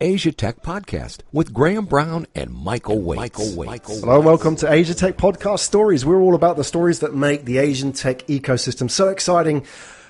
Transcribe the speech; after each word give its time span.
Asia 0.00 0.30
Tech 0.30 0.62
Podcast 0.62 1.20
with 1.32 1.54
Graham 1.54 1.86
Brown 1.86 2.26
and 2.34 2.52
Michael 2.52 2.98
Waitze. 2.98 3.16
Michael 3.16 3.46
Waitze. 3.46 4.00
Hello, 4.00 4.20
welcome 4.20 4.54
to 4.56 4.70
Asia 4.70 4.94
Tech 4.94 5.16
Podcast 5.16 5.60
Stories. 5.60 6.04
We're 6.04 6.20
all 6.20 6.34
about 6.34 6.58
the 6.58 6.64
stories 6.64 6.98
that 6.98 7.14
make 7.14 7.46
the 7.46 7.56
Asian 7.56 7.92
tech 7.92 8.26
ecosystem 8.26 8.90
so 8.90 9.08
exciting, 9.08 9.64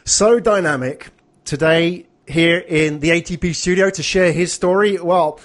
so 0.04 0.40
dynamic. 0.40 1.10
Today, 1.44 2.06
here 2.26 2.58
in 2.58 2.98
the 2.98 3.10
ATP 3.10 3.54
studio 3.54 3.88
to 3.90 4.02
share 4.02 4.32
his 4.32 4.52
story. 4.52 4.98
Well, 5.00 5.38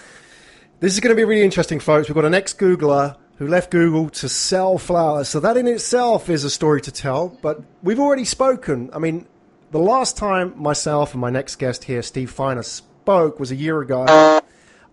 this 0.79 0.93
is 0.93 0.99
going 0.99 1.15
to 1.15 1.19
be 1.19 1.23
really 1.23 1.43
interesting, 1.43 1.79
folks. 1.79 2.09
We've 2.09 2.15
got 2.15 2.25
an 2.25 2.33
ex 2.33 2.51
Googler 2.51 3.17
who 3.37 3.47
left 3.47 3.69
Google 3.69 4.09
to 4.09 4.27
sell 4.27 4.79
flowers. 4.79 5.29
So 5.29 5.39
that 5.39 5.55
in 5.55 5.67
itself 5.67 6.29
is 6.29 6.43
a 6.43 6.49
story 6.49 6.81
to 6.81 6.91
tell, 6.91 7.37
but 7.43 7.61
we've 7.83 7.99
already 7.99 8.25
spoken. 8.25 8.89
I 8.91 8.97
mean, 8.97 9.27
the 9.69 9.79
last 9.79 10.17
time 10.17 10.59
myself 10.59 11.13
and 11.13 11.21
my 11.21 11.29
next 11.29 11.57
guest 11.57 11.83
here, 11.83 12.01
Steve 12.01 12.31
Feiner, 12.31 12.63
spoke 13.01 13.39
was 13.39 13.51
a 13.51 13.55
year 13.55 13.81
ago. 13.81 14.05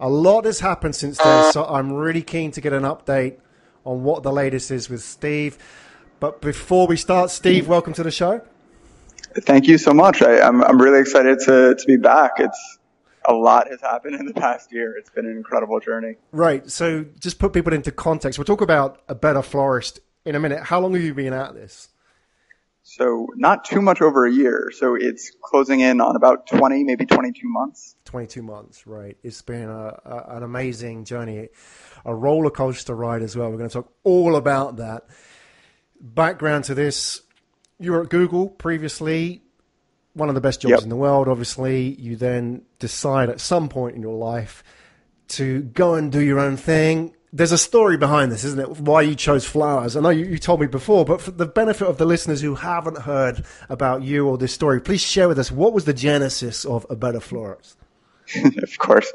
A 0.00 0.08
lot 0.08 0.44
has 0.46 0.60
happened 0.60 0.94
since 0.96 1.18
then, 1.18 1.52
so 1.52 1.64
I'm 1.64 1.92
really 1.92 2.22
keen 2.22 2.50
to 2.52 2.60
get 2.60 2.72
an 2.72 2.84
update 2.84 3.38
on 3.84 4.02
what 4.02 4.22
the 4.22 4.32
latest 4.32 4.70
is 4.70 4.88
with 4.88 5.02
Steve. 5.02 5.58
But 6.18 6.40
before 6.40 6.86
we 6.86 6.96
start, 6.96 7.30
Steve, 7.30 7.68
welcome 7.68 7.92
to 7.94 8.02
the 8.02 8.10
show. 8.10 8.40
Thank 9.40 9.66
you 9.66 9.76
so 9.76 9.92
much. 9.92 10.22
I, 10.22 10.38
am 10.38 10.62
I'm, 10.62 10.70
I'm 10.70 10.80
really 10.80 11.00
excited 11.00 11.38
to, 11.40 11.74
to 11.74 11.86
be 11.86 11.96
back. 11.96 12.32
It's 12.38 12.78
a 13.28 13.34
lot 13.34 13.68
has 13.68 13.82
happened 13.82 14.14
in 14.14 14.24
the 14.24 14.32
past 14.32 14.72
year. 14.72 14.96
It's 14.96 15.10
been 15.10 15.26
an 15.26 15.36
incredible 15.36 15.78
journey. 15.78 16.14
Right. 16.32 16.68
So 16.70 17.04
just 17.20 17.38
put 17.38 17.52
people 17.52 17.74
into 17.74 17.92
context. 17.92 18.38
We'll 18.38 18.46
talk 18.46 18.62
about 18.62 19.02
a 19.08 19.14
better 19.14 19.42
florist 19.42 20.00
in 20.24 20.34
a 20.34 20.40
minute. 20.40 20.62
How 20.62 20.80
long 20.80 20.94
have 20.94 21.02
you 21.02 21.12
been 21.12 21.34
at 21.34 21.54
this? 21.54 21.88
So 22.88 23.28
not 23.36 23.66
too 23.66 23.82
much 23.82 24.00
over 24.00 24.24
a 24.24 24.32
year. 24.32 24.72
So 24.74 24.94
it's 24.94 25.30
closing 25.42 25.80
in 25.80 26.00
on 26.00 26.16
about 26.16 26.46
20, 26.46 26.84
maybe 26.84 27.04
22 27.04 27.46
months. 27.46 27.96
22 28.06 28.42
months, 28.42 28.86
right. 28.86 29.14
It's 29.22 29.42
been 29.42 29.68
a, 29.68 30.00
a, 30.06 30.36
an 30.36 30.42
amazing 30.42 31.04
journey, 31.04 31.50
a 32.06 32.14
roller 32.14 32.48
coaster 32.48 32.94
ride 32.94 33.20
as 33.20 33.36
well. 33.36 33.50
We're 33.50 33.58
going 33.58 33.68
to 33.68 33.74
talk 33.74 33.92
all 34.04 34.36
about 34.36 34.78
that. 34.78 35.06
Background 36.00 36.64
to 36.64 36.74
this, 36.74 37.20
you 37.78 37.92
were 37.92 38.04
at 38.04 38.08
Google 38.08 38.48
previously, 38.48 39.42
one 40.14 40.30
of 40.30 40.34
the 40.34 40.40
best 40.40 40.62
jobs 40.62 40.70
yep. 40.70 40.82
in 40.82 40.88
the 40.88 40.96
world, 40.96 41.28
obviously. 41.28 41.94
You 42.00 42.16
then 42.16 42.62
decide 42.78 43.28
at 43.28 43.38
some 43.38 43.68
point 43.68 43.96
in 43.96 44.02
your 44.02 44.16
life 44.16 44.64
to 45.28 45.60
go 45.60 45.94
and 45.94 46.10
do 46.10 46.20
your 46.20 46.38
own 46.38 46.56
thing 46.56 47.14
there's 47.32 47.52
a 47.52 47.58
story 47.58 47.96
behind 47.96 48.32
this, 48.32 48.44
isn't 48.44 48.60
it? 48.60 48.80
Why 48.80 49.02
you 49.02 49.14
chose 49.14 49.44
flowers? 49.44 49.96
I 49.96 50.00
know 50.00 50.10
you, 50.10 50.24
you, 50.24 50.38
told 50.38 50.60
me 50.60 50.66
before, 50.66 51.04
but 51.04 51.20
for 51.20 51.30
the 51.30 51.46
benefit 51.46 51.86
of 51.86 51.98
the 51.98 52.06
listeners 52.06 52.40
who 52.40 52.54
haven't 52.54 52.98
heard 52.98 53.44
about 53.68 54.02
you 54.02 54.26
or 54.26 54.38
this 54.38 54.52
story, 54.52 54.80
please 54.80 55.02
share 55.02 55.28
with 55.28 55.38
us 55.38 55.52
what 55.52 55.72
was 55.72 55.84
the 55.84 55.92
genesis 55.92 56.64
of 56.64 56.86
A 56.88 56.96
Better 56.96 57.20
Florist? 57.20 57.76
of 58.62 58.78
course. 58.78 59.12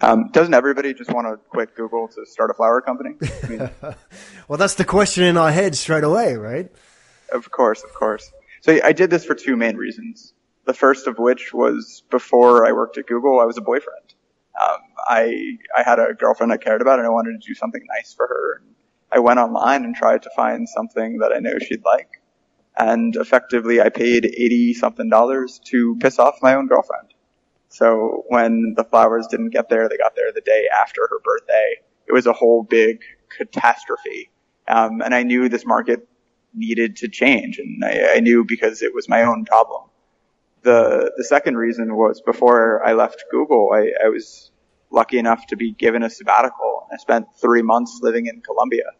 Um, 0.00 0.28
doesn't 0.28 0.54
everybody 0.54 0.92
just 0.94 1.10
want 1.10 1.26
to 1.26 1.36
quit 1.48 1.74
Google 1.74 2.08
to 2.08 2.26
start 2.26 2.50
a 2.50 2.54
flower 2.54 2.80
company? 2.80 3.16
I 3.42 3.48
mean, 3.48 3.70
well, 4.48 4.58
that's 4.58 4.74
the 4.74 4.84
question 4.84 5.24
in 5.24 5.36
our 5.36 5.50
head 5.50 5.74
straight 5.74 6.04
away, 6.04 6.34
right? 6.34 6.70
Of 7.32 7.50
course, 7.50 7.82
of 7.82 7.92
course. 7.94 8.30
So 8.60 8.78
I 8.84 8.92
did 8.92 9.10
this 9.10 9.24
for 9.24 9.34
two 9.34 9.56
main 9.56 9.76
reasons. 9.76 10.34
The 10.66 10.74
first 10.74 11.06
of 11.06 11.18
which 11.18 11.54
was 11.54 12.02
before 12.10 12.66
I 12.66 12.72
worked 12.72 12.98
at 12.98 13.06
Google, 13.06 13.40
I 13.40 13.44
was 13.44 13.56
a 13.56 13.60
boyfriend. 13.60 14.14
Um, 14.60 14.78
I 15.08 15.58
I 15.76 15.82
had 15.82 15.98
a 15.98 16.14
girlfriend 16.14 16.52
I 16.52 16.56
cared 16.56 16.82
about 16.82 16.98
and 16.98 17.06
I 17.06 17.10
wanted 17.10 17.40
to 17.40 17.48
do 17.48 17.54
something 17.54 17.84
nice 17.96 18.14
for 18.14 18.26
her. 18.26 18.62
I 19.12 19.20
went 19.20 19.38
online 19.38 19.84
and 19.84 19.94
tried 19.94 20.22
to 20.22 20.30
find 20.34 20.68
something 20.68 21.18
that 21.18 21.32
I 21.32 21.38
know 21.38 21.58
she'd 21.58 21.84
like. 21.84 22.20
And 22.76 23.16
effectively 23.16 23.80
I 23.80 23.88
paid 23.88 24.26
80 24.26 24.74
something 24.74 25.08
dollars 25.08 25.60
to 25.66 25.96
piss 26.00 26.18
off 26.18 26.42
my 26.42 26.54
own 26.54 26.66
girlfriend. 26.66 27.14
So 27.68 28.24
when 28.28 28.74
the 28.76 28.84
flowers 28.84 29.26
didn't 29.26 29.50
get 29.50 29.68
there, 29.68 29.88
they 29.88 29.96
got 29.96 30.16
there 30.16 30.32
the 30.32 30.40
day 30.40 30.66
after 30.74 31.02
her 31.02 31.20
birthday. 31.24 31.76
It 32.06 32.12
was 32.12 32.26
a 32.26 32.32
whole 32.32 32.62
big 32.62 33.00
catastrophe. 33.36 34.30
Um, 34.68 35.00
and 35.02 35.14
I 35.14 35.22
knew 35.22 35.48
this 35.48 35.66
market 35.66 36.08
needed 36.54 36.96
to 36.96 37.08
change 37.08 37.58
and 37.58 37.84
I, 37.84 38.16
I 38.16 38.20
knew 38.20 38.44
because 38.44 38.82
it 38.82 38.94
was 38.94 39.08
my 39.08 39.22
own 39.22 39.44
problem 39.44 39.90
the 40.66 41.12
the 41.16 41.24
second 41.24 41.56
reason 41.56 41.96
was 41.96 42.20
before 42.20 42.84
I 42.84 42.92
left 42.92 43.24
Google, 43.30 43.70
I, 43.72 43.92
I 44.04 44.08
was 44.08 44.50
lucky 44.90 45.18
enough 45.18 45.46
to 45.48 45.56
be 45.56 45.72
given 45.72 46.02
a 46.02 46.10
sabbatical. 46.10 46.86
I 46.92 46.96
spent 46.96 47.26
three 47.40 47.62
months 47.62 48.00
living 48.02 48.26
in 48.26 48.40
Colombia, 48.40 48.92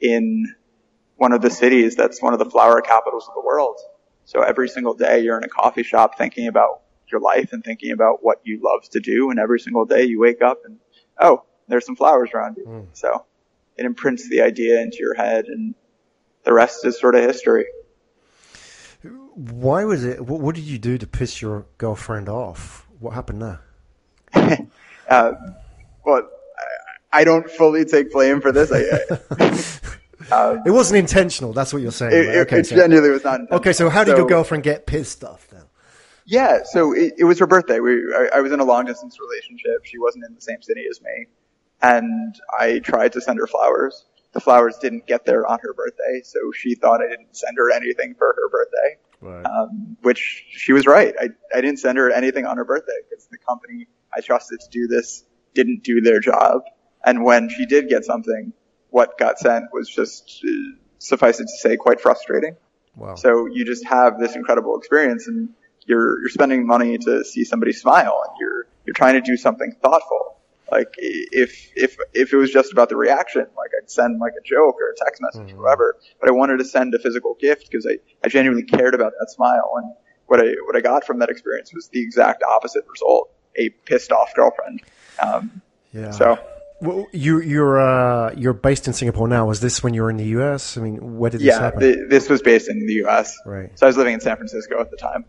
in 0.00 0.54
one 1.16 1.32
of 1.32 1.42
the 1.42 1.50
cities 1.50 1.96
that's 1.96 2.22
one 2.22 2.32
of 2.32 2.38
the 2.38 2.48
flower 2.48 2.80
capitals 2.80 3.26
of 3.28 3.34
the 3.34 3.40
world. 3.40 3.78
So 4.24 4.42
every 4.42 4.68
single 4.68 4.94
day 4.94 5.20
you're 5.20 5.38
in 5.38 5.44
a 5.44 5.48
coffee 5.48 5.82
shop 5.82 6.16
thinking 6.16 6.46
about 6.46 6.82
your 7.10 7.20
life 7.20 7.52
and 7.52 7.64
thinking 7.64 7.92
about 7.92 8.22
what 8.22 8.40
you 8.44 8.60
love 8.62 8.88
to 8.90 9.00
do. 9.00 9.30
And 9.30 9.38
every 9.38 9.58
single 9.58 9.84
day 9.84 10.04
you 10.04 10.20
wake 10.20 10.42
up 10.42 10.62
and, 10.64 10.78
oh, 11.18 11.44
there's 11.66 11.86
some 11.86 11.96
flowers 11.96 12.30
around 12.34 12.56
you. 12.56 12.64
Mm. 12.66 12.86
So 12.92 13.24
it 13.76 13.84
imprints 13.84 14.28
the 14.28 14.42
idea 14.42 14.80
into 14.80 14.98
your 15.00 15.14
head 15.14 15.46
and 15.46 15.74
the 16.44 16.52
rest 16.52 16.84
is 16.84 16.98
sort 16.98 17.14
of 17.14 17.22
history. 17.22 17.66
Why 19.34 19.84
was 19.84 20.04
it? 20.04 20.20
What, 20.20 20.40
what, 20.40 20.54
did 20.54 20.64
you 20.64 20.78
do 20.78 20.98
to 20.98 21.06
piss 21.06 21.40
your 21.40 21.66
girlfriend 21.78 22.28
off? 22.28 22.88
What 22.98 23.14
happened 23.14 23.42
there? 23.42 23.60
uh, 25.08 25.32
well, 26.04 26.28
I, 27.12 27.20
I, 27.20 27.24
don't 27.24 27.48
fully 27.50 27.84
take 27.84 28.12
blame 28.12 28.40
for 28.40 28.52
this. 28.52 28.70
I, 28.72 28.82
um, 30.34 30.62
it 30.66 30.70
wasn't 30.70 30.98
intentional. 30.98 31.52
That's 31.52 31.72
what 31.72 31.82
you're 31.82 31.92
saying. 31.92 32.12
It, 32.12 32.28
right? 32.28 32.36
okay, 32.38 32.60
it 32.60 32.66
so, 32.66 32.76
genuinely 32.76 33.10
was 33.10 33.24
not. 33.24 33.40
Okay, 33.50 33.72
so 33.72 33.88
how 33.88 34.04
did 34.04 34.12
so, 34.12 34.18
your 34.18 34.26
girlfriend 34.26 34.64
get 34.64 34.86
pissed 34.86 35.24
off 35.24 35.48
then? 35.48 35.62
Yeah, 36.26 36.60
so 36.64 36.92
it, 36.92 37.14
it 37.18 37.24
was 37.24 37.38
her 37.38 37.46
birthday. 37.46 37.80
We, 37.80 38.14
I, 38.14 38.28
I 38.36 38.40
was 38.40 38.52
in 38.52 38.60
a 38.60 38.64
long 38.64 38.84
distance 38.84 39.18
relationship. 39.20 39.84
She 39.84 39.98
wasn't 39.98 40.24
in 40.26 40.34
the 40.34 40.40
same 40.40 40.60
city 40.60 40.84
as 40.90 41.00
me, 41.00 41.26
and 41.80 42.34
I 42.58 42.80
tried 42.80 43.12
to 43.12 43.20
send 43.20 43.38
her 43.38 43.46
flowers 43.46 44.04
the 44.32 44.40
flowers 44.40 44.76
didn't 44.78 45.06
get 45.06 45.24
there 45.24 45.46
on 45.46 45.58
her 45.62 45.72
birthday, 45.72 46.20
so 46.22 46.52
she 46.52 46.74
thought 46.74 47.00
I 47.02 47.08
didn't 47.08 47.36
send 47.36 47.56
her 47.56 47.70
anything 47.70 48.14
for 48.14 48.34
her 48.36 48.48
birthday. 48.48 48.96
Right. 49.20 49.44
Um, 49.44 49.96
which 50.02 50.44
she 50.50 50.72
was 50.72 50.86
right. 50.86 51.12
I, 51.20 51.28
I 51.52 51.60
didn't 51.60 51.80
send 51.80 51.98
her 51.98 52.10
anything 52.10 52.46
on 52.46 52.56
her 52.56 52.64
birthday 52.64 53.00
because 53.08 53.26
the 53.26 53.38
company 53.38 53.88
I 54.18 54.20
trusted 54.20 54.60
to 54.60 54.68
do 54.70 54.86
this 54.86 55.24
didn't 55.54 55.82
do 55.82 56.00
their 56.00 56.20
job. 56.20 56.62
And 57.04 57.24
when 57.24 57.48
she 57.48 57.66
did 57.66 57.88
get 57.88 58.04
something, 58.04 58.52
what 58.90 59.18
got 59.18 59.38
sent 59.38 59.66
was 59.72 59.88
just, 59.88 60.44
uh, 60.46 60.76
suffice 60.98 61.40
it 61.40 61.44
to 61.44 61.56
say, 61.58 61.76
quite 61.76 62.00
frustrating. 62.00 62.56
Wow. 62.96 63.14
So 63.14 63.46
you 63.46 63.64
just 63.64 63.86
have 63.86 64.18
this 64.18 64.36
incredible 64.36 64.76
experience 64.76 65.26
and 65.26 65.50
you're, 65.86 66.20
you're 66.20 66.28
spending 66.28 66.66
money 66.66 66.98
to 66.98 67.24
see 67.24 67.44
somebody 67.44 67.72
smile 67.72 68.22
and 68.26 68.36
you're, 68.40 68.66
you're 68.84 68.94
trying 68.94 69.14
to 69.14 69.20
do 69.20 69.36
something 69.36 69.74
thoughtful. 69.82 70.36
Like 70.70 70.94
if 70.98 71.72
if 71.76 71.96
if 72.12 72.34
it 72.34 72.36
was 72.36 72.50
just 72.50 72.72
about 72.72 72.90
the 72.90 72.96
reaction, 72.96 73.46
like 73.56 73.70
I'd 73.80 73.90
send 73.90 74.20
like 74.20 74.34
a 74.38 74.46
joke 74.46 74.76
or 74.78 74.90
a 74.90 74.96
text 75.02 75.22
message, 75.22 75.48
mm-hmm. 75.48 75.58
or 75.58 75.62
whatever. 75.62 75.96
But 76.20 76.28
I 76.28 76.32
wanted 76.32 76.58
to 76.58 76.66
send 76.66 76.94
a 76.94 76.98
physical 76.98 77.36
gift 77.40 77.70
because 77.70 77.86
I, 77.86 77.98
I 78.22 78.28
genuinely 78.28 78.64
cared 78.64 78.94
about 78.94 79.14
that 79.18 79.30
smile. 79.30 79.72
And 79.76 79.94
what 80.26 80.40
I 80.40 80.52
what 80.66 80.76
I 80.76 80.82
got 80.82 81.04
from 81.04 81.20
that 81.20 81.30
experience 81.30 81.72
was 81.72 81.88
the 81.88 82.02
exact 82.02 82.42
opposite 82.42 82.84
result: 82.86 83.30
a 83.58 83.70
pissed 83.84 84.12
off 84.12 84.34
girlfriend. 84.34 84.82
Um, 85.22 85.62
yeah. 85.92 86.10
So. 86.10 86.38
Well, 86.80 87.08
you, 87.12 87.40
you're 87.40 87.80
uh, 87.80 88.32
you're 88.36 88.52
based 88.52 88.86
in 88.86 88.92
Singapore 88.92 89.26
now. 89.26 89.46
Was 89.46 89.60
this 89.60 89.82
when 89.82 89.94
you 89.94 90.02
were 90.02 90.10
in 90.10 90.16
the 90.16 90.26
U.S.? 90.26 90.78
I 90.78 90.80
mean, 90.80 91.18
where 91.18 91.28
did 91.28 91.40
this 91.40 91.48
yeah, 91.48 91.58
happen? 91.58 91.82
Yeah, 91.82 92.04
this 92.08 92.28
was 92.28 92.40
based 92.40 92.68
in 92.68 92.86
the 92.86 92.92
U.S. 92.94 93.36
Right. 93.44 93.76
So 93.76 93.84
I 93.84 93.88
was 93.88 93.96
living 93.96 94.14
in 94.14 94.20
San 94.20 94.36
Francisco 94.36 94.80
at 94.80 94.88
the 94.92 94.96
time. 94.96 95.24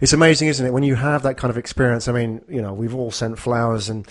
It's 0.00 0.12
amazing, 0.12 0.46
isn't 0.46 0.64
it, 0.64 0.72
when 0.72 0.84
you 0.84 0.94
have 0.94 1.24
that 1.24 1.36
kind 1.36 1.50
of 1.50 1.58
experience? 1.58 2.06
I 2.06 2.12
mean, 2.12 2.40
you 2.48 2.62
know, 2.62 2.72
we've 2.72 2.94
all 2.94 3.10
sent 3.10 3.36
flowers, 3.36 3.88
and 3.88 4.06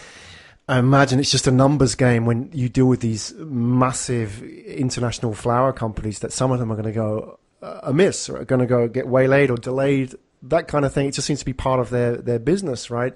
I 0.68 0.80
imagine 0.80 1.22
it's 1.22 1.32
just 1.32 1.48
a 1.48 1.52
numbers 1.52 1.96
game 1.96 2.26
when 2.26 2.50
you 2.54 2.68
deal 2.68 2.88
with 2.88 3.00
these 3.00 3.34
massive 3.38 4.44
international 4.44 5.34
flower 5.34 5.72
companies 5.72 6.20
that 6.20 6.34
some 6.34 6.52
of 6.52 6.60
them 6.60 6.74
are 6.74 6.76
going 6.76 6.86
to 6.88 6.92
go 6.92 7.40
uh, 7.62 7.80
amiss 7.84 8.30
or 8.30 8.42
are 8.42 8.46
going 8.46 8.60
to 8.60 8.68
go 8.68 8.88
get 8.88 9.08
waylaid 9.08 9.50
or 9.50 9.56
delayed, 9.56 10.16
that 10.44 10.68
kind 10.68 10.86
of 10.86 10.94
thing. 10.94 11.08
It 11.08 11.12
just 11.12 11.28
seems 11.28 11.40
to 11.40 11.46
be 11.46 11.54
part 11.54 11.80
of 11.80 11.90
their, 11.90 12.18
their 12.18 12.40
business, 12.40 12.90
right? 12.90 13.16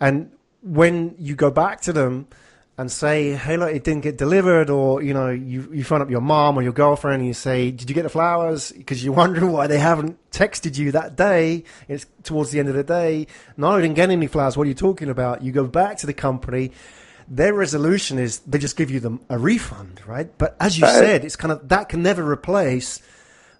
And 0.00 0.30
when 0.62 1.14
you 1.18 1.34
go 1.34 1.50
back 1.50 1.80
to 1.82 1.92
them, 1.92 2.28
and 2.78 2.92
say, 2.92 3.32
hey, 3.32 3.56
look, 3.56 3.74
it 3.74 3.84
didn't 3.84 4.02
get 4.02 4.18
delivered, 4.18 4.68
or 4.68 5.02
you 5.02 5.14
know, 5.14 5.30
you 5.30 5.68
you 5.72 5.82
phone 5.82 6.02
up 6.02 6.10
your 6.10 6.20
mom 6.20 6.58
or 6.58 6.62
your 6.62 6.72
girlfriend 6.72 7.20
and 7.20 7.26
you 7.26 7.32
say, 7.32 7.70
did 7.70 7.88
you 7.88 7.94
get 7.94 8.02
the 8.02 8.10
flowers? 8.10 8.72
Because 8.72 9.02
you're 9.02 9.14
wondering 9.14 9.50
why 9.50 9.66
they 9.66 9.78
haven't 9.78 10.18
texted 10.30 10.76
you 10.76 10.92
that 10.92 11.16
day. 11.16 11.64
It's 11.88 12.06
towards 12.22 12.50
the 12.50 12.58
end 12.58 12.68
of 12.68 12.74
the 12.74 12.84
day. 12.84 13.28
No, 13.56 13.70
I 13.70 13.80
didn't 13.80 13.96
get 13.96 14.10
any 14.10 14.26
flowers. 14.26 14.56
What 14.56 14.64
are 14.64 14.68
you 14.68 14.74
talking 14.74 15.08
about? 15.08 15.42
You 15.42 15.52
go 15.52 15.64
back 15.64 15.96
to 15.98 16.06
the 16.06 16.12
company. 16.12 16.72
Their 17.28 17.54
resolution 17.54 18.18
is 18.18 18.40
they 18.40 18.58
just 18.58 18.76
give 18.76 18.90
you 18.90 19.00
them 19.00 19.20
a 19.28 19.38
refund, 19.38 20.00
right? 20.06 20.30
But 20.36 20.54
as 20.60 20.78
you 20.78 20.86
said, 20.86 21.24
it's 21.24 21.36
kind 21.36 21.52
of 21.52 21.66
that 21.70 21.88
can 21.88 22.02
never 22.02 22.28
replace 22.30 23.00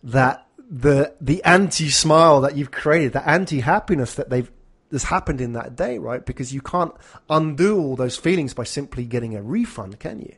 that 0.04 0.46
the 0.70 1.14
the 1.22 1.42
anti 1.42 1.88
smile 1.88 2.42
that 2.42 2.54
you've 2.54 2.70
created, 2.70 3.14
the 3.14 3.26
anti 3.26 3.60
happiness 3.60 4.14
that 4.14 4.28
they've 4.28 4.50
has 4.90 5.04
happened 5.04 5.40
in 5.40 5.52
that 5.54 5.76
day, 5.76 5.98
right? 5.98 6.24
Because 6.24 6.52
you 6.52 6.60
can't 6.60 6.92
undo 7.28 7.78
all 7.78 7.96
those 7.96 8.16
feelings 8.16 8.54
by 8.54 8.64
simply 8.64 9.04
getting 9.04 9.34
a 9.34 9.42
refund, 9.42 9.98
can 9.98 10.20
you? 10.20 10.34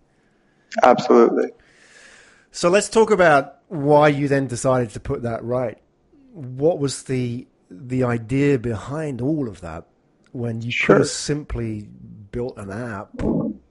Absolutely. 0.82 1.50
So 2.50 2.70
let's 2.70 2.88
talk 2.88 3.10
about 3.10 3.58
why 3.68 4.08
you 4.08 4.28
then 4.28 4.46
decided 4.46 4.90
to 4.90 5.00
put 5.00 5.22
that 5.22 5.44
right. 5.44 5.78
What 6.32 6.78
was 6.78 7.04
the 7.04 7.46
the 7.70 8.04
idea 8.04 8.58
behind 8.58 9.20
all 9.20 9.48
of 9.48 9.60
that 9.60 9.86
when 10.32 10.62
you 10.62 10.70
sure. 10.70 10.96
could 10.96 11.00
have 11.02 11.10
simply 11.10 11.82
built 12.30 12.56
an 12.56 12.70
app, 12.70 13.10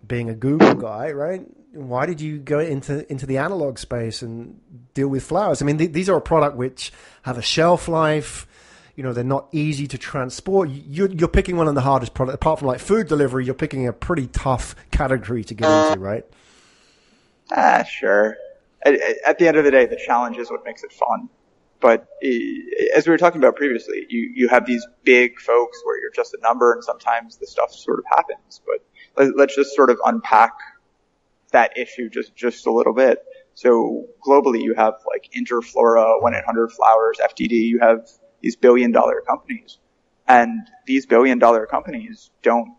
being 0.07 0.29
a 0.29 0.35
Google 0.35 0.75
guy, 0.75 1.11
right? 1.11 1.45
Why 1.73 2.05
did 2.05 2.21
you 2.21 2.39
go 2.39 2.59
into 2.59 3.09
into 3.11 3.25
the 3.25 3.37
analog 3.37 3.77
space 3.77 4.21
and 4.21 4.59
deal 4.93 5.07
with 5.07 5.23
flowers? 5.23 5.61
I 5.61 5.65
mean, 5.65 5.77
th- 5.77 5.91
these 5.91 6.09
are 6.09 6.17
a 6.17 6.21
product 6.21 6.55
which 6.55 6.91
have 7.23 7.37
a 7.37 7.41
shelf 7.41 7.87
life. 7.87 8.47
You 8.97 9.03
know, 9.03 9.13
they're 9.13 9.23
not 9.23 9.47
easy 9.51 9.85
to 9.87 9.97
transport. 9.99 10.69
You're, 10.69 11.11
you're 11.11 11.27
picking 11.27 11.55
one 11.55 11.67
of 11.67 11.75
the 11.75 11.81
hardest 11.81 12.15
products, 12.15 12.33
apart 12.33 12.57
from 12.57 12.67
like 12.67 12.79
food 12.79 13.07
delivery. 13.07 13.45
You're 13.45 13.53
picking 13.53 13.87
a 13.87 13.93
pretty 13.93 14.25
tough 14.25 14.75
category 14.89 15.43
to 15.43 15.53
get 15.53 15.69
into, 15.69 15.99
right? 15.99 16.25
Ah, 17.51 17.83
sure. 17.83 18.37
At, 18.83 18.95
at 19.23 19.37
the 19.37 19.47
end 19.47 19.55
of 19.55 19.65
the 19.65 19.69
day, 19.69 19.85
the 19.85 20.01
challenge 20.03 20.37
is 20.37 20.49
what 20.49 20.65
makes 20.65 20.83
it 20.83 20.91
fun. 20.91 21.29
But 21.79 22.07
as 22.95 23.05
we 23.05 23.11
were 23.11 23.19
talking 23.19 23.39
about 23.39 23.55
previously, 23.55 24.07
you, 24.09 24.31
you 24.33 24.47
have 24.47 24.65
these 24.65 24.83
big 25.03 25.39
folks 25.39 25.79
where 25.85 26.01
you're 26.01 26.11
just 26.11 26.33
a 26.33 26.39
number 26.41 26.73
and 26.73 26.83
sometimes 26.83 27.37
the 27.37 27.45
stuff 27.45 27.71
sort 27.71 27.99
of 27.99 28.05
happens. 28.09 28.61
But 28.65 28.83
let, 29.35 29.51
us 29.51 29.55
just 29.55 29.75
sort 29.75 29.91
of 29.91 29.99
unpack 30.03 30.53
that 31.51 31.77
issue 31.77 32.09
just, 32.09 32.35
just 32.35 32.65
a 32.65 32.71
little 32.71 32.93
bit. 32.93 33.19
So 33.53 34.07
globally, 34.27 34.63
you 34.63 34.73
have 34.73 34.95
like 35.05 35.29
Interflora, 35.37 36.19
1-800-Flowers, 36.23 37.19
FTD, 37.23 37.51
you 37.51 37.79
have 37.79 38.07
these 38.41 38.55
billion 38.55 38.91
dollar 38.91 39.21
companies. 39.27 39.79
And 40.27 40.67
these 40.85 41.05
billion 41.05 41.39
dollar 41.39 41.65
companies 41.65 42.31
don't 42.41 42.75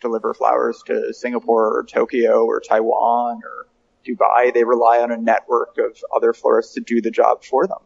deliver 0.00 0.34
flowers 0.34 0.82
to 0.86 1.14
Singapore 1.14 1.78
or 1.78 1.84
Tokyo 1.84 2.44
or 2.44 2.60
Taiwan 2.60 3.40
or 3.44 3.66
Dubai. 4.06 4.52
They 4.52 4.64
rely 4.64 5.00
on 5.00 5.10
a 5.10 5.16
network 5.16 5.76
of 5.78 5.96
other 6.14 6.32
florists 6.32 6.74
to 6.74 6.80
do 6.80 7.00
the 7.00 7.10
job 7.10 7.44
for 7.44 7.66
them. 7.66 7.78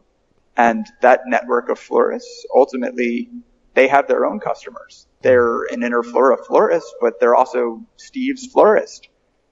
And 0.57 0.87
that 1.01 1.21
network 1.27 1.69
of 1.69 1.77
florists, 1.77 2.45
ultimately, 2.53 3.29
they 3.75 3.87
have 3.87 4.07
their 4.07 4.25
own 4.25 4.39
customers. 4.39 5.05
They're 5.21 5.65
an 5.65 5.81
Interflora 5.81 6.43
florist, 6.45 6.95
but 6.99 7.19
they're 7.19 7.35
also 7.35 7.85
Steve's 7.97 8.47
florist. 8.47 9.07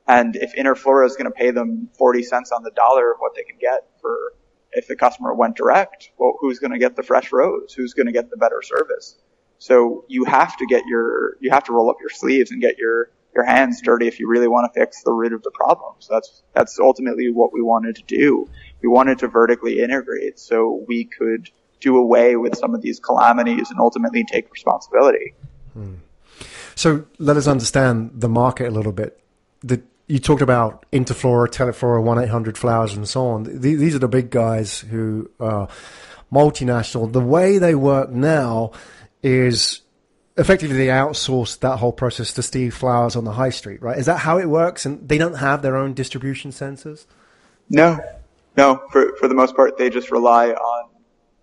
And 0.08 0.36
if 0.36 0.56
Interflora 0.56 1.06
is 1.06 1.16
going 1.16 1.32
to 1.32 1.32
pay 1.32 1.52
them 1.52 1.90
40 1.98 2.24
cents 2.24 2.52
on 2.52 2.64
the 2.64 2.72
dollar 2.72 3.12
of 3.12 3.18
what 3.20 3.36
they 3.36 3.44
can 3.44 3.58
get 3.60 3.88
for 4.02 4.34
if 4.76 4.88
the 4.88 4.96
customer 4.96 5.34
went 5.34 5.56
direct, 5.56 6.12
well, 6.18 6.38
who's 6.40 6.60
going 6.60 6.72
to 6.72 6.80
get 6.80 6.96
the 6.96 7.04
fresh 7.04 7.32
rose? 7.32 7.74
Who's 7.74 7.94
going 7.94 8.08
to 8.08 8.12
get 8.12 8.30
the 8.30 8.38
better 8.38 8.62
service? 8.62 9.18
So 9.58 10.06
you 10.08 10.26
have 10.26 10.56
to 10.58 10.66
get 10.66 10.86
your, 10.86 11.38
you 11.40 11.50
have 11.52 11.64
to 11.66 11.74
roll 11.74 11.90
up 11.90 11.98
your 12.00 12.10
sleeves 12.10 12.52
and 12.52 12.62
get 12.62 12.78
your, 12.78 13.10
your 13.34 13.46
hands 13.46 13.82
dirty 13.82 14.08
if 14.08 14.20
you 14.20 14.28
really 14.28 14.48
want 14.48 14.72
to 14.72 14.80
fix 14.80 15.02
the 15.04 15.14
root 15.14 15.34
of 15.34 15.44
the 15.44 15.52
problem. 15.52 15.96
So 16.00 16.14
that's, 16.14 16.44
that's 16.54 16.80
ultimately 16.80 17.32
what 17.32 17.54
we 17.54 17.62
wanted 17.62 17.96
to 17.96 18.04
do 18.04 18.50
we 18.86 18.90
wanted 18.90 19.18
to 19.20 19.28
vertically 19.28 19.80
integrate 19.80 20.38
so 20.38 20.86
we 20.88 21.06
could 21.06 21.50
do 21.80 21.98
away 21.98 22.36
with 22.36 22.56
some 22.56 22.76
of 22.76 22.82
these 22.84 23.00
calamities 23.00 23.72
and 23.72 23.80
ultimately 23.80 24.24
take 24.24 24.52
responsibility. 24.52 25.34
Hmm. 25.74 25.96
So 26.76 27.06
let 27.18 27.36
us 27.36 27.48
understand 27.48 28.12
the 28.14 28.30
market 28.30 28.68
a 28.68 28.72
little 28.72 28.92
bit. 28.92 29.20
The, 29.62 29.82
you 30.08 30.20
talked 30.20 30.42
about 30.42 30.86
Interflora, 30.92 31.48
Teleflora, 31.48 32.04
1-800 32.04 32.58
Flowers 32.58 32.94
and 32.94 33.08
so 33.08 33.28
on. 33.28 33.62
These 33.62 33.96
are 33.96 34.00
the 34.00 34.08
big 34.08 34.30
guys 34.30 34.80
who 34.80 35.30
are 35.40 35.68
multinational. 36.32 37.12
The 37.12 37.22
way 37.22 37.58
they 37.58 37.76
work 37.76 38.10
now 38.12 38.72
is 39.24 39.82
effectively 40.38 40.78
they 40.78 40.88
outsource 40.88 41.60
that 41.60 41.78
whole 41.78 41.94
process 41.94 42.34
to 42.34 42.44
Steve 42.44 42.76
Flowers 42.76 43.16
on 43.16 43.24
the 43.24 43.32
high 43.32 43.50
street, 43.50 43.82
right? 43.82 43.98
Is 43.98 44.06
that 44.06 44.20
how 44.20 44.38
it 44.38 44.48
works? 44.48 44.86
And 44.86 45.08
they 45.08 45.18
don't 45.18 45.36
have 45.36 45.62
their 45.62 45.76
own 45.76 45.94
distribution 45.94 46.52
centers? 46.52 47.08
No, 47.70 48.00
no, 48.56 48.84
for 48.92 49.16
for 49.18 49.28
the 49.28 49.34
most 49.34 49.56
part, 49.56 49.78
they 49.78 49.90
just 49.90 50.12
rely 50.12 50.50
on 50.50 50.90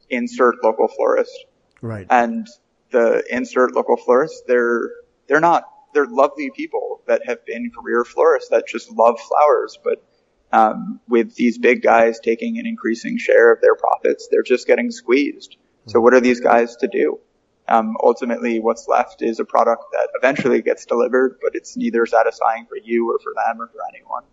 insert 0.08 0.62
local 0.62 0.86
florist. 0.86 1.46
Right. 1.80 2.06
And 2.10 2.46
the 2.90 3.24
insert 3.28 3.74
local 3.74 3.96
florist, 3.96 4.44
they're 4.46 4.90
they're 5.26 5.40
not 5.40 5.64
they're 5.92 6.06
lovely 6.06 6.50
people 6.54 7.02
that 7.06 7.22
have 7.26 7.44
been 7.44 7.70
career 7.70 8.04
florists 8.04 8.50
that 8.50 8.66
just 8.66 8.90
love 8.90 9.18
flowers, 9.20 9.78
but 9.82 10.04
um, 10.52 11.00
with 11.08 11.34
these 11.34 11.58
big 11.58 11.82
guys 11.82 12.20
taking 12.20 12.58
an 12.58 12.66
increasing 12.66 13.18
share 13.18 13.52
of 13.52 13.60
their 13.60 13.74
profits, 13.74 14.28
they're 14.30 14.42
just 14.42 14.66
getting 14.66 14.90
squeezed. 14.90 15.56
So 15.86 16.00
what 16.00 16.14
are 16.14 16.20
these 16.20 16.40
guys 16.40 16.76
to 16.76 16.88
do? 16.88 17.18
Um, 17.66 17.96
ultimately, 18.02 18.60
what's 18.60 18.86
left 18.86 19.22
is 19.22 19.40
a 19.40 19.44
product 19.44 19.84
that 19.92 20.08
eventually 20.14 20.62
gets 20.62 20.84
delivered, 20.84 21.38
but 21.40 21.54
it's 21.54 21.76
neither 21.76 22.06
satisfying 22.06 22.66
for 22.66 22.76
you 22.76 23.10
or 23.10 23.18
for 23.18 23.32
them 23.34 23.60
or 23.60 23.68
for 23.68 23.80
anyone. 23.94 24.24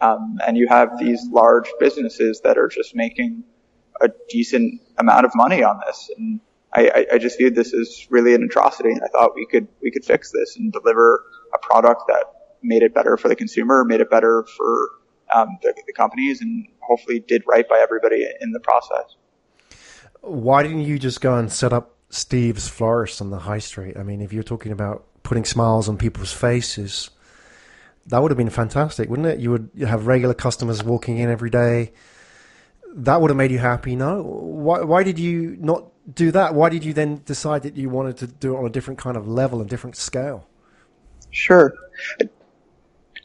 Um, 0.00 0.38
and 0.46 0.56
you 0.56 0.68
have 0.68 0.98
these 0.98 1.26
large 1.30 1.68
businesses 1.78 2.40
that 2.42 2.58
are 2.58 2.68
just 2.68 2.94
making 2.94 3.44
a 4.00 4.10
decent 4.28 4.80
amount 4.98 5.24
of 5.24 5.32
money 5.34 5.62
on 5.62 5.80
this. 5.86 6.10
And 6.16 6.40
I, 6.74 7.06
I, 7.12 7.18
just 7.18 7.36
viewed 7.38 7.54
this 7.54 7.74
as 7.74 8.06
really 8.08 8.34
an 8.34 8.42
atrocity. 8.42 8.90
And 8.90 9.02
I 9.04 9.08
thought 9.08 9.34
we 9.34 9.46
could, 9.46 9.68
we 9.82 9.90
could 9.90 10.04
fix 10.04 10.30
this 10.30 10.56
and 10.56 10.72
deliver 10.72 11.22
a 11.52 11.58
product 11.58 12.04
that 12.08 12.24
made 12.62 12.82
it 12.82 12.94
better 12.94 13.16
for 13.16 13.28
the 13.28 13.36
consumer, 13.36 13.84
made 13.84 14.00
it 14.00 14.10
better 14.10 14.44
for 14.56 14.88
um, 15.34 15.58
the, 15.62 15.74
the 15.86 15.92
companies, 15.92 16.40
and 16.40 16.66
hopefully 16.80 17.20
did 17.20 17.42
right 17.46 17.68
by 17.68 17.78
everybody 17.78 18.26
in 18.40 18.52
the 18.52 18.60
process. 18.60 19.16
Why 20.20 20.62
didn't 20.62 20.82
you 20.82 20.98
just 20.98 21.20
go 21.20 21.36
and 21.36 21.52
set 21.52 21.72
up 21.72 21.96
Steve's 22.10 22.68
Florist 22.68 23.20
on 23.20 23.30
the 23.30 23.40
high 23.40 23.58
street? 23.58 23.96
I 23.96 24.02
mean, 24.02 24.20
if 24.20 24.32
you're 24.32 24.42
talking 24.42 24.72
about 24.72 25.04
putting 25.22 25.44
smiles 25.44 25.88
on 25.88 25.98
people's 25.98 26.32
faces, 26.32 27.10
that 28.06 28.22
would 28.22 28.30
have 28.30 28.38
been 28.38 28.50
fantastic, 28.50 29.08
wouldn't 29.08 29.28
it? 29.28 29.40
You 29.40 29.50
would 29.50 29.70
have 29.86 30.06
regular 30.06 30.34
customers 30.34 30.82
walking 30.82 31.18
in 31.18 31.28
every 31.28 31.50
day. 31.50 31.92
That 32.94 33.20
would 33.20 33.30
have 33.30 33.36
made 33.36 33.50
you 33.50 33.58
happy. 33.58 33.96
No, 33.96 34.22
why? 34.22 34.82
Why 34.82 35.02
did 35.02 35.18
you 35.18 35.56
not 35.60 35.86
do 36.14 36.30
that? 36.32 36.54
Why 36.54 36.68
did 36.68 36.84
you 36.84 36.92
then 36.92 37.22
decide 37.24 37.62
that 37.62 37.76
you 37.76 37.88
wanted 37.88 38.16
to 38.18 38.26
do 38.26 38.54
it 38.54 38.58
on 38.58 38.66
a 38.66 38.70
different 38.70 38.98
kind 38.98 39.16
of 39.16 39.26
level 39.26 39.60
and 39.60 39.68
different 39.70 39.96
scale? 39.96 40.46
Sure. 41.30 41.72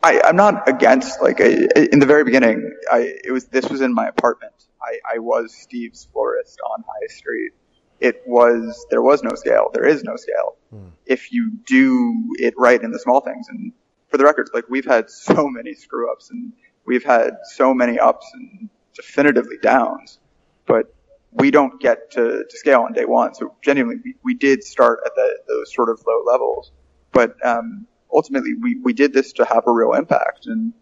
I, 0.03 0.21
I'm 0.23 0.35
not 0.35 0.67
against 0.69 1.21
like 1.21 1.41
I, 1.41 1.67
in 1.91 1.99
the 1.99 2.05
very 2.05 2.23
beginning. 2.23 2.71
I 2.91 3.15
it 3.23 3.31
was 3.31 3.45
this 3.47 3.69
was 3.69 3.81
in 3.81 3.93
my 3.93 4.07
apartment. 4.07 4.53
I, 4.81 5.15
I 5.15 5.19
was 5.19 5.53
Steve's 5.53 6.07
florist 6.13 6.59
on 6.71 6.83
High 6.87 7.07
Street. 7.07 7.51
It 7.99 8.21
was 8.25 8.85
there 8.89 9.01
was 9.01 9.23
no 9.23 9.35
scale. 9.35 9.69
There 9.73 9.85
is 9.85 10.03
no 10.03 10.15
scale. 10.15 10.55
Hmm. 10.69 10.89
If 11.05 11.31
you 11.31 11.51
do 11.65 12.35
it 12.37 12.53
right 12.57 12.81
in 12.81 12.91
the 12.91 12.99
small 12.99 13.21
things, 13.21 13.47
and 13.49 13.73
for 14.09 14.17
the 14.17 14.23
record, 14.23 14.49
like 14.53 14.69
we've 14.69 14.85
had 14.85 15.09
so 15.09 15.47
many 15.49 15.73
screw 15.73 16.11
ups 16.11 16.29
and 16.29 16.53
we've 16.85 17.03
had 17.03 17.31
so 17.55 17.73
many 17.73 17.99
ups 17.99 18.25
and 18.33 18.69
definitively 18.97 19.57
downs, 19.61 20.19
but 20.65 20.94
we 21.31 21.51
don't 21.51 21.79
get 21.79 22.11
to, 22.11 22.44
to 22.49 22.57
scale 22.57 22.81
on 22.81 22.94
day 22.94 23.05
one. 23.05 23.33
So 23.33 23.55
genuinely, 23.63 24.01
we, 24.03 24.15
we 24.23 24.33
did 24.33 24.63
start 24.63 24.99
at 25.05 25.13
the, 25.15 25.38
those 25.47 25.73
sort 25.73 25.89
of 25.89 26.03
low 26.05 26.23
levels, 26.25 26.71
but 27.11 27.35
um, 27.45 27.88
ultimately 28.13 28.53
we, 28.61 28.79
we 28.81 28.94
did 28.94 29.13
this 29.13 29.33
to 29.33 29.45
have 29.45 29.63
a 29.67 29.71
real 29.71 29.94
impact. 29.94 30.47
And 30.47 30.73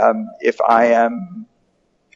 um, 0.00 0.28
if 0.40 0.60
I 0.60 0.86
am 0.86 1.46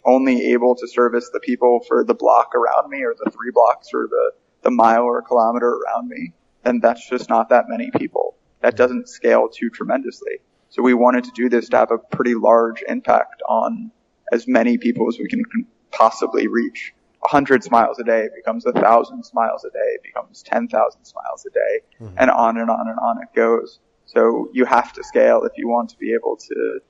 only 0.04 0.52
able 0.52 0.74
to 0.76 0.88
service 0.88 1.30
the 1.32 1.40
people 1.40 1.80
for 1.86 2.04
the 2.04 2.14
block 2.14 2.54
around 2.54 2.90
me 2.90 3.04
or 3.04 3.14
the 3.14 3.30
three 3.30 3.50
blocks 3.52 3.88
or 3.94 4.08
the, 4.08 4.32
the 4.62 4.70
mile 4.70 5.02
or 5.02 5.22
kilometer 5.22 5.68
around 5.68 6.08
me, 6.08 6.32
then 6.64 6.80
that's 6.80 7.08
just 7.08 7.28
not 7.28 7.50
that 7.50 7.66
many 7.68 7.90
people. 7.96 8.36
That 8.60 8.76
doesn't 8.76 9.08
scale 9.08 9.48
too 9.48 9.70
tremendously. 9.70 10.40
So 10.70 10.82
we 10.82 10.94
wanted 10.94 11.24
to 11.24 11.30
do 11.34 11.48
this 11.48 11.68
to 11.70 11.76
have 11.76 11.90
a 11.90 11.98
pretty 11.98 12.34
large 12.34 12.82
impact 12.88 13.42
on 13.48 13.90
as 14.32 14.48
many 14.48 14.78
people 14.78 15.08
as 15.08 15.18
we 15.18 15.28
can 15.28 15.44
possibly 15.92 16.48
reach. 16.48 16.92
A 17.24 17.28
hundred 17.28 17.62
smiles 17.62 18.00
a 18.00 18.04
day 18.04 18.28
becomes 18.34 18.66
a 18.66 18.72
thousand 18.72 19.22
smiles 19.24 19.64
a 19.64 19.70
day, 19.70 19.98
becomes 20.02 20.42
10,000 20.42 21.04
smiles 21.04 21.46
a 21.46 21.50
day, 21.50 21.80
mm-hmm. 22.00 22.16
and 22.18 22.30
on 22.30 22.58
and 22.58 22.68
on 22.68 22.88
and 22.88 22.98
on 22.98 23.22
it 23.22 23.28
goes. 23.36 23.78
So 24.06 24.50
you 24.52 24.64
have 24.64 24.92
to 24.94 25.04
scale 25.04 25.44
if 25.44 25.52
you 25.56 25.68
want 25.68 25.90
to 25.90 25.98
be 25.98 26.14
able 26.14 26.36
to, 26.36 26.80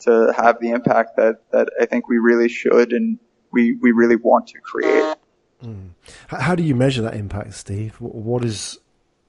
to 0.00 0.34
have 0.36 0.60
the 0.60 0.70
impact 0.70 1.16
that, 1.16 1.40
that 1.52 1.70
I 1.80 1.86
think 1.86 2.08
we 2.08 2.18
really 2.18 2.48
should 2.48 2.92
and 2.92 3.18
we, 3.52 3.72
we 3.74 3.92
really 3.92 4.16
want 4.16 4.48
to 4.48 4.60
create. 4.60 5.16
Mm. 5.64 5.90
How 6.28 6.54
do 6.54 6.62
you 6.62 6.74
measure 6.74 7.02
that 7.02 7.14
impact, 7.14 7.54
Steve? 7.54 7.94
What 8.00 8.44
is, 8.44 8.78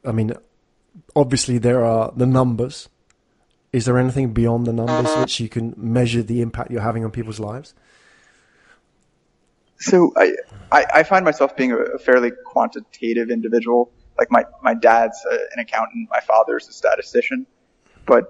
I 0.06 0.12
mean, 0.12 0.34
obviously 1.16 1.58
there 1.58 1.86
are 1.86 2.12
the 2.16 2.26
numbers, 2.26 2.90
is 3.74 3.86
there 3.86 3.98
anything 3.98 4.34
beyond 4.34 4.66
the 4.68 4.74
numbers 4.74 5.16
which 5.18 5.40
you 5.40 5.48
can 5.48 5.74
measure 5.78 6.22
the 6.22 6.42
impact 6.42 6.72
you're 6.72 6.82
having 6.82 7.06
on 7.06 7.12
people's 7.12 7.40
lives? 7.40 7.74
So 9.80 10.14
I, 10.16 10.34
I, 10.72 10.86
I 10.96 11.04
find 11.04 11.26
myself 11.26 11.56
being 11.56 11.72
a, 11.72 11.98
fairly 11.98 12.32
quantitative 12.46 13.32
individual. 13.32 13.92
Like 14.18 14.30
my, 14.30 14.46
my 14.62 14.74
dad's 14.74 15.20
a, 15.30 15.34
an 15.34 15.60
accountant, 15.60 16.10
my 16.12 16.20
father's 16.20 16.68
a 16.68 16.74
statistician, 16.74 17.48
but 18.06 18.26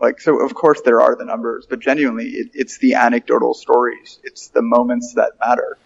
like, 0.00 0.20
so 0.20 0.40
of 0.40 0.54
course 0.54 0.80
there 0.82 1.00
are 1.00 1.16
the 1.16 1.24
numbers, 1.24 1.66
but 1.68 1.80
genuinely 1.80 2.28
it, 2.30 2.50
it's 2.54 2.78
the 2.78 2.94
anecdotal 2.94 3.52
stories. 3.52 4.20
It's 4.22 4.48
the 4.48 4.62
moments 4.62 5.14
that 5.14 5.32
matter. 5.44 5.76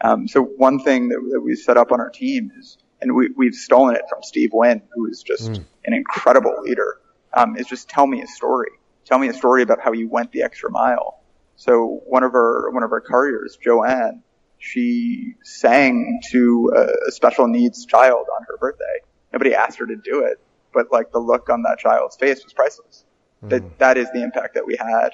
Um, 0.00 0.28
so 0.28 0.42
one 0.42 0.78
thing 0.78 1.08
that, 1.08 1.26
that 1.32 1.40
we 1.40 1.56
set 1.56 1.76
up 1.76 1.90
on 1.90 2.00
our 2.00 2.10
team 2.10 2.52
is, 2.56 2.78
and 3.00 3.14
we, 3.14 3.30
we've 3.36 3.54
stolen 3.54 3.96
it 3.96 4.02
from 4.08 4.22
Steve 4.22 4.50
Wynn, 4.52 4.82
who 4.94 5.06
is 5.06 5.22
just 5.22 5.52
mm. 5.52 5.64
an 5.86 5.94
incredible 5.94 6.54
leader 6.62 6.98
um, 7.34 7.56
is 7.56 7.66
just 7.66 7.88
tell 7.88 8.06
me 8.06 8.22
a 8.22 8.26
story. 8.26 8.70
Tell 9.04 9.18
me 9.18 9.28
a 9.28 9.32
story 9.34 9.62
about 9.62 9.80
how 9.80 9.92
you 9.92 10.08
went 10.08 10.32
the 10.32 10.42
extra 10.42 10.70
mile. 10.70 11.20
So 11.56 12.02
one 12.06 12.22
of 12.22 12.34
our 12.34 12.70
one 12.70 12.82
of 12.82 12.92
our 12.92 13.00
couriers, 13.00 13.58
Joanne, 13.62 14.22
she 14.58 15.34
sang 15.42 16.20
to 16.30 16.72
a, 16.76 17.08
a 17.08 17.12
special 17.12 17.48
needs 17.48 17.86
child 17.86 18.26
on 18.36 18.44
her 18.48 18.56
birthday. 18.58 18.84
Nobody 19.32 19.54
asked 19.54 19.78
her 19.78 19.86
to 19.86 19.96
do 19.96 20.24
it, 20.24 20.40
but 20.72 20.86
like 20.92 21.10
the 21.12 21.18
look 21.18 21.48
on 21.50 21.62
that 21.62 21.78
child's 21.78 22.16
face 22.16 22.42
was 22.44 22.52
priceless. 22.52 23.04
that 23.48 23.78
that 23.78 23.96
is 23.96 24.10
the 24.12 24.22
impact 24.22 24.54
that 24.54 24.66
we 24.66 24.76
had. 24.76 25.10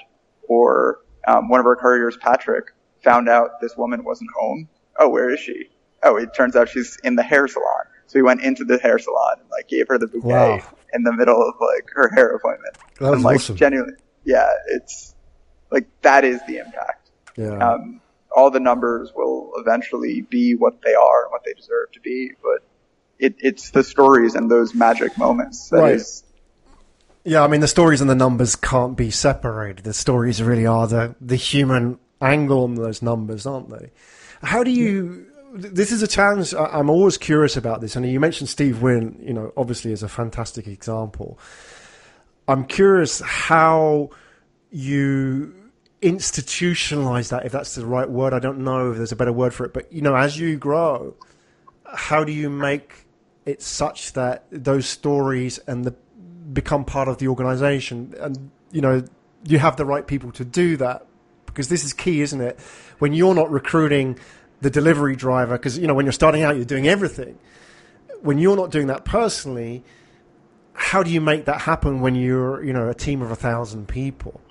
Or 0.47 0.99
um, 1.27 1.49
one 1.49 1.59
of 1.59 1.65
our 1.65 1.75
couriers, 1.75 2.17
Patrick, 2.17 2.71
found 3.03 3.29
out 3.29 3.61
this 3.61 3.75
woman 3.77 4.03
wasn't 4.03 4.29
home. 4.37 4.67
Oh, 4.99 5.09
where 5.09 5.29
is 5.29 5.39
she? 5.39 5.69
Oh, 6.03 6.17
it 6.17 6.33
turns 6.35 6.55
out 6.55 6.69
she's 6.69 6.97
in 7.03 7.15
the 7.15 7.23
hair 7.23 7.47
salon. 7.47 7.85
So 8.07 8.19
he 8.19 8.23
went 8.23 8.41
into 8.41 8.63
the 8.63 8.77
hair 8.77 8.99
salon 8.99 9.37
and 9.39 9.49
like 9.49 9.67
gave 9.67 9.87
her 9.87 9.97
the 9.97 10.07
bouquet 10.07 10.29
Wow. 10.29 10.61
in 10.93 11.03
the 11.03 11.13
middle 11.13 11.41
of 11.41 11.55
like 11.59 11.87
her 11.93 12.09
hair 12.13 12.35
appointment. 12.35 12.77
That 12.99 13.09
was 13.09 13.15
and 13.17 13.23
like 13.23 13.35
awesome. 13.37 13.55
genuinely, 13.57 13.95
yeah, 14.23 14.49
it's 14.67 15.15
like 15.71 15.87
that 16.01 16.23
is 16.23 16.39
the 16.47 16.57
impact. 16.57 17.09
Yeah. 17.35 17.57
Um, 17.57 18.01
all 18.35 18.51
the 18.51 18.59
numbers 18.59 19.11
will 19.15 19.51
eventually 19.57 20.21
be 20.21 20.55
what 20.55 20.81
they 20.83 20.93
are 20.93 21.23
and 21.23 21.31
what 21.31 21.43
they 21.45 21.53
deserve 21.53 21.91
to 21.93 21.99
be, 22.01 22.31
but 22.43 22.63
it, 23.17 23.35
it's 23.39 23.71
the 23.71 23.83
stories 23.83 24.35
and 24.35 24.51
those 24.51 24.75
magic 24.75 25.17
moments 25.17 25.69
that 25.69 25.91
is 25.93 26.23
Right. 26.25 26.31
Yeah, 27.27 27.43
I 27.43 27.47
mean 27.47 27.61
the 27.61 27.67
stories 27.67 28.01
and 28.01 28.09
the 28.09 28.15
numbers 28.15 28.55
can't 28.55 28.95
be 28.95 29.09
separated. 29.09 29.83
The 29.83 29.93
stories 29.93 30.43
really 30.43 30.67
are 30.67 30.85
the 30.85 31.15
the 31.19 31.35
human 31.37 31.97
angle 32.21 32.65
on 32.65 32.75
those 32.75 33.01
numbers, 33.01 33.47
aren't 33.47 33.69
they? 33.69 33.89
How 34.43 34.63
do 34.63 34.69
you? 34.69 35.25
This 35.55 35.91
is 35.91 36.03
a 36.03 36.07
challenge. 36.07 36.53
I'm 36.53 36.89
always 36.89 37.17
curious 37.17 37.55
about 37.55 37.81
this. 37.81 37.95
And 37.95 38.05
you 38.05 38.19
mentioned 38.19 38.49
Steve 38.49 38.81
Wynn. 38.81 39.17
You 39.21 39.33
know, 39.33 39.53
obviously 39.55 39.93
as 39.93 40.03
a 40.03 40.09
fantastic 40.09 40.67
example. 40.67 41.39
I'm 42.47 42.65
curious 42.65 43.21
how 43.21 44.09
you 44.69 45.55
institutionalize 46.01 47.29
that, 47.29 47.45
if 47.45 47.51
that's 47.51 47.75
the 47.75 47.85
right 47.85 48.09
word. 48.09 48.33
I 48.33 48.39
don't 48.39 48.59
know 48.59 48.91
if 48.91 48.97
there's 48.97 49.13
a 49.13 49.15
better 49.15 49.33
word 49.33 49.53
for 49.53 49.65
it. 49.65 49.73
But 49.73 49.91
you 49.91 50.01
know, 50.01 50.15
as 50.15 50.37
you 50.37 50.57
grow, 50.57 51.15
how 51.85 52.23
do 52.23 52.31
you 52.31 52.49
make 52.49 53.05
it 53.45 53.61
such 53.61 54.13
that 54.13 54.45
those 54.51 54.87
stories 54.87 55.59
and 55.59 55.85
the 55.85 55.95
become 56.51 56.85
part 56.85 57.07
of 57.07 57.17
the 57.17 57.27
organization 57.27 58.13
and 58.19 58.51
you 58.71 58.81
know 58.81 59.03
you 59.45 59.57
have 59.57 59.75
the 59.77 59.85
right 59.85 60.05
people 60.05 60.31
to 60.31 60.45
do 60.45 60.77
that 60.77 61.05
because 61.45 61.69
this 61.69 61.83
is 61.83 61.91
key 61.91 62.21
isn't 62.21 62.41
it 62.41 62.59
when 62.99 63.13
you're 63.13 63.33
not 63.33 63.49
recruiting 63.49 64.17
the 64.61 64.69
delivery 64.69 65.15
driver 65.15 65.57
because 65.57 65.77
you 65.77 65.87
know 65.87 65.93
when 65.93 66.05
you're 66.05 66.13
starting 66.13 66.43
out 66.43 66.55
you're 66.55 66.65
doing 66.65 66.87
everything 66.87 67.37
when 68.21 68.37
you're 68.37 68.55
not 68.55 68.71
doing 68.71 68.87
that 68.87 69.05
personally 69.05 69.83
how 70.73 71.03
do 71.03 71.11
you 71.11 71.21
make 71.21 71.45
that 71.45 71.61
happen 71.61 72.01
when 72.01 72.15
you're 72.15 72.63
you 72.63 72.73
know 72.73 72.89
a 72.89 72.93
team 72.93 73.21
of 73.21 73.31
a 73.31 73.35
thousand 73.35 73.87
people 73.87 74.41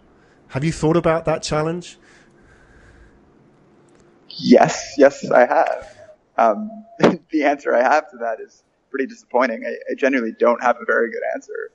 have 0.49 0.62
you 0.64 0.73
thought 0.73 0.96
about 0.96 1.25
that 1.25 1.42
challenge 1.42 1.99
yes, 4.38 4.94
yes, 4.99 5.30
I 5.30 5.46
have. 5.46 5.99
Um, 6.37 6.70
the 7.30 7.44
answer 7.44 7.75
I 7.75 7.82
have 7.82 8.11
to 8.11 8.16
that 8.18 8.40
is 8.40 8.64
pretty 8.90 9.06
disappointing. 9.06 9.64
I, 9.66 9.73
I 9.90 9.94
genuinely 9.94 10.34
don't 10.38 10.62
have 10.62 10.76
a 10.76 10.84
very 10.84 11.11
good 11.11 11.23
answer. 11.34 11.70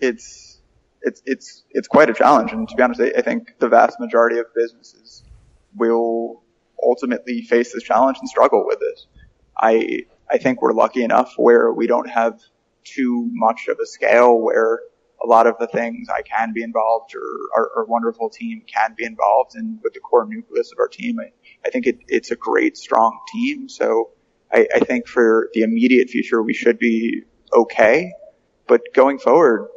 It's 0.00 0.58
it's 1.02 1.22
it's 1.26 1.62
it's 1.70 1.86
quite 1.86 2.10
a 2.10 2.14
challenge, 2.14 2.52
and 2.52 2.68
to 2.68 2.74
be 2.74 2.82
honest, 2.82 3.00
I, 3.00 3.12
I 3.16 3.22
think 3.22 3.54
the 3.60 3.68
vast 3.68 4.00
majority 4.00 4.38
of 4.38 4.46
businesses 4.54 5.22
will 5.76 6.41
ultimately 6.82 7.42
face 7.42 7.72
this 7.72 7.82
challenge 7.82 8.18
and 8.20 8.28
struggle 8.28 8.64
with 8.66 8.78
it. 8.80 9.00
I 9.58 10.00
I 10.30 10.38
think 10.38 10.62
we're 10.62 10.72
lucky 10.72 11.04
enough 11.04 11.34
where 11.36 11.72
we 11.72 11.86
don't 11.86 12.08
have 12.08 12.40
too 12.84 13.28
much 13.32 13.68
of 13.68 13.78
a 13.82 13.86
scale 13.86 14.40
where 14.40 14.80
a 15.22 15.26
lot 15.26 15.46
of 15.46 15.56
the 15.58 15.66
things 15.66 16.08
I 16.08 16.22
can 16.22 16.52
be 16.52 16.62
involved 16.62 17.14
or 17.14 17.22
our, 17.56 17.70
our 17.76 17.84
wonderful 17.84 18.28
team 18.28 18.62
can 18.66 18.94
be 18.96 19.04
involved 19.04 19.54
in 19.54 19.78
with 19.82 19.92
the 19.94 20.00
core 20.00 20.26
nucleus 20.26 20.72
of 20.72 20.78
our 20.78 20.88
team. 20.88 21.20
I, 21.20 21.30
I 21.64 21.70
think 21.70 21.86
it, 21.86 21.98
it's 22.08 22.30
a 22.30 22.36
great, 22.36 22.76
strong 22.76 23.20
team. 23.32 23.68
So 23.68 24.10
I, 24.52 24.66
I 24.74 24.80
think 24.80 25.06
for 25.06 25.48
the 25.54 25.62
immediate 25.62 26.10
future, 26.10 26.42
we 26.42 26.54
should 26.54 26.78
be 26.78 27.22
okay. 27.52 28.12
But 28.66 28.80
going 28.94 29.18
forward, 29.18 29.68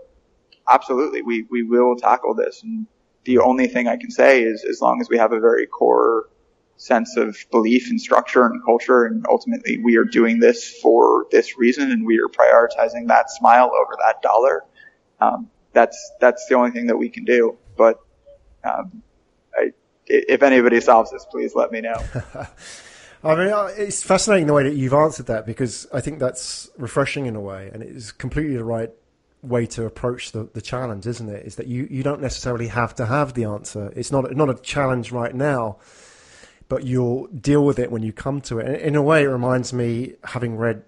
absolutely, 0.70 1.22
we, 1.22 1.46
we 1.50 1.64
will 1.64 1.96
tackle 1.96 2.34
this. 2.34 2.64
And 2.64 2.88
the 3.26 3.40
only 3.40 3.68
thing 3.68 3.88
I 3.88 3.98
can 3.98 4.10
say 4.10 4.42
is 4.42 4.64
as 4.64 4.82
long 4.82 5.00
as 5.02 5.10
we 5.10 5.18
have 5.18 5.32
a 5.32 5.40
very 5.40 5.68
core 5.68 6.30
sense 6.78 7.16
of 7.18 7.38
belief 7.52 7.90
and 7.90 8.00
structure 8.00 8.46
and 8.46 8.64
culture, 8.64 9.06
and 9.06 9.26
ultimately 9.30 9.78
we 9.78 9.98
are 9.98 10.04
doing 10.04 10.40
this 10.40 10.80
for 10.82 11.28
this 11.32 11.58
reason, 11.58 11.92
and 11.92 12.06
we 12.06 12.20
are 12.20 12.28
prioritizing 12.28 13.08
that 13.08 13.30
smile 13.30 13.72
over 13.80 13.96
that 14.06 14.22
dollar. 14.22 14.64
Um, 15.20 15.50
that's 15.74 16.12
that's 16.20 16.46
the 16.48 16.56
only 16.56 16.72
thing 16.72 16.88
that 16.88 16.98
we 16.98 17.10
can 17.10 17.26
do. 17.26 17.58
But 17.78 18.00
um, 18.64 19.02
I, 19.56 19.72
if 20.06 20.44
anybody 20.44 20.82
solves 20.82 21.12
this, 21.12 21.26
please 21.26 21.56
let 21.56 21.72
me 21.72 21.82
know. 21.82 21.98
I 23.24 23.36
mean, 23.36 23.48
uh, 23.48 23.72
it's 23.76 24.04
fascinating 24.04 24.46
the 24.46 24.54
way 24.54 24.64
that 24.64 24.76
you've 24.76 24.94
answered 24.94 25.26
that 25.28 25.48
because 25.48 25.88
I 25.92 26.00
think 26.00 26.20
that's 26.20 26.70
refreshing 26.78 27.26
in 27.26 27.36
a 27.36 27.42
way, 27.42 27.72
and 27.74 27.82
it 27.82 27.90
is 27.90 28.12
completely 28.12 28.56
the 28.56 28.64
right 28.64 28.92
way 29.42 29.66
to 29.66 29.86
approach 29.86 30.32
the, 30.32 30.50
the 30.54 30.62
challenge, 30.62 31.08
isn't 31.08 31.30
it? 31.30 31.46
Is 31.46 31.56
that 31.56 31.68
you, 31.68 31.88
you 31.90 32.04
don't 32.04 32.22
necessarily 32.22 32.68
have 32.68 32.96
to 32.96 33.06
have 33.06 33.34
the 33.34 33.46
answer. 33.46 33.92
It's 33.96 34.12
not 34.12 34.36
not 34.36 34.50
a 34.50 34.56
challenge 34.56 35.12
right 35.12 35.34
now, 35.34 35.78
but 36.68 36.84
you'll 36.84 37.28
deal 37.28 37.66
with 37.66 37.80
it 37.80 37.92
when 37.92 38.04
you 38.04 38.12
come 38.12 38.42
to 38.42 38.60
it. 38.60 38.68
And 38.68 38.76
in 38.78 38.96
a 38.96 39.02
way, 39.02 39.24
it 39.24 39.28
reminds 39.28 39.74
me, 39.74 40.14
having 40.24 40.58
read 40.58 40.84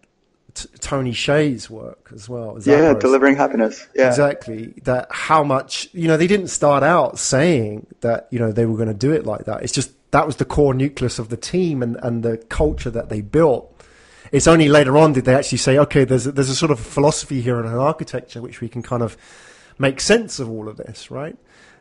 t- 0.53 0.69
Tony 0.79 1.11
Hsieh's 1.11 1.69
work 1.69 2.09
as 2.13 2.27
well. 2.27 2.57
yeah, 2.65 2.93
delivering 2.93 3.35
happiness. 3.35 3.87
Yeah, 3.95 4.07
Exactly. 4.07 4.73
That 4.83 5.07
how 5.11 5.43
much 5.43 5.89
you 5.93 6.07
know 6.07 6.17
they 6.17 6.27
didn't 6.27 6.47
start 6.47 6.83
out 6.83 7.19
saying 7.19 7.87
that 8.01 8.27
you 8.31 8.39
know 8.39 8.51
they 8.51 8.65
were 8.65 8.75
going 8.75 8.87
to 8.87 8.93
do 8.93 9.11
it 9.11 9.25
like 9.25 9.45
that. 9.45 9.63
It's 9.63 9.73
just 9.73 9.91
that 10.11 10.25
was 10.25 10.37
the 10.37 10.45
core 10.45 10.73
nucleus 10.73 11.19
of 11.19 11.29
the 11.29 11.37
team 11.37 11.83
and, 11.83 11.97
and 12.01 12.23
the 12.23 12.37
culture 12.37 12.89
that 12.89 13.09
they 13.09 13.21
built. 13.21 13.73
It's 14.31 14.47
only 14.47 14.67
later 14.67 14.97
on 14.97 15.13
did 15.13 15.25
they 15.25 15.35
actually 15.35 15.59
say, 15.59 15.77
okay, 15.77 16.03
there's 16.03 16.27
a, 16.27 16.31
there's 16.31 16.49
a 16.49 16.55
sort 16.55 16.71
of 16.71 16.79
philosophy 16.79 17.41
here 17.41 17.59
and 17.59 17.67
an 17.67 17.75
architecture 17.75 18.41
which 18.41 18.59
we 18.59 18.67
can 18.67 18.81
kind 18.81 19.01
of 19.03 19.17
make 19.77 20.01
sense 20.01 20.39
of 20.39 20.49
all 20.49 20.67
of 20.67 20.77
this, 20.77 21.11
right? 21.11 21.37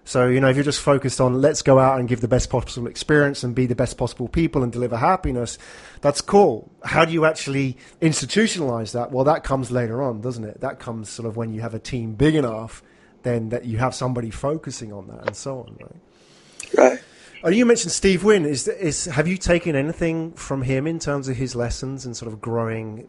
So 0.06 0.28
you 0.28 0.40
know, 0.40 0.48
if 0.48 0.54
you're 0.54 0.64
just 0.64 0.80
focused 0.80 1.20
on 1.20 1.40
let's 1.40 1.62
go 1.62 1.80
out 1.80 1.98
and 1.98 2.08
give 2.08 2.20
the 2.20 2.28
best 2.28 2.48
possible 2.48 2.86
experience 2.86 3.42
and 3.42 3.56
be 3.56 3.66
the 3.66 3.74
best 3.74 3.98
possible 3.98 4.28
people 4.28 4.62
and 4.62 4.72
deliver 4.72 4.96
happiness, 4.96 5.58
that's 6.00 6.20
cool. 6.20 6.70
How 6.84 7.04
do 7.04 7.12
you 7.12 7.24
actually 7.24 7.76
institutionalize 8.00 8.92
that? 8.92 9.10
Well, 9.10 9.24
that 9.24 9.42
comes 9.42 9.72
later 9.72 10.00
on, 10.00 10.20
doesn't 10.20 10.44
it? 10.44 10.60
That 10.60 10.78
comes 10.78 11.08
sort 11.08 11.26
of 11.26 11.36
when 11.36 11.52
you 11.52 11.60
have 11.60 11.74
a 11.74 11.80
team 11.80 12.14
big 12.14 12.36
enough, 12.36 12.84
then 13.24 13.48
that 13.48 13.64
you 13.64 13.78
have 13.78 13.96
somebody 13.96 14.30
focusing 14.30 14.92
on 14.92 15.08
that 15.08 15.26
and 15.26 15.34
so 15.34 15.58
on, 15.58 15.76
right? 15.80 16.78
right. 16.78 17.00
Oh, 17.42 17.50
you 17.50 17.66
mentioned 17.66 17.90
Steve 17.90 18.22
Wynn. 18.22 18.46
Is 18.46 18.68
is 18.68 19.06
have 19.06 19.26
you 19.26 19.36
taken 19.36 19.74
anything 19.74 20.34
from 20.34 20.62
him 20.62 20.86
in 20.86 21.00
terms 21.00 21.28
of 21.28 21.36
his 21.36 21.56
lessons 21.56 22.06
and 22.06 22.16
sort 22.16 22.32
of 22.32 22.40
growing 22.40 23.08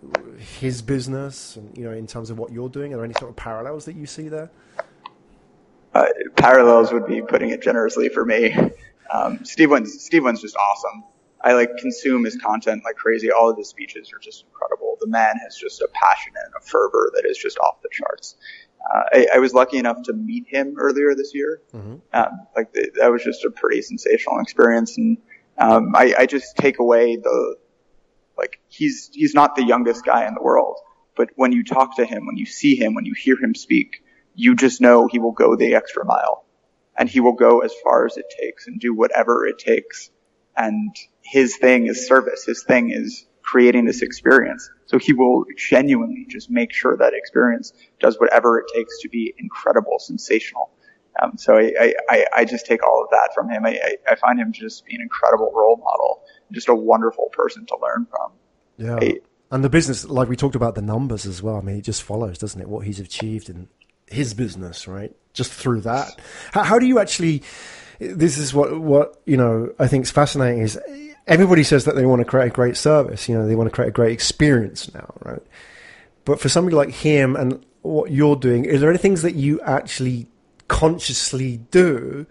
his 0.60 0.82
business, 0.82 1.58
and 1.58 1.78
you 1.78 1.84
know, 1.84 1.92
in 1.92 2.08
terms 2.08 2.32
of 2.32 2.40
what 2.40 2.52
you're 2.52 2.70
doing? 2.70 2.92
Are 2.94 2.98
there 2.98 3.06
any 3.06 3.14
sort 3.20 3.30
of 3.30 3.36
parallels 3.36 3.86
that 3.86 3.96
you 3.96 4.08
see 4.08 4.30
there? 4.30 4.50
Uh, 5.98 6.06
parallels 6.36 6.94
would 6.94 7.08
be 7.08 7.22
putting 7.22 7.50
it 7.50 7.62
generously 7.62 8.10
for 8.10 8.26
me. 8.26 8.56
Um, 9.12 9.44
Steve 9.46 9.72
Wynn's, 9.72 10.04
Steve 10.04 10.24
Wynn's 10.24 10.42
just 10.42 10.56
awesome. 10.56 11.04
I 11.42 11.54
like 11.54 11.78
consume 11.78 12.26
his 12.26 12.36
content 12.36 12.84
like 12.84 12.96
crazy. 12.96 13.32
All 13.32 13.50
of 13.50 13.58
his 13.58 13.70
speeches 13.70 14.12
are 14.14 14.20
just 14.20 14.44
incredible. 14.46 14.98
The 15.00 15.08
man 15.08 15.36
has 15.44 15.56
just 15.56 15.82
a 15.82 15.88
passion 15.94 16.34
and 16.44 16.54
a 16.60 16.66
fervor 16.66 17.12
that 17.16 17.26
is 17.26 17.38
just 17.38 17.58
off 17.60 17.82
the 17.82 17.90
charts. 17.92 18.36
Uh, 18.94 19.04
I, 19.14 19.28
I 19.36 19.40
was 19.40 19.54
lucky 19.54 19.78
enough 19.78 20.04
to 20.04 20.14
meet 20.14 20.46
him 20.48 20.76
earlier 20.78 21.16
this 21.16 21.34
year. 21.34 21.62
Um, 22.14 22.48
like 22.56 22.74
the, 22.74 22.92
that 23.00 23.12
was 23.12 23.24
just 23.24 23.46
a 23.46 23.50
pretty 23.50 23.82
sensational 23.82 24.40
experience, 24.40 24.98
and 24.98 25.18
um, 25.58 25.96
I, 25.96 26.14
I 26.20 26.26
just 26.26 26.56
take 26.58 26.80
away 26.80 27.16
the 27.16 27.56
like 28.38 28.60
he's 28.68 29.10
he's 29.14 29.34
not 29.34 29.56
the 29.56 29.64
youngest 29.64 30.06
guy 30.06 30.28
in 30.28 30.34
the 30.34 30.42
world, 30.42 30.78
but 31.16 31.30
when 31.36 31.52
you 31.52 31.64
talk 31.64 31.96
to 31.98 32.06
him, 32.06 32.26
when 32.26 32.38
you 32.38 32.46
see 32.46 32.76
him, 32.76 32.94
when 32.94 33.06
you 33.06 33.14
hear 33.14 33.38
him 33.38 33.56
speak, 33.56 34.04
you 34.38 34.56
just 34.56 34.80
know 34.80 35.08
he 35.08 35.20
will 35.20 35.32
go 35.32 35.56
the 35.56 35.74
extra 35.74 36.06
mile 36.06 36.46
and 36.96 37.10
he 37.10 37.20
will 37.20 37.34
go 37.34 37.60
as 37.60 37.74
far 37.84 38.06
as 38.06 38.18
it 38.18 38.26
takes 38.40 38.68
and 38.68 38.80
do 38.80 38.94
whatever 38.94 39.48
it 39.48 39.58
takes. 39.58 40.12
And 40.56 40.96
his 41.22 41.58
thing 41.58 41.88
is 41.88 42.08
service. 42.08 42.46
His 42.46 42.64
thing 42.64 42.92
is 42.92 43.26
creating 43.42 43.86
this 43.86 44.04
experience. 44.04 44.70
So 44.86 45.00
he 45.00 45.14
will 45.14 45.46
genuinely 45.58 46.28
just 46.30 46.52
make 46.52 46.72
sure 46.72 46.96
that 46.98 47.14
experience 47.14 47.74
does 48.00 48.20
whatever 48.20 48.60
it 48.60 48.66
takes 48.74 49.02
to 49.02 49.10
be 49.10 49.34
incredible, 49.38 49.98
sensational. 49.98 50.70
Um, 51.22 51.38
so 51.38 51.58
I, 51.58 51.96
I, 52.10 52.26
I, 52.36 52.46
just 52.46 52.68
take 52.68 52.86
all 52.86 53.04
of 53.04 53.10
that 53.10 53.32
from 53.34 53.50
him. 53.50 53.66
I, 53.66 53.96
I, 54.08 54.16
find 54.18 54.40
him 54.40 54.54
to 54.54 54.60
just 54.60 54.86
be 54.86 54.94
an 54.94 55.02
incredible 55.02 55.52
role 55.52 55.78
model, 55.78 56.22
just 56.52 56.70
a 56.70 56.76
wonderful 56.76 57.30
person 57.32 57.66
to 57.66 57.78
learn 57.82 58.06
from. 58.06 58.32
Yeah. 58.78 59.00
I- 59.02 59.22
and 59.50 59.64
the 59.64 59.70
business, 59.70 60.06
like 60.06 60.28
we 60.30 60.36
talked 60.36 60.56
about 60.56 60.76
the 60.76 60.82
numbers 60.82 61.26
as 61.26 61.42
well. 61.42 61.56
I 61.56 61.62
mean, 61.62 61.78
it 61.78 61.82
just 61.82 62.04
follows, 62.04 62.38
doesn't 62.38 62.60
it? 62.62 62.68
What 62.68 62.86
he's 62.86 63.00
achieved 63.00 63.50
in 63.50 63.70
his 64.08 64.34
business, 64.34 64.88
right? 64.88 65.16
Just 65.34 65.52
through 65.52 65.82
that. 65.82 66.20
How, 66.52 66.64
how 66.64 66.80
do 66.80 66.86
you 66.86 67.00
actually? 67.00 67.44
This 68.00 68.38
is 68.38 68.54
what 68.54 68.80
what 68.80 69.22
you 69.26 69.38
know. 69.38 69.74
I 69.80 69.88
think 69.88 70.04
is 70.04 70.12
fascinating 70.12 70.62
is 70.62 70.80
everybody 71.26 71.64
says 71.64 71.86
that 71.86 71.96
they 71.96 72.06
want 72.06 72.20
to 72.20 72.26
create 72.26 72.48
a 72.48 72.52
great 72.52 72.78
service. 72.78 73.28
You 73.28 73.36
know, 73.36 73.48
they 73.48 73.56
want 73.56 73.70
to 73.70 73.76
create 73.76 73.90
a 73.90 73.92
great 73.92 74.12
experience 74.12 74.94
now, 74.94 75.14
right? 75.24 75.42
But 76.26 76.40
for 76.40 76.50
somebody 76.50 76.76
like 76.76 76.90
him 76.90 77.36
and 77.36 77.66
what 77.82 78.12
you're 78.12 78.36
doing, 78.36 78.66
is 78.66 78.82
there 78.82 78.90
any 78.90 79.00
things 79.00 79.22
that 79.22 79.36
you 79.36 79.62
actually 79.62 80.28
consciously 80.68 81.58
do? 81.72 82.26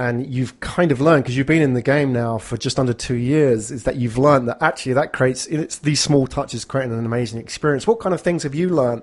and 0.00 0.32
you've 0.32 0.58
kind 0.60 0.92
of 0.92 1.00
learned 1.00 1.24
because 1.24 1.36
you've 1.36 1.46
been 1.46 1.60
in 1.60 1.74
the 1.74 1.82
game 1.82 2.10
now 2.10 2.38
for 2.38 2.56
just 2.56 2.78
under 2.78 2.94
two 2.94 3.16
years 3.16 3.70
is 3.70 3.84
that 3.84 3.96
you've 3.96 4.16
learned 4.16 4.48
that 4.48 4.56
actually 4.62 4.94
that 4.94 5.12
creates 5.12 5.46
it's 5.48 5.78
these 5.80 6.00
small 6.00 6.26
touches 6.26 6.64
creating 6.64 6.92
an 6.92 7.04
amazing 7.04 7.38
experience 7.38 7.86
what 7.86 8.00
kind 8.00 8.14
of 8.14 8.20
things 8.20 8.42
have 8.42 8.54
you 8.54 8.70
learned 8.70 9.02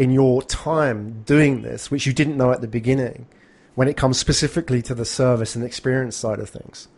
in 0.00 0.10
your 0.10 0.40
time 0.40 1.22
doing 1.26 1.60
this, 1.60 1.90
which 1.90 2.06
you 2.06 2.12
didn't 2.14 2.38
know 2.38 2.52
at 2.52 2.62
the 2.62 2.66
beginning, 2.66 3.26
when 3.74 3.86
it 3.86 3.98
comes 3.98 4.18
specifically 4.18 4.80
to 4.80 4.94
the 4.94 5.04
service 5.04 5.54
and 5.54 5.62
experience 5.62 6.16
side 6.16 6.38
of 6.38 6.48
things? 6.48 6.88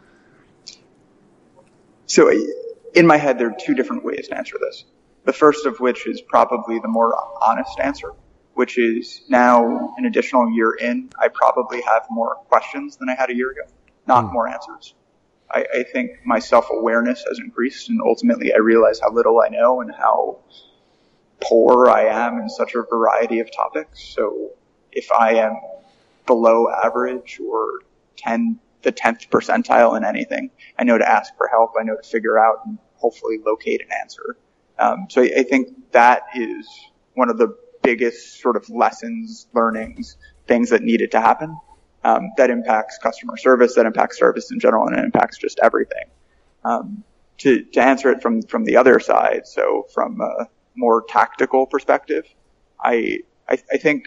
So, 2.06 2.30
in 2.94 3.04
my 3.08 3.16
head, 3.16 3.40
there 3.40 3.48
are 3.48 3.56
two 3.58 3.74
different 3.74 4.04
ways 4.04 4.28
to 4.28 4.38
answer 4.38 4.56
this. 4.60 4.84
The 5.24 5.32
first 5.32 5.66
of 5.66 5.80
which 5.80 6.06
is 6.06 6.22
probably 6.22 6.78
the 6.78 6.86
more 6.86 7.12
honest 7.42 7.80
answer, 7.80 8.12
which 8.54 8.78
is 8.78 9.22
now 9.28 9.92
an 9.96 10.04
additional 10.04 10.48
year 10.52 10.72
in, 10.74 11.10
I 11.20 11.26
probably 11.26 11.80
have 11.82 12.06
more 12.08 12.36
questions 12.50 12.98
than 12.98 13.08
I 13.08 13.16
had 13.16 13.30
a 13.30 13.34
year 13.34 13.50
ago, 13.50 13.62
not 14.06 14.26
mm. 14.26 14.32
more 14.32 14.46
answers. 14.46 14.94
I, 15.50 15.66
I 15.74 15.82
think 15.82 16.24
my 16.24 16.38
self-awareness 16.38 17.24
has 17.28 17.40
increased 17.40 17.88
and 17.88 18.00
ultimately 18.00 18.54
I 18.54 18.58
realize 18.58 19.00
how 19.00 19.10
little 19.12 19.40
I 19.40 19.48
know 19.48 19.80
and 19.80 19.92
how 19.92 20.38
poor 21.42 21.88
I 21.88 22.06
am 22.06 22.38
in 22.38 22.48
such 22.48 22.74
a 22.74 22.82
variety 22.82 23.40
of 23.40 23.50
topics. 23.50 24.02
So 24.14 24.50
if 24.90 25.10
I 25.12 25.34
am 25.34 25.56
below 26.26 26.68
average 26.70 27.40
or 27.40 27.80
10, 28.16 28.58
the 28.82 28.92
10th 28.92 29.28
percentile 29.28 29.96
in 29.96 30.04
anything, 30.04 30.50
I 30.78 30.84
know 30.84 30.98
to 30.98 31.08
ask 31.08 31.36
for 31.36 31.48
help. 31.48 31.72
I 31.78 31.84
know 31.84 31.96
to 31.96 32.08
figure 32.08 32.38
out 32.38 32.60
and 32.66 32.78
hopefully 32.96 33.38
locate 33.44 33.82
an 33.82 33.88
answer. 34.00 34.36
Um, 34.78 35.06
so 35.08 35.22
I, 35.22 35.30
I 35.38 35.42
think 35.42 35.92
that 35.92 36.22
is 36.34 36.68
one 37.14 37.30
of 37.30 37.38
the 37.38 37.56
biggest 37.82 38.40
sort 38.40 38.56
of 38.56 38.68
lessons, 38.70 39.48
learnings, 39.54 40.16
things 40.46 40.70
that 40.70 40.82
needed 40.82 41.10
to 41.12 41.20
happen. 41.20 41.56
Um, 42.04 42.32
that 42.36 42.50
impacts 42.50 42.98
customer 42.98 43.36
service, 43.36 43.76
that 43.76 43.86
impacts 43.86 44.18
service 44.18 44.50
in 44.50 44.58
general, 44.58 44.88
and 44.88 44.98
it 44.98 45.04
impacts 45.04 45.38
just 45.38 45.60
everything. 45.62 46.06
Um, 46.64 47.04
to 47.38 47.62
to 47.64 47.80
answer 47.80 48.10
it 48.10 48.22
from 48.22 48.42
from 48.42 48.64
the 48.64 48.76
other 48.76 48.98
side, 48.98 49.46
so 49.46 49.86
from 49.94 50.20
a 50.20 50.48
more 50.76 51.04
tactical 51.08 51.66
perspective, 51.66 52.26
I 52.80 53.20
I, 53.48 53.58
I 53.72 53.76
think 53.76 54.06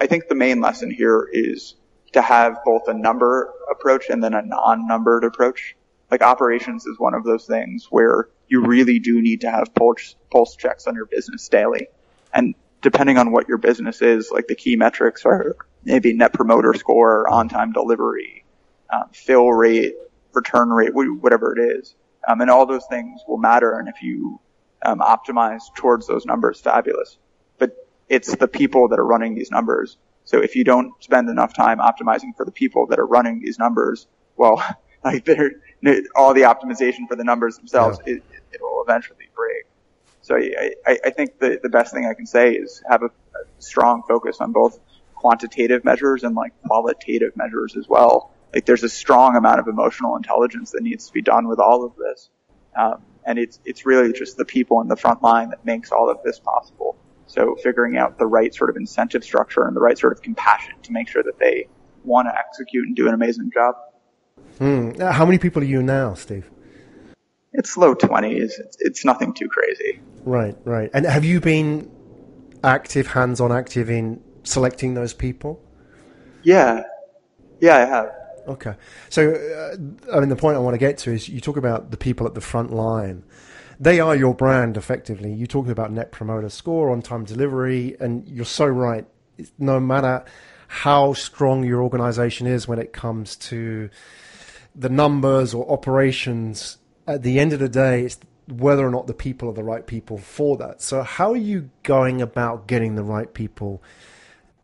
I 0.00 0.06
think 0.06 0.28
the 0.28 0.34
main 0.34 0.60
lesson 0.60 0.90
here 0.90 1.28
is 1.32 1.74
to 2.12 2.22
have 2.22 2.58
both 2.64 2.88
a 2.88 2.94
number 2.94 3.52
approach 3.70 4.08
and 4.10 4.22
then 4.22 4.34
a 4.34 4.42
non-numbered 4.42 5.24
approach. 5.24 5.76
Like 6.10 6.22
operations 6.22 6.86
is 6.86 6.98
one 6.98 7.14
of 7.14 7.24
those 7.24 7.46
things 7.46 7.88
where 7.90 8.28
you 8.48 8.64
really 8.64 8.98
do 8.98 9.20
need 9.20 9.42
to 9.42 9.50
have 9.50 9.74
pulse, 9.74 10.16
pulse 10.30 10.56
checks 10.56 10.86
on 10.86 10.94
your 10.94 11.06
business 11.06 11.48
daily. 11.48 11.88
And 12.32 12.54
depending 12.80 13.18
on 13.18 13.30
what 13.30 13.48
your 13.48 13.58
business 13.58 14.00
is, 14.00 14.30
like 14.30 14.46
the 14.46 14.54
key 14.54 14.76
metrics 14.76 15.26
are 15.26 15.56
maybe 15.84 16.14
net 16.14 16.32
promoter 16.32 16.72
score, 16.74 17.28
on 17.28 17.48
time 17.48 17.72
delivery, 17.72 18.44
um, 18.90 19.10
fill 19.12 19.52
rate, 19.52 19.94
return 20.32 20.70
rate, 20.70 20.92
whatever 20.94 21.58
it 21.58 21.78
is. 21.78 21.94
Um, 22.26 22.40
and 22.40 22.50
all 22.50 22.66
those 22.66 22.86
things 22.86 23.20
will 23.26 23.38
matter. 23.38 23.78
And 23.78 23.88
if 23.88 24.02
you 24.02 24.40
um, 24.84 25.00
optimize 25.00 25.62
towards 25.74 26.06
those 26.06 26.26
numbers, 26.26 26.60
fabulous. 26.60 27.18
But 27.58 27.76
it's 28.08 28.34
the 28.36 28.48
people 28.48 28.88
that 28.88 28.98
are 28.98 29.06
running 29.06 29.34
these 29.34 29.50
numbers. 29.50 29.98
So 30.24 30.42
if 30.42 30.56
you 30.56 30.64
don't 30.64 30.92
spend 31.02 31.28
enough 31.28 31.54
time 31.54 31.78
optimizing 31.78 32.36
for 32.36 32.44
the 32.44 32.52
people 32.52 32.86
that 32.88 32.98
are 32.98 33.06
running 33.06 33.40
these 33.40 33.58
numbers, 33.58 34.06
well, 34.36 34.56
like 35.04 35.26
all 36.16 36.34
the 36.34 36.42
optimization 36.42 37.08
for 37.08 37.16
the 37.16 37.24
numbers 37.24 37.56
themselves, 37.56 37.98
yeah. 38.06 38.14
it, 38.14 38.22
it 38.52 38.60
will 38.60 38.82
eventually 38.86 39.28
break. 39.34 39.64
So 40.22 40.36
I, 40.36 40.72
I, 40.86 40.98
I 41.06 41.10
think 41.10 41.38
the, 41.38 41.58
the 41.62 41.70
best 41.70 41.94
thing 41.94 42.06
I 42.06 42.14
can 42.14 42.26
say 42.26 42.52
is 42.52 42.82
have 42.88 43.02
a, 43.02 43.06
a 43.06 43.10
strong 43.58 44.02
focus 44.06 44.38
on 44.40 44.52
both 44.52 44.78
quantitative 45.14 45.84
measures 45.84 46.22
and 46.22 46.34
like 46.36 46.52
qualitative 46.66 47.36
measures 47.36 47.76
as 47.76 47.88
well. 47.88 48.32
Like 48.54 48.66
there's 48.66 48.82
a 48.82 48.88
strong 48.88 49.36
amount 49.36 49.60
of 49.60 49.68
emotional 49.68 50.16
intelligence 50.16 50.72
that 50.72 50.82
needs 50.82 51.06
to 51.06 51.12
be 51.12 51.22
done 51.22 51.48
with 51.48 51.58
all 51.58 51.84
of 51.84 51.96
this. 51.96 52.30
Um, 52.76 53.02
and 53.28 53.38
it's, 53.38 53.60
it's 53.66 53.84
really 53.84 54.12
just 54.12 54.38
the 54.38 54.44
people 54.44 54.80
in 54.80 54.88
the 54.88 54.96
front 54.96 55.22
line 55.22 55.50
that 55.50 55.62
makes 55.62 55.92
all 55.92 56.08
of 56.10 56.16
this 56.24 56.40
possible. 56.40 56.96
So 57.26 57.56
figuring 57.56 57.98
out 57.98 58.18
the 58.18 58.26
right 58.26 58.54
sort 58.54 58.70
of 58.70 58.76
incentive 58.76 59.22
structure 59.22 59.66
and 59.66 59.76
the 59.76 59.80
right 59.80 59.98
sort 59.98 60.14
of 60.14 60.22
compassion 60.22 60.72
to 60.82 60.92
make 60.92 61.08
sure 61.08 61.22
that 61.22 61.38
they 61.38 61.68
want 62.04 62.26
to 62.28 62.36
execute 62.36 62.86
and 62.86 62.96
do 62.96 63.06
an 63.06 63.12
amazing 63.12 63.50
job. 63.52 63.74
Hmm. 64.56 64.98
How 64.98 65.26
many 65.26 65.36
people 65.36 65.62
are 65.62 65.66
you 65.66 65.82
now, 65.82 66.14
Steve? 66.14 66.50
It's 67.52 67.76
low 67.76 67.94
20s. 67.94 68.52
It's, 68.58 68.76
it's 68.80 69.04
nothing 69.04 69.34
too 69.34 69.48
crazy. 69.48 70.00
Right, 70.24 70.56
right. 70.64 70.90
And 70.94 71.04
have 71.04 71.26
you 71.26 71.38
been 71.38 71.90
active, 72.64 73.08
hands 73.08 73.40
on 73.40 73.52
active 73.52 73.90
in 73.90 74.22
selecting 74.44 74.94
those 74.94 75.12
people? 75.12 75.62
Yeah. 76.42 76.82
Yeah, 77.60 77.76
I 77.76 77.80
have. 77.80 78.10
Okay. 78.48 78.74
So, 79.10 79.32
uh, 79.32 80.16
I 80.16 80.20
mean, 80.20 80.30
the 80.30 80.36
point 80.36 80.56
I 80.56 80.60
want 80.60 80.74
to 80.74 80.78
get 80.78 80.96
to 80.98 81.12
is 81.12 81.28
you 81.28 81.40
talk 81.40 81.56
about 81.56 81.90
the 81.90 81.96
people 81.96 82.26
at 82.26 82.34
the 82.34 82.40
front 82.40 82.72
line. 82.72 83.22
They 83.78 84.00
are 84.00 84.16
your 84.16 84.34
brand, 84.34 84.76
effectively. 84.76 85.32
You're 85.32 85.46
talking 85.46 85.70
about 85.70 85.92
net 85.92 86.10
promoter 86.10 86.48
score, 86.48 86.90
on 86.90 87.02
time 87.02 87.24
delivery, 87.24 87.96
and 88.00 88.26
you're 88.26 88.44
so 88.44 88.66
right. 88.66 89.06
No 89.58 89.78
matter 89.78 90.24
how 90.66 91.12
strong 91.12 91.62
your 91.62 91.82
organization 91.82 92.46
is 92.46 92.66
when 92.66 92.78
it 92.78 92.92
comes 92.92 93.36
to 93.36 93.90
the 94.74 94.88
numbers 94.88 95.54
or 95.54 95.70
operations, 95.70 96.78
at 97.06 97.22
the 97.22 97.38
end 97.38 97.52
of 97.52 97.60
the 97.60 97.68
day, 97.68 98.04
it's 98.04 98.18
whether 98.48 98.86
or 98.86 98.90
not 98.90 99.06
the 99.06 99.14
people 99.14 99.48
are 99.48 99.54
the 99.54 99.62
right 99.62 99.86
people 99.86 100.18
for 100.18 100.56
that. 100.56 100.80
So, 100.80 101.02
how 101.02 101.32
are 101.32 101.36
you 101.36 101.70
going 101.82 102.22
about 102.22 102.66
getting 102.66 102.96
the 102.96 103.04
right 103.04 103.32
people 103.32 103.82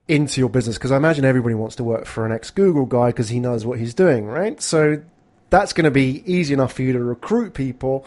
into 0.08 0.40
your 0.40 0.48
business? 0.48 0.76
Because 0.76 0.92
I 0.92 0.96
imagine 0.96 1.24
everybody 1.24 1.54
wants 1.54 1.76
to 1.76 1.84
work 1.84 2.06
for 2.06 2.26
an 2.26 2.32
ex 2.32 2.50
Google 2.50 2.86
guy 2.86 3.08
because 3.08 3.28
he 3.28 3.40
knows 3.40 3.64
what 3.64 3.78
he's 3.78 3.94
doing, 3.94 4.26
right? 4.26 4.60
So, 4.60 5.02
that's 5.50 5.72
going 5.72 5.84
to 5.84 5.90
be 5.90 6.22
easy 6.26 6.52
enough 6.52 6.72
for 6.72 6.82
you 6.82 6.92
to 6.92 6.98
recruit 6.98 7.54
people. 7.54 8.06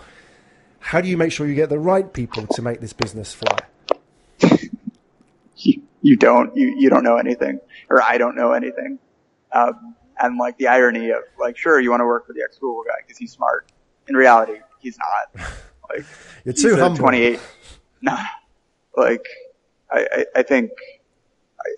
How 0.80 1.02
do 1.02 1.08
you 1.08 1.18
make 1.18 1.32
sure 1.32 1.48
you 1.48 1.56
get 1.56 1.70
the 1.70 1.80
right 1.80 2.12
people 2.12 2.46
to 2.48 2.62
make 2.62 2.82
this 2.82 2.94
business 2.94 3.34
fly? 3.34 3.58
you, 5.56 5.82
you 6.02 6.16
don't 6.16 6.56
you, 6.56 6.76
you 6.78 6.90
don't 6.90 7.04
know 7.04 7.18
anything, 7.18 7.60
or 7.90 8.02
I 8.02 8.18
don't 8.18 8.36
know 8.36 8.52
anything. 8.52 9.00
Um, 9.52 9.96
and 10.20 10.38
like 10.38 10.58
the 10.58 10.68
irony 10.68 11.10
of 11.12 11.24
like, 11.40 11.58
sure, 11.58 11.80
you 11.80 11.90
want 11.90 12.02
to 12.02 12.06
work 12.06 12.28
for 12.28 12.34
the 12.34 12.42
ex 12.44 12.58
Google 12.58 12.84
guy 12.86 12.96
because 13.02 13.18
he's 13.18 13.32
smart. 13.32 13.72
In 14.08 14.16
reality, 14.16 14.60
he's 14.80 14.98
not. 14.98 15.48
Like 15.90 16.06
you're 16.46 16.54
too 16.54 16.76
humble. 16.76 16.98
Twenty 16.98 17.22
eight. 17.22 17.40
Nah. 18.02 18.24
Like 18.96 19.26
I, 19.92 20.08
I, 20.12 20.26
I 20.38 20.44
think 20.44 20.72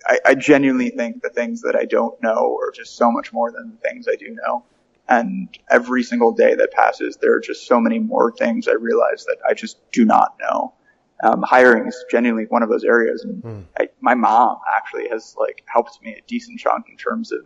I, 0.06 0.18
I 0.26 0.34
genuinely 0.34 0.90
think 0.90 1.22
the 1.22 1.30
things 1.30 1.62
that 1.62 1.76
I 1.76 1.84
don't 1.84 2.20
know 2.22 2.56
are 2.60 2.70
just 2.70 2.96
so 2.96 3.10
much 3.10 3.32
more 3.32 3.50
than 3.50 3.70
the 3.70 3.88
things 3.88 4.06
I 4.08 4.16
do 4.16 4.30
know. 4.30 4.64
And 5.08 5.48
every 5.68 6.04
single 6.04 6.32
day 6.32 6.54
that 6.54 6.70
passes, 6.72 7.16
there 7.16 7.34
are 7.34 7.40
just 7.40 7.66
so 7.66 7.80
many 7.80 7.98
more 7.98 8.32
things 8.32 8.68
I 8.68 8.74
realize 8.74 9.24
that 9.24 9.38
I 9.48 9.54
just 9.54 9.78
do 9.90 10.04
not 10.04 10.36
know. 10.40 10.74
Um, 11.22 11.42
hiring 11.42 11.88
is 11.88 12.04
genuinely 12.10 12.46
one 12.48 12.62
of 12.62 12.68
those 12.68 12.84
areas. 12.84 13.24
And 13.24 13.42
mm. 13.42 13.64
I, 13.78 13.88
my 14.00 14.14
mom 14.14 14.58
actually 14.76 15.08
has 15.08 15.34
like 15.38 15.64
helped 15.66 16.00
me 16.02 16.14
a 16.14 16.22
decent 16.26 16.60
chunk 16.60 16.88
in 16.88 16.96
terms 16.96 17.32
of 17.32 17.40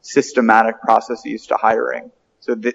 systematic 0.00 0.80
processes 0.82 1.46
to 1.46 1.56
hiring. 1.56 2.10
So 2.40 2.54
that 2.56 2.74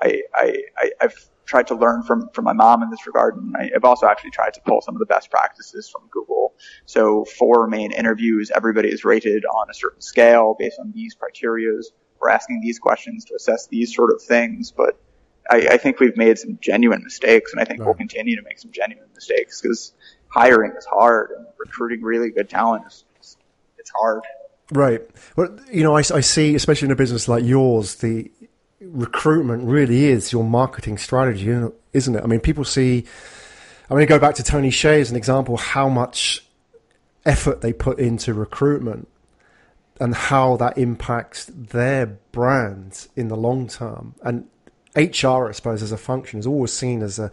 I, 0.00 0.22
I, 0.34 0.56
I, 0.76 0.90
I've 1.00 1.28
tried 1.48 1.66
to 1.66 1.74
learn 1.74 2.02
from, 2.02 2.28
from 2.34 2.44
my 2.44 2.52
mom 2.52 2.82
in 2.82 2.90
this 2.90 3.06
regard. 3.06 3.36
And 3.36 3.56
I, 3.56 3.70
have 3.72 3.84
also 3.84 4.06
actually 4.06 4.30
tried 4.30 4.54
to 4.54 4.60
pull 4.60 4.82
some 4.82 4.94
of 4.94 4.98
the 5.00 5.06
best 5.06 5.30
practices 5.30 5.88
from 5.88 6.02
Google. 6.10 6.54
So 6.84 7.24
four 7.24 7.66
main 7.66 7.90
interviews, 7.90 8.52
everybody 8.54 8.90
is 8.90 9.04
rated 9.04 9.44
on 9.46 9.70
a 9.70 9.74
certain 9.74 10.02
scale 10.02 10.54
based 10.58 10.78
on 10.78 10.92
these 10.94 11.16
criterias. 11.16 11.86
We're 12.20 12.28
asking 12.28 12.60
these 12.60 12.78
questions 12.78 13.24
to 13.26 13.34
assess 13.34 13.66
these 13.66 13.94
sort 13.94 14.12
of 14.12 14.20
things, 14.22 14.72
but 14.72 15.00
I, 15.50 15.68
I 15.70 15.76
think 15.78 16.00
we've 16.00 16.16
made 16.16 16.38
some 16.38 16.58
genuine 16.60 17.02
mistakes 17.02 17.52
and 17.52 17.60
I 17.60 17.64
think 17.64 17.80
right. 17.80 17.86
we'll 17.86 17.94
continue 17.94 18.36
to 18.36 18.42
make 18.42 18.58
some 18.58 18.70
genuine 18.70 19.08
mistakes 19.14 19.62
because 19.62 19.94
hiring 20.28 20.72
is 20.76 20.84
hard 20.84 21.30
and 21.30 21.46
recruiting 21.58 22.02
really 22.02 22.30
good 22.30 22.50
talent 22.50 22.84
is, 22.86 23.04
it's 23.78 23.90
hard. 23.90 24.22
Right. 24.70 25.00
Well, 25.34 25.58
you 25.72 25.82
know, 25.82 25.96
I, 25.96 26.00
I 26.00 26.20
see, 26.20 26.54
especially 26.54 26.86
in 26.86 26.92
a 26.92 26.96
business 26.96 27.26
like 27.26 27.42
yours, 27.42 27.94
the 27.96 28.30
recruitment 28.80 29.64
really 29.64 30.06
is 30.06 30.32
your 30.32 30.44
marketing 30.44 30.98
strategy, 30.98 31.48
isn't 31.92 32.14
it? 32.14 32.22
I 32.22 32.26
mean, 32.26 32.40
people 32.40 32.64
see. 32.64 33.04
Going 33.88 34.00
to 34.00 34.06
go 34.06 34.18
back 34.18 34.34
to 34.34 34.42
Tony 34.42 34.68
Hsieh 34.68 35.00
as 35.00 35.10
an 35.10 35.16
example. 35.16 35.56
How 35.56 35.88
much 35.88 36.44
effort 37.24 37.60
they 37.60 37.72
put 37.72 37.98
into 37.98 38.34
recruitment 38.34 39.08
and 40.00 40.14
how 40.14 40.56
that 40.56 40.78
impacts 40.78 41.46
their 41.46 42.06
brand 42.06 43.08
in 43.16 43.28
the 43.28 43.36
long 43.36 43.68
term. 43.68 44.14
And 44.22 44.48
HR, 44.96 45.48
I 45.48 45.52
suppose, 45.52 45.82
as 45.82 45.92
a 45.92 45.96
function, 45.96 46.38
is 46.38 46.46
always 46.46 46.72
seen 46.72 47.02
as 47.02 47.18
a 47.18 47.30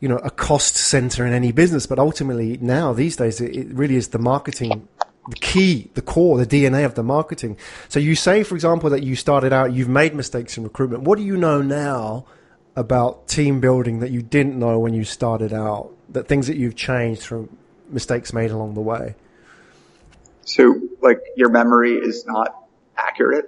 you 0.00 0.08
know 0.08 0.16
a 0.18 0.30
cost 0.30 0.76
center 0.76 1.24
in 1.24 1.32
any 1.32 1.52
business, 1.52 1.86
but 1.86 1.98
ultimately 1.98 2.58
now 2.60 2.92
these 2.92 3.16
days 3.16 3.40
it 3.40 3.68
really 3.68 3.96
is 3.96 4.08
the 4.08 4.18
marketing 4.18 4.88
the 5.28 5.36
key, 5.36 5.90
the 5.94 6.02
core, 6.02 6.38
the 6.38 6.46
DNA 6.46 6.84
of 6.84 6.94
the 6.94 7.02
marketing. 7.02 7.56
So 7.88 7.98
you 7.98 8.14
say, 8.14 8.42
for 8.42 8.54
example, 8.54 8.90
that 8.90 9.02
you 9.02 9.16
started 9.16 9.52
out, 9.52 9.72
you've 9.72 9.88
made 9.88 10.14
mistakes 10.14 10.56
in 10.56 10.64
recruitment. 10.64 11.04
What 11.04 11.18
do 11.18 11.24
you 11.24 11.36
know 11.36 11.62
now 11.62 12.26
about 12.76 13.28
team 13.28 13.60
building 13.60 14.00
that 14.00 14.10
you 14.10 14.22
didn't 14.22 14.58
know 14.58 14.78
when 14.78 14.94
you 14.94 15.04
started 15.04 15.52
out? 15.52 15.92
That 16.10 16.28
things 16.28 16.46
that 16.46 16.56
you've 16.56 16.76
changed 16.76 17.22
from 17.22 17.56
mistakes 17.88 18.32
made 18.32 18.50
along 18.50 18.74
the 18.74 18.80
way? 18.80 19.14
So, 20.42 20.78
like, 21.00 21.20
your 21.36 21.48
memory 21.48 21.94
is 21.94 22.26
not 22.26 22.66
accurate. 22.96 23.46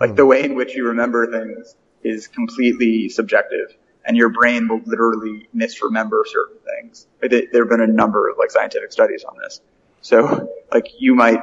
Like, 0.00 0.14
the 0.14 0.22
hmm. 0.22 0.28
way 0.28 0.44
in 0.44 0.54
which 0.54 0.74
you 0.74 0.86
remember 0.86 1.30
things 1.30 1.74
is 2.02 2.28
completely 2.28 3.08
subjective 3.08 3.76
and 4.04 4.16
your 4.16 4.28
brain 4.28 4.68
will 4.68 4.80
literally 4.84 5.48
misremember 5.52 6.24
certain 6.26 6.56
things. 6.64 7.06
There 7.20 7.62
have 7.62 7.70
been 7.70 7.80
a 7.80 7.86
number 7.86 8.28
of 8.28 8.36
like 8.38 8.50
scientific 8.50 8.92
studies 8.92 9.24
on 9.24 9.36
this. 9.42 9.60
So 10.00 10.48
like 10.72 10.88
you 10.98 11.14
might 11.14 11.40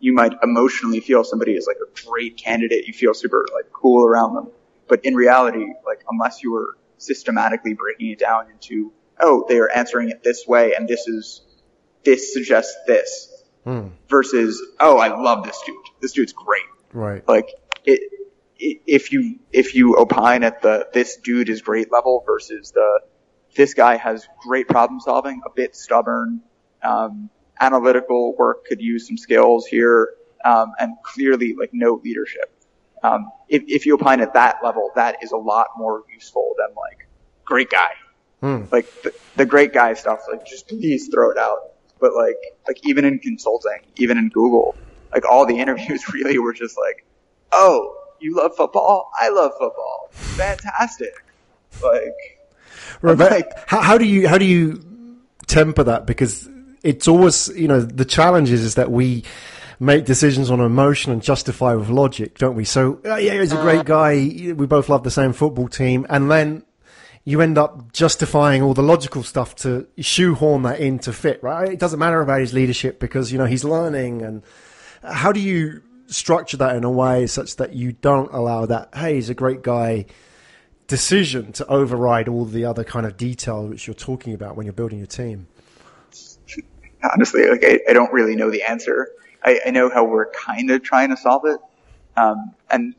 you 0.00 0.12
might 0.12 0.32
emotionally 0.42 1.00
feel 1.00 1.24
somebody 1.24 1.52
is 1.52 1.66
like 1.66 1.78
a 1.78 2.06
great 2.06 2.36
candidate. 2.36 2.86
You 2.86 2.92
feel 2.92 3.14
super 3.14 3.46
like 3.54 3.72
cool 3.72 4.06
around 4.06 4.34
them. 4.34 4.48
But 4.86 5.04
in 5.04 5.14
reality, 5.14 5.64
like 5.86 6.02
unless 6.10 6.42
you 6.42 6.52
were 6.52 6.76
systematically 6.98 7.72
breaking 7.72 8.10
it 8.10 8.18
down 8.18 8.50
into, 8.50 8.92
oh, 9.18 9.46
they 9.48 9.58
are 9.58 9.70
answering 9.70 10.10
it 10.10 10.22
this 10.22 10.46
way 10.46 10.74
and 10.74 10.86
this 10.86 11.08
is, 11.08 11.42
this 12.04 12.32
suggests 12.34 12.76
this 12.86 13.30
Hmm. 13.64 13.88
versus, 14.10 14.62
oh, 14.78 14.98
I 14.98 15.08
love 15.08 15.42
this 15.42 15.58
dude. 15.64 15.76
This 16.02 16.12
dude's 16.12 16.34
great. 16.34 16.64
Right. 16.92 17.26
Like 17.26 17.48
it, 17.86 18.12
if 18.58 19.10
you, 19.10 19.38
if 19.52 19.74
you 19.74 19.96
opine 19.96 20.42
at 20.42 20.60
the, 20.60 20.86
this 20.92 21.16
dude 21.16 21.48
is 21.48 21.62
great 21.62 21.90
level 21.90 22.22
versus 22.26 22.72
the, 22.72 23.00
this 23.56 23.72
guy 23.72 23.96
has 23.96 24.28
great 24.46 24.68
problem 24.68 25.00
solving, 25.00 25.40
a 25.46 25.50
bit 25.50 25.74
stubborn, 25.74 26.42
um, 26.82 27.30
analytical 27.60 28.34
work 28.36 28.66
could 28.66 28.80
use 28.80 29.06
some 29.06 29.16
skills 29.16 29.66
here, 29.66 30.14
um, 30.44 30.72
and 30.78 30.94
clearly 31.02 31.54
like 31.54 31.70
no 31.72 32.00
leadership. 32.04 32.50
Um, 33.02 33.30
if, 33.48 33.62
if 33.66 33.86
you 33.86 33.94
opine 33.94 34.20
at 34.20 34.34
that 34.34 34.56
level, 34.64 34.90
that 34.96 35.22
is 35.22 35.32
a 35.32 35.36
lot 35.36 35.68
more 35.76 36.02
useful 36.12 36.54
than 36.58 36.74
like 36.74 37.06
great 37.44 37.70
guy. 37.70 37.90
Hmm. 38.40 38.64
Like 38.72 38.90
the, 39.02 39.14
the 39.36 39.46
great 39.46 39.72
guy 39.72 39.94
stuff, 39.94 40.20
like 40.30 40.46
just 40.46 40.68
please 40.68 41.08
throw 41.08 41.30
it 41.30 41.38
out. 41.38 41.72
But 42.00 42.14
like, 42.14 42.36
like 42.66 42.80
even 42.86 43.04
in 43.04 43.18
consulting, 43.18 43.80
even 43.96 44.18
in 44.18 44.28
Google, 44.30 44.74
like 45.12 45.24
all 45.30 45.46
the 45.46 45.58
interviews 45.60 46.12
really 46.12 46.38
were 46.38 46.52
just 46.52 46.78
like, 46.78 47.04
oh, 47.52 47.96
you 48.20 48.34
love 48.36 48.56
football? 48.56 49.10
I 49.18 49.28
love 49.28 49.52
football. 49.58 50.08
Fantastic. 50.12 51.12
Like, 51.82 52.38
Right, 53.02 53.18
like- 53.30 53.68
how, 53.68 53.80
how 53.80 53.98
do 53.98 54.04
you 54.06 54.28
how 54.28 54.38
do 54.38 54.44
you 54.44 55.18
temper 55.46 55.84
that? 55.84 56.06
Because 56.06 56.48
it's 56.84 57.08
always 57.08 57.48
you 57.48 57.66
know 57.66 57.80
the 57.80 58.04
challenge 58.04 58.52
is, 58.52 58.62
is 58.62 58.74
that 58.76 58.92
we 58.92 59.24
make 59.80 60.04
decisions 60.04 60.50
on 60.50 60.60
emotion 60.60 61.10
and 61.10 61.22
justify 61.22 61.74
with 61.74 61.88
logic, 61.88 62.38
don't 62.38 62.54
we? 62.54 62.64
So 62.64 63.00
uh, 63.04 63.16
yeah, 63.16 63.40
he's 63.40 63.52
a 63.52 63.60
great 63.60 63.84
guy. 63.84 64.14
We 64.14 64.66
both 64.66 64.88
love 64.88 65.02
the 65.02 65.10
same 65.10 65.32
football 65.32 65.68
team, 65.68 66.06
and 66.08 66.30
then 66.30 66.62
you 67.24 67.40
end 67.40 67.56
up 67.56 67.92
justifying 67.92 68.62
all 68.62 68.74
the 68.74 68.82
logical 68.82 69.22
stuff 69.22 69.56
to 69.56 69.88
shoehorn 69.98 70.62
that 70.62 70.78
in 70.78 70.98
to 71.00 71.12
fit. 71.12 71.42
Right? 71.42 71.72
It 71.72 71.78
doesn't 71.78 71.98
matter 71.98 72.20
about 72.20 72.40
his 72.40 72.52
leadership 72.52 73.00
because 73.00 73.32
you 73.32 73.38
know 73.38 73.46
he's 73.46 73.64
learning. 73.64 74.22
And 74.22 74.42
how 75.02 75.32
do 75.32 75.40
you 75.40 75.82
structure 76.06 76.58
that 76.58 76.76
in 76.76 76.84
a 76.84 76.90
way 76.90 77.26
such 77.26 77.56
that 77.56 77.72
you 77.72 77.92
don't 77.92 78.32
allow 78.32 78.66
that? 78.66 78.94
Hey, 78.94 79.14
he's 79.14 79.30
a 79.30 79.34
great 79.34 79.62
guy 79.62 80.04
decision 80.86 81.50
to 81.50 81.66
override 81.66 82.28
all 82.28 82.44
the 82.44 82.66
other 82.66 82.84
kind 82.84 83.06
of 83.06 83.16
detail 83.16 83.66
which 83.66 83.86
you're 83.86 83.94
talking 83.94 84.34
about 84.34 84.54
when 84.54 84.66
you're 84.66 84.74
building 84.74 84.98
your 84.98 85.06
team. 85.06 85.46
Honestly, 87.12 87.48
like 87.48 87.64
I, 87.64 87.80
I 87.90 87.92
don't 87.92 88.12
really 88.12 88.36
know 88.36 88.50
the 88.50 88.62
answer. 88.62 89.10
I, 89.42 89.60
I 89.66 89.70
know 89.70 89.90
how 89.90 90.04
we're 90.04 90.30
kind 90.30 90.70
of 90.70 90.82
trying 90.82 91.10
to 91.10 91.16
solve 91.16 91.42
it. 91.44 91.60
Um, 92.16 92.54
and 92.70 92.94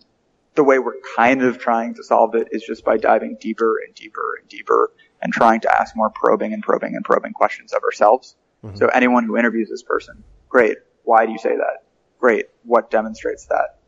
the 0.55 0.63
way 0.63 0.79
we're 0.79 0.99
kind 1.15 1.41
of 1.41 1.57
trying 1.57 1.95
to 1.95 2.03
solve 2.03 2.35
it 2.35 2.49
is 2.51 2.63
just 2.63 2.85
by 2.85 2.97
diving 2.97 3.37
deeper 3.39 3.79
and 3.85 3.93
deeper 3.95 4.37
and 4.39 4.47
deeper 4.49 4.91
and 5.21 5.33
trying 5.33 5.59
to 5.61 5.81
ask 5.81 5.95
more 5.95 6.09
probing 6.09 6.53
and 6.53 6.61
probing 6.63 6.95
and 6.95 7.03
probing 7.03 7.33
questions 7.33 7.73
of 7.73 7.83
ourselves. 7.83 8.35
So 8.77 8.87
anyone 8.87 9.25
who 9.25 9.37
interviews 9.37 9.69
this 9.69 9.83
person, 9.83 10.23
great. 10.49 10.77
Why 11.03 11.25
do 11.25 11.31
you 11.31 11.37
say 11.37 11.55
that? 11.55 11.83
Great. 12.19 12.45
What 12.63 12.89
demonstrates 12.89 13.45
that? 13.47 13.79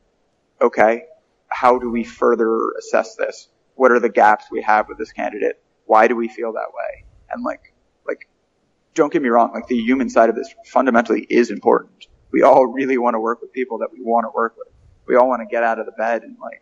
Okay. 0.62 1.06
How 1.48 1.80
do 1.80 1.90
we 1.90 2.04
further 2.04 2.72
assess 2.78 3.16
this? 3.16 3.50
What 3.76 3.92
are 3.92 4.00
the 4.00 4.10
gaps 4.10 4.46
we 4.52 4.62
have 4.62 4.88
with 4.88 4.98
this 4.98 5.12
candidate? 5.12 5.60
Why 5.86 6.08
do 6.08 6.16
we 6.16 6.28
feel 6.28 6.54
that 6.54 6.68
way? 6.76 7.06
And 7.32 7.44
like, 7.44 7.74
don't 8.98 9.14
get 9.14 9.22
me 9.22 9.30
wrong, 9.30 9.52
like 9.54 9.68
the 9.68 9.78
human 9.78 10.10
side 10.10 10.30
of 10.30 10.36
this 10.36 10.54
fundamentally 10.66 11.26
is 11.30 11.52
important. 11.52 12.08
We 12.32 12.42
all 12.42 12.66
really 12.68 12.98
want 12.98 13.14
to 13.14 13.20
work 13.20 13.42
with 13.42 13.54
people 13.54 13.78
that 13.80 13.94
we 13.94 14.02
want 14.02 14.26
to 14.26 14.32
work 14.36 14.56
with. 14.58 14.68
We 15.08 15.16
all 15.16 15.28
want 15.30 15.42
to 15.42 15.46
get 15.46 15.64
out 15.64 15.80
of 15.80 15.86
the 15.86 15.94
bed 15.94 16.24
and 16.24 16.36
like, 16.42 16.62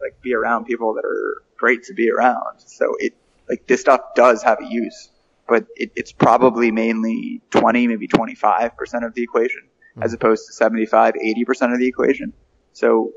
like 0.00 0.20
be 0.22 0.34
around 0.34 0.64
people 0.64 0.94
that 0.94 1.04
are 1.04 1.42
great 1.58 1.82
to 1.84 1.94
be 1.94 2.10
around. 2.10 2.60
So 2.60 2.94
it, 2.98 3.14
like 3.48 3.66
this 3.66 3.82
stuff 3.82 4.00
does 4.14 4.42
have 4.42 4.58
a 4.62 4.66
use, 4.66 5.10
but 5.46 5.66
it, 5.76 5.92
it's 5.94 6.12
probably 6.12 6.70
mainly 6.70 7.42
20, 7.50 7.88
maybe 7.88 8.08
25% 8.08 9.06
of 9.06 9.14
the 9.14 9.22
equation 9.22 9.62
hmm. 9.94 10.02
as 10.02 10.14
opposed 10.14 10.46
to 10.46 10.52
75, 10.54 11.14
80% 11.14 11.74
of 11.74 11.78
the 11.78 11.86
equation. 11.86 12.32
So 12.72 13.12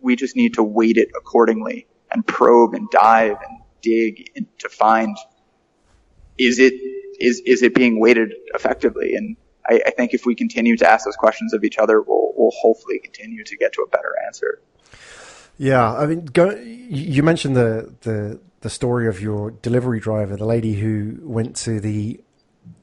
we 0.00 0.16
just 0.16 0.36
need 0.36 0.54
to 0.54 0.62
weight 0.62 0.98
it 0.98 1.08
accordingly 1.16 1.86
and 2.10 2.26
probe 2.26 2.74
and 2.74 2.90
dive 2.90 3.36
and 3.48 3.60
dig 3.80 4.30
and 4.36 4.46
to 4.58 4.68
find 4.68 5.16
is 6.36 6.58
it 6.58 6.74
is 7.20 7.40
is 7.46 7.62
it 7.62 7.74
being 7.74 8.00
weighted 8.00 8.32
effectively? 8.54 9.14
And 9.14 9.36
I, 9.68 9.80
I 9.86 9.90
think 9.90 10.14
if 10.14 10.26
we 10.26 10.34
continue 10.34 10.76
to 10.78 10.90
ask 10.90 11.04
those 11.04 11.16
questions 11.16 11.52
of 11.52 11.62
each 11.64 11.78
other, 11.78 12.00
we'll 12.02 12.32
we'll 12.36 12.52
hopefully 12.60 12.98
continue 12.98 13.44
to 13.44 13.56
get 13.56 13.72
to 13.74 13.82
a 13.82 13.88
better 13.88 14.14
answer. 14.26 14.60
Yeah, 15.58 15.92
I 15.94 16.06
mean, 16.06 16.24
go, 16.24 16.50
you 16.56 17.22
mentioned 17.22 17.54
the, 17.54 17.94
the 18.00 18.40
the 18.62 18.70
story 18.70 19.08
of 19.08 19.20
your 19.20 19.50
delivery 19.50 20.00
driver, 20.00 20.36
the 20.36 20.46
lady 20.46 20.72
who 20.74 21.18
went 21.22 21.54
to 21.56 21.80
the 21.80 22.20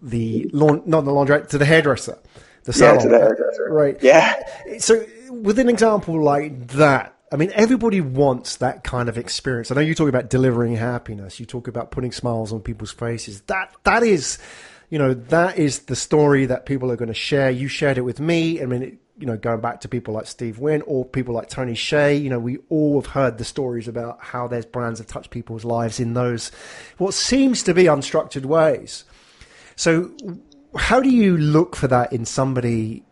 the 0.02 0.50
lawn, 0.54 0.84
not 0.86 1.06
the 1.06 1.12
laundrette, 1.12 1.50
to 1.50 1.58
the 1.58 1.66
hairdresser, 1.66 2.20
the 2.66 2.72
Yeah, 2.74 2.98
salon, 2.98 3.00
to 3.00 3.10
the 3.10 3.18
hairdresser. 3.18 3.68
right? 3.72 3.98
Yeah. 4.04 4.36
So, 4.78 5.06
with 5.32 5.58
an 5.58 5.70
example 5.70 6.22
like 6.24 6.68
that, 6.70 7.17
I 7.32 7.36
mean, 7.36 7.52
everybody 7.54 8.00
wants 8.00 8.58
that 8.58 8.84
kind 8.84 9.10
of 9.10 9.18
experience. 9.18 9.70
I 9.70 9.76
know 9.76 9.82
you 9.82 9.96
talk 9.96 10.08
about 10.08 10.30
delivering 10.30 10.76
happiness. 10.76 11.40
You 11.40 11.46
talk 11.46 11.68
about 11.68 11.92
putting 11.92 12.12
smiles 12.12 12.54
on 12.54 12.62
people's 12.62 12.92
faces. 12.92 13.42
That 13.42 13.74
that 13.84 14.04
is, 14.04 14.38
you 14.90 14.98
know, 14.98 15.14
that 15.14 15.58
is 15.58 15.80
the 15.80 15.96
story 15.96 16.46
that 16.46 16.66
people 16.66 16.90
are 16.90 16.96
going 16.96 17.10
to 17.10 17.14
share. 17.14 17.50
You 17.50 17.68
shared 17.68 17.98
it 17.98 18.02
with 18.02 18.22
me. 18.22 18.62
I 18.62 18.66
mean, 18.66 18.84
it, 18.84 18.98
you 19.18 19.26
know, 19.26 19.36
going 19.36 19.60
back 19.60 19.82
to 19.82 19.90
people 19.90 20.14
like 20.14 20.28
Steve 20.28 20.60
Wynn 20.60 20.84
or 20.84 21.04
people 21.04 21.34
like 21.34 21.50
Tony 21.50 21.74
Hsieh. 21.74 22.22
You 22.22 22.30
know, 22.30 22.40
we 22.40 22.60
all 22.70 23.02
have 23.02 23.12
heard 23.12 23.38
the 23.38 23.46
stories 23.46 23.88
about 23.90 24.22
how 24.22 24.48
their 24.48 24.64
brands 24.64 25.00
have 25.00 25.08
touched 25.08 25.32
people's 25.32 25.66
lives 25.66 26.00
in 26.00 26.14
those 26.14 26.52
what 26.98 27.14
seems 27.14 27.64
to 27.64 27.74
be 27.74 27.86
unstructured 27.86 28.46
ways. 28.46 29.04
So, 29.76 30.12
how 30.78 31.02
do 31.02 31.10
you 31.10 31.38
look 31.38 31.76
for 31.76 31.88
that 31.88 32.14
in 32.14 32.26
somebody 32.26 33.04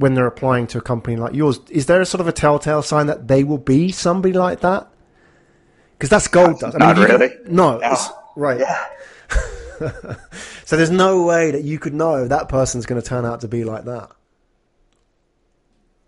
when 0.00 0.14
they're 0.14 0.26
applying 0.26 0.66
to 0.68 0.78
a 0.78 0.80
company 0.80 1.16
like 1.16 1.34
yours? 1.34 1.60
Is 1.70 1.86
there 1.86 2.00
a 2.00 2.06
sort 2.06 2.20
of 2.20 2.28
a 2.28 2.32
telltale 2.32 2.82
sign 2.82 3.06
that 3.06 3.28
they 3.28 3.44
will 3.44 3.58
be 3.58 3.92
somebody 3.92 4.32
like 4.32 4.60
that? 4.60 4.88
Because 5.92 6.08
that's 6.08 6.28
gold 6.28 6.58
dust. 6.58 6.76
I 6.80 6.94
can- 6.94 7.02
really. 7.02 7.30
no, 7.46 7.78
No. 7.78 7.96
right. 8.36 8.60
Yeah. 8.60 8.86
So 10.66 10.76
there's 10.76 10.90
no 10.90 11.24
way 11.24 11.50
that 11.50 11.64
you 11.64 11.78
could 11.80 11.94
know 11.94 12.28
that 12.28 12.48
person's 12.48 12.86
going 12.86 13.00
to 13.00 13.06
turn 13.06 13.24
out 13.24 13.40
to 13.40 13.48
be 13.48 13.64
like 13.64 13.86
that. 13.86 14.10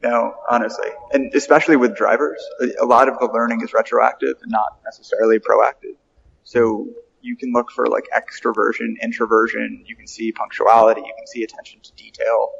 No, 0.02 0.34
honestly, 0.50 0.88
and 1.12 1.32
especially 1.34 1.76
with 1.76 1.96
drivers, 1.96 2.40
a- 2.60 2.84
a 2.84 2.86
lot 2.86 3.08
of 3.08 3.18
the 3.18 3.26
learning 3.32 3.60
is 3.62 3.72
retroactive 3.72 4.36
and 4.42 4.50
not 4.52 4.78
necessarily 4.84 5.38
proactive. 5.38 5.96
So 6.44 6.88
you 7.22 7.36
can 7.36 7.52
look 7.52 7.70
for 7.70 7.86
like 7.86 8.04
extroversion, 8.16 9.00
introversion. 9.02 9.84
You 9.86 9.96
can 9.96 10.06
see 10.06 10.32
punctuality. 10.32 11.00
You 11.00 11.12
can 11.16 11.26
see 11.26 11.42
attention 11.44 11.80
to 11.82 11.92
detail. 11.94 12.50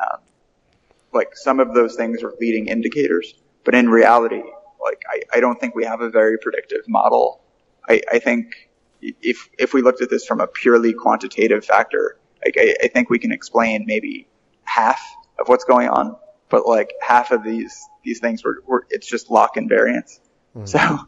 Um, 0.00 0.20
like 1.14 1.36
some 1.36 1.60
of 1.60 1.74
those 1.74 1.96
things 1.96 2.22
are 2.22 2.32
leading 2.40 2.68
indicators, 2.68 3.34
but 3.64 3.74
in 3.74 3.88
reality, 3.88 4.42
like 4.82 5.02
I, 5.08 5.36
I 5.36 5.40
don't 5.40 5.58
think 5.58 5.74
we 5.74 5.84
have 5.84 6.00
a 6.00 6.10
very 6.10 6.38
predictive 6.38 6.88
model. 6.88 7.42
I, 7.88 8.02
I 8.12 8.18
think 8.18 8.70
if 9.00 9.48
if 9.58 9.72
we 9.72 9.82
looked 9.82 10.02
at 10.02 10.10
this 10.10 10.26
from 10.26 10.40
a 10.40 10.46
purely 10.46 10.92
quantitative 10.92 11.64
factor, 11.64 12.18
like 12.44 12.56
I, 12.58 12.74
I 12.84 12.88
think 12.88 13.10
we 13.10 13.18
can 13.18 13.32
explain 13.32 13.84
maybe 13.86 14.28
half 14.64 15.00
of 15.38 15.48
what's 15.48 15.64
going 15.64 15.88
on, 15.88 16.16
but 16.48 16.66
like 16.66 16.92
half 17.00 17.30
of 17.30 17.44
these 17.44 17.88
these 18.02 18.20
things 18.20 18.44
were, 18.44 18.62
were 18.66 18.86
it's 18.90 19.06
just 19.06 19.30
lock 19.30 19.56
and 19.56 19.68
variance. 19.68 20.20
Hmm. 20.52 20.64
So 20.66 20.98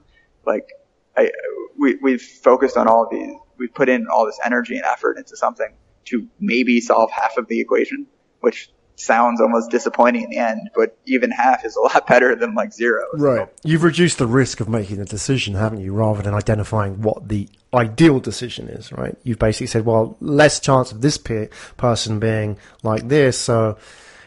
like 0.47 0.69
I 1.16 1.31
we 1.79 1.97
we've 1.97 2.23
focused 2.23 2.77
on 2.77 2.88
all 2.88 3.05
of 3.05 3.11
these 3.11 3.35
we've 3.59 3.73
put 3.75 3.88
in 3.88 4.07
all 4.09 4.27
this 4.27 4.38
energy 4.45 4.77
and 4.77 4.85
effort 4.85 5.19
into 5.19 5.37
something 5.37 5.73
to 6.07 6.27
maybe 6.38 6.81
solve 6.81 7.11
half 7.11 7.37
of 7.37 7.49
the 7.49 7.61
equation, 7.61 8.07
which 8.40 8.71
sounds 8.96 9.40
almost 9.40 9.70
disappointing 9.70 10.24
in 10.24 10.30
the 10.30 10.38
end, 10.38 10.70
but 10.74 10.96
even 11.06 11.30
half 11.30 11.64
is 11.64 11.76
a 11.76 11.80
lot 11.80 12.06
better 12.09 12.35
than 12.35 12.54
like 12.54 12.72
zero. 12.72 13.04
Right. 13.14 13.48
You've 13.62 13.82
reduced 13.82 14.18
the 14.18 14.26
risk 14.26 14.61
of 14.61 14.68
making 14.68 15.00
a 15.00 15.04
decision, 15.04 15.54
haven't 15.54 15.80
you, 15.80 15.92
rather 15.92 16.22
than 16.22 16.35
identifying 16.35 17.02
what 17.02 17.28
the 17.28 17.48
ideal 17.74 18.20
decision 18.20 18.68
is, 18.68 18.90
right? 18.92 19.16
You've 19.22 19.38
basically 19.38 19.66
said, 19.68 19.85
well, 19.85 20.16
less 20.20 20.59
chance 20.61 20.92
of 20.92 21.02
this 21.02 21.18
pe- 21.18 21.48
person 21.76 22.18
being 22.18 22.59
like 22.82 23.09
this, 23.09 23.38
so, 23.38 23.76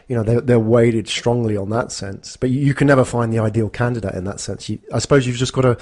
you 0.08 0.16
know, 0.16 0.22
they're, 0.22 0.40
they're 0.40 0.58
weighted 0.58 1.08
strongly 1.08 1.56
on 1.56 1.70
that 1.70 1.92
sense. 1.92 2.36
But 2.36 2.50
you, 2.50 2.60
you 2.60 2.74
can 2.74 2.86
never 2.86 3.04
find 3.04 3.32
the 3.32 3.40
ideal 3.40 3.68
candidate 3.68 4.14
in 4.14 4.24
that 4.24 4.40
sense. 4.40 4.68
You, 4.68 4.78
I 4.92 5.00
suppose 5.00 5.26
you've 5.26 5.36
just 5.36 5.52
got 5.52 5.62
to, 5.62 5.78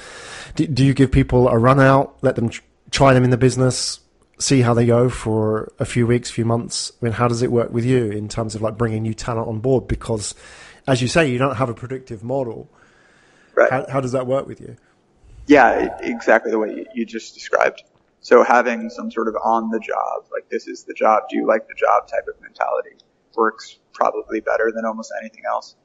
do, 0.54 0.66
do 0.66 0.84
you 0.84 0.94
give 0.94 1.12
people 1.12 1.48
a 1.48 1.58
run 1.58 1.80
out, 1.80 2.16
let 2.22 2.36
them 2.36 2.48
tr- 2.48 2.62
try 2.90 3.12
them 3.12 3.24
in 3.24 3.30
the 3.30 3.36
business, 3.36 4.00
see 4.38 4.60
how 4.60 4.74
they 4.74 4.86
go 4.86 5.08
for 5.08 5.72
a 5.78 5.84
few 5.84 6.06
weeks, 6.06 6.30
few 6.30 6.44
months? 6.44 6.92
I 7.00 7.06
mean, 7.06 7.12
how 7.14 7.28
does 7.28 7.42
it 7.42 7.50
work 7.50 7.72
with 7.72 7.84
you 7.84 8.10
in 8.10 8.28
terms 8.28 8.54
of 8.54 8.62
like 8.62 8.76
bringing 8.76 9.02
new 9.02 9.14
talent 9.14 9.48
on 9.48 9.60
board? 9.60 9.88
Because, 9.88 10.34
as 10.86 11.02
you 11.02 11.08
say, 11.08 11.30
you 11.30 11.38
don't 11.38 11.56
have 11.56 11.68
a 11.68 11.74
predictive 11.74 12.22
model. 12.22 12.68
Right. 13.54 13.70
How, 13.70 13.86
how 13.88 14.00
does 14.00 14.12
that 14.12 14.26
work 14.26 14.46
with 14.46 14.60
you? 14.60 14.76
Yeah, 15.46 15.96
exactly 16.00 16.50
the 16.50 16.58
way 16.58 16.74
you, 16.74 16.86
you 16.94 17.06
just 17.06 17.34
described. 17.34 17.82
So 18.20 18.42
having 18.42 18.90
some 18.90 19.10
sort 19.10 19.28
of 19.28 19.36
on 19.42 19.70
the 19.70 19.80
job, 19.80 20.24
like 20.32 20.48
this 20.50 20.68
is 20.68 20.84
the 20.84 20.94
job, 20.94 21.24
do 21.30 21.36
you 21.36 21.46
like 21.46 21.66
the 21.68 21.74
job 21.74 22.08
type 22.08 22.26
of 22.28 22.40
mentality 22.42 22.96
works 23.38 23.78
probably 23.94 24.40
better 24.40 24.70
than 24.74 24.84
almost 24.84 25.12
anything 25.20 25.44
else. 25.48 25.76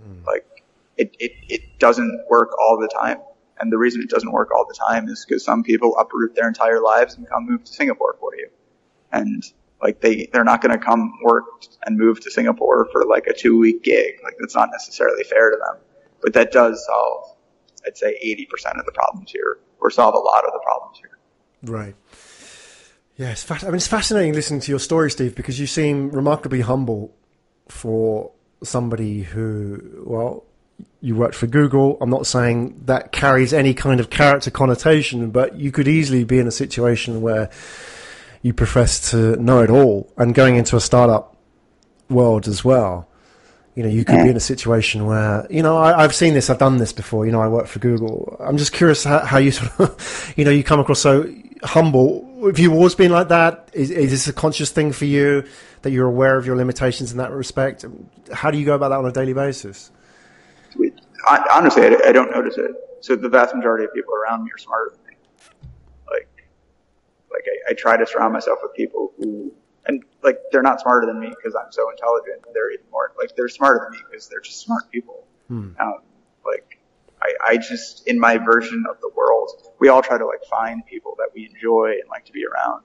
Mm. 0.00 0.24
Like 0.24 0.46
it, 0.96 1.14
it, 1.18 1.32
it 1.48 1.78
doesn't 1.78 2.24
work 2.30 2.56
all 2.58 2.78
the 2.78 2.88
time. 2.88 3.18
And 3.62 3.70
the 3.70 3.78
reason 3.78 4.02
it 4.02 4.10
doesn't 4.10 4.32
work 4.32 4.50
all 4.52 4.66
the 4.66 4.74
time 4.74 5.08
is 5.08 5.24
because 5.24 5.44
some 5.44 5.62
people 5.62 5.96
uproot 5.96 6.34
their 6.34 6.48
entire 6.48 6.80
lives 6.80 7.16
and 7.16 7.28
come 7.28 7.46
move 7.46 7.62
to 7.62 7.72
Singapore 7.72 8.16
for 8.18 8.34
you. 8.34 8.48
And 9.12 9.40
like 9.80 10.00
they, 10.00 10.28
they're 10.32 10.42
not 10.42 10.62
going 10.62 10.76
to 10.76 10.84
come 10.84 11.12
work 11.22 11.44
and 11.86 11.96
move 11.96 12.20
to 12.22 12.30
Singapore 12.32 12.88
for 12.90 13.04
like 13.04 13.28
a 13.28 13.32
two 13.32 13.56
week 13.56 13.84
gig. 13.84 14.14
Like 14.24 14.34
that's 14.40 14.56
not 14.56 14.70
necessarily 14.72 15.22
fair 15.22 15.50
to 15.50 15.56
them. 15.56 15.80
But 16.20 16.32
that 16.32 16.50
does 16.50 16.84
solve, 16.84 17.36
I'd 17.86 17.96
say 17.96 18.18
80% 18.24 18.80
of 18.80 18.84
the 18.84 18.92
problems 18.92 19.30
here 19.30 19.60
or 19.78 19.90
solve 19.90 20.16
a 20.16 20.18
lot 20.18 20.44
of 20.44 20.52
the 20.52 20.60
problems 20.64 20.98
here. 20.98 21.18
Right. 21.62 21.94
Yeah, 23.16 23.30
it's 23.30 23.48
I 23.48 23.66
mean, 23.66 23.76
it's 23.76 23.86
fascinating 23.86 24.32
listening 24.32 24.58
to 24.60 24.72
your 24.72 24.80
story, 24.80 25.08
Steve, 25.08 25.36
because 25.36 25.60
you 25.60 25.68
seem 25.68 26.10
remarkably 26.10 26.62
humble 26.62 27.14
for 27.68 28.32
somebody 28.64 29.22
who, 29.22 30.02
well, 30.04 30.46
you 31.02 31.16
worked 31.16 31.34
for 31.34 31.48
Google. 31.48 31.98
I'm 32.00 32.08
not 32.08 32.26
saying 32.26 32.80
that 32.86 33.10
carries 33.10 33.52
any 33.52 33.74
kind 33.74 33.98
of 33.98 34.08
character 34.08 34.50
connotation, 34.50 35.30
but 35.30 35.56
you 35.56 35.72
could 35.72 35.88
easily 35.88 36.22
be 36.22 36.38
in 36.38 36.46
a 36.46 36.52
situation 36.52 37.20
where 37.20 37.50
you 38.40 38.54
profess 38.54 39.10
to 39.10 39.36
know 39.36 39.62
it 39.62 39.68
all 39.68 40.12
and 40.16 40.32
going 40.32 40.54
into 40.54 40.76
a 40.76 40.80
startup 40.80 41.36
world 42.08 42.46
as 42.46 42.64
well. 42.64 43.08
You 43.74 43.82
know, 43.82 43.88
you 43.88 44.04
could 44.04 44.22
be 44.22 44.28
in 44.28 44.36
a 44.36 44.40
situation 44.40 45.06
where, 45.06 45.46
you 45.50 45.62
know, 45.62 45.78
I, 45.78 46.02
have 46.02 46.14
seen 46.14 46.34
this, 46.34 46.50
I've 46.50 46.58
done 46.58 46.76
this 46.76 46.92
before. 46.92 47.26
You 47.26 47.32
know, 47.32 47.40
I 47.40 47.48
work 47.48 47.66
for 47.66 47.78
Google. 47.78 48.36
I'm 48.38 48.58
just 48.58 48.72
curious 48.72 49.02
how, 49.02 49.20
how 49.20 49.38
you 49.38 49.50
sort 49.50 49.80
of, 49.80 50.34
you 50.36 50.44
know, 50.44 50.50
you 50.50 50.62
come 50.62 50.78
across 50.78 51.00
so 51.00 51.26
humble. 51.64 52.46
Have 52.46 52.58
you 52.58 52.74
always 52.74 52.94
been 52.94 53.10
like 53.10 53.28
that? 53.28 53.70
Is, 53.72 53.90
is 53.90 54.10
this 54.10 54.28
a 54.28 54.32
conscious 54.32 54.70
thing 54.70 54.92
for 54.92 55.06
you 55.06 55.44
that 55.82 55.90
you're 55.90 56.06
aware 56.06 56.36
of 56.36 56.46
your 56.46 56.54
limitations 56.54 57.12
in 57.12 57.18
that 57.18 57.32
respect? 57.32 57.84
How 58.32 58.50
do 58.50 58.58
you 58.58 58.66
go 58.66 58.74
about 58.74 58.90
that 58.90 58.98
on 58.98 59.06
a 59.06 59.12
daily 59.12 59.32
basis? 59.32 59.90
I, 61.26 61.44
honestly, 61.54 61.82
I, 61.82 62.08
I, 62.08 62.12
don't 62.12 62.30
notice 62.30 62.56
it. 62.58 62.70
So 63.00 63.16
the 63.16 63.28
vast 63.28 63.54
majority 63.54 63.84
of 63.84 63.94
people 63.94 64.14
around 64.14 64.44
me 64.44 64.50
are 64.52 64.58
smarter 64.58 64.96
than 64.96 65.06
me. 65.06 65.16
Like, 66.10 66.28
like 67.30 67.44
I, 67.46 67.70
I 67.70 67.74
try 67.74 67.96
to 67.96 68.06
surround 68.06 68.32
myself 68.32 68.58
with 68.62 68.74
people 68.74 69.12
who, 69.18 69.52
and 69.86 70.02
like 70.22 70.38
they're 70.50 70.62
not 70.62 70.80
smarter 70.80 71.06
than 71.06 71.18
me 71.20 71.28
because 71.28 71.54
I'm 71.54 71.72
so 71.72 71.90
intelligent. 71.90 72.44
They're 72.54 72.72
even 72.72 72.86
more 72.90 73.12
like 73.18 73.34
they're 73.36 73.48
smarter 73.48 73.84
than 73.84 73.98
me 73.98 74.04
because 74.10 74.28
they're 74.28 74.40
just 74.40 74.60
smart 74.60 74.90
people. 74.90 75.26
Hmm. 75.48 75.70
Um, 75.80 75.98
like 76.44 76.78
I, 77.20 77.32
I 77.46 77.56
just 77.56 78.06
in 78.06 78.18
my 78.18 78.38
version 78.38 78.84
of 78.88 79.00
the 79.00 79.10
world, 79.16 79.50
we 79.80 79.88
all 79.88 80.02
try 80.02 80.18
to 80.18 80.26
like 80.26 80.44
find 80.44 80.84
people 80.86 81.14
that 81.18 81.28
we 81.34 81.46
enjoy 81.46 81.96
and 82.00 82.08
like 82.10 82.24
to 82.26 82.32
be 82.32 82.44
around. 82.44 82.82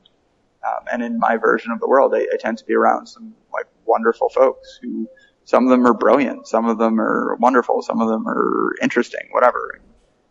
Um, 0.67 0.85
and 0.91 1.03
in 1.03 1.19
my 1.19 1.37
version 1.37 1.71
of 1.71 1.79
the 1.79 1.87
world, 1.87 2.13
I, 2.15 2.21
I 2.33 2.37
tend 2.39 2.57
to 2.57 2.65
be 2.65 2.73
around 2.73 3.07
some 3.07 3.33
like 3.53 3.67
wonderful 3.85 4.29
folks 4.29 4.79
who 4.81 5.07
some 5.47 5.63
of 5.63 5.69
them 5.69 5.87
are 5.87 5.93
brilliant, 5.93 6.45
some 6.45 6.65
of 6.67 6.77
them 6.77 6.99
are 6.99 7.35
wonderful, 7.35 7.81
some 7.81 8.01
of 8.01 8.09
them 8.09 8.27
are 8.27 8.75
interesting, 8.81 9.29
whatever. 9.31 9.79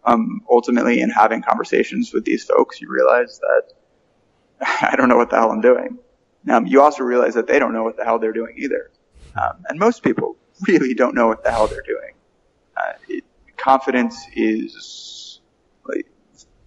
Um, 0.05 0.43
ultimately, 0.51 1.01
in 1.01 1.09
having 1.09 1.41
conversations 1.41 2.13
with 2.13 2.27
these 2.27 2.45
folks, 2.45 2.83
you 2.83 2.91
realize 2.91 3.41
that 3.41 3.73
I 4.83 4.95
don't 4.95 5.09
know 5.09 5.17
what 5.17 5.31
the 5.31 5.37
hell 5.37 5.51
I'm 5.51 5.63
doing. 5.63 5.99
Um, 6.51 6.67
you 6.67 6.83
also 6.83 7.03
realize 7.03 7.33
that 7.33 7.47
they 7.47 7.59
don't 7.59 7.73
know 7.73 7.83
what 7.83 7.97
the 7.97 8.05
hell 8.05 8.19
they're 8.19 8.35
doing 8.35 8.57
either. 8.59 8.91
Um, 9.41 9.65
and 9.71 9.79
most 9.79 10.03
people 10.03 10.37
really 10.69 10.93
don't 10.93 11.15
know 11.15 11.29
what 11.29 11.43
the 11.43 11.51
hell 11.51 11.67
they're 11.67 11.81
doing. 11.81 12.13
Uh, 12.77 12.93
it, 13.09 13.25
confidence 13.57 14.23
is 14.35 15.41
like 15.89 16.07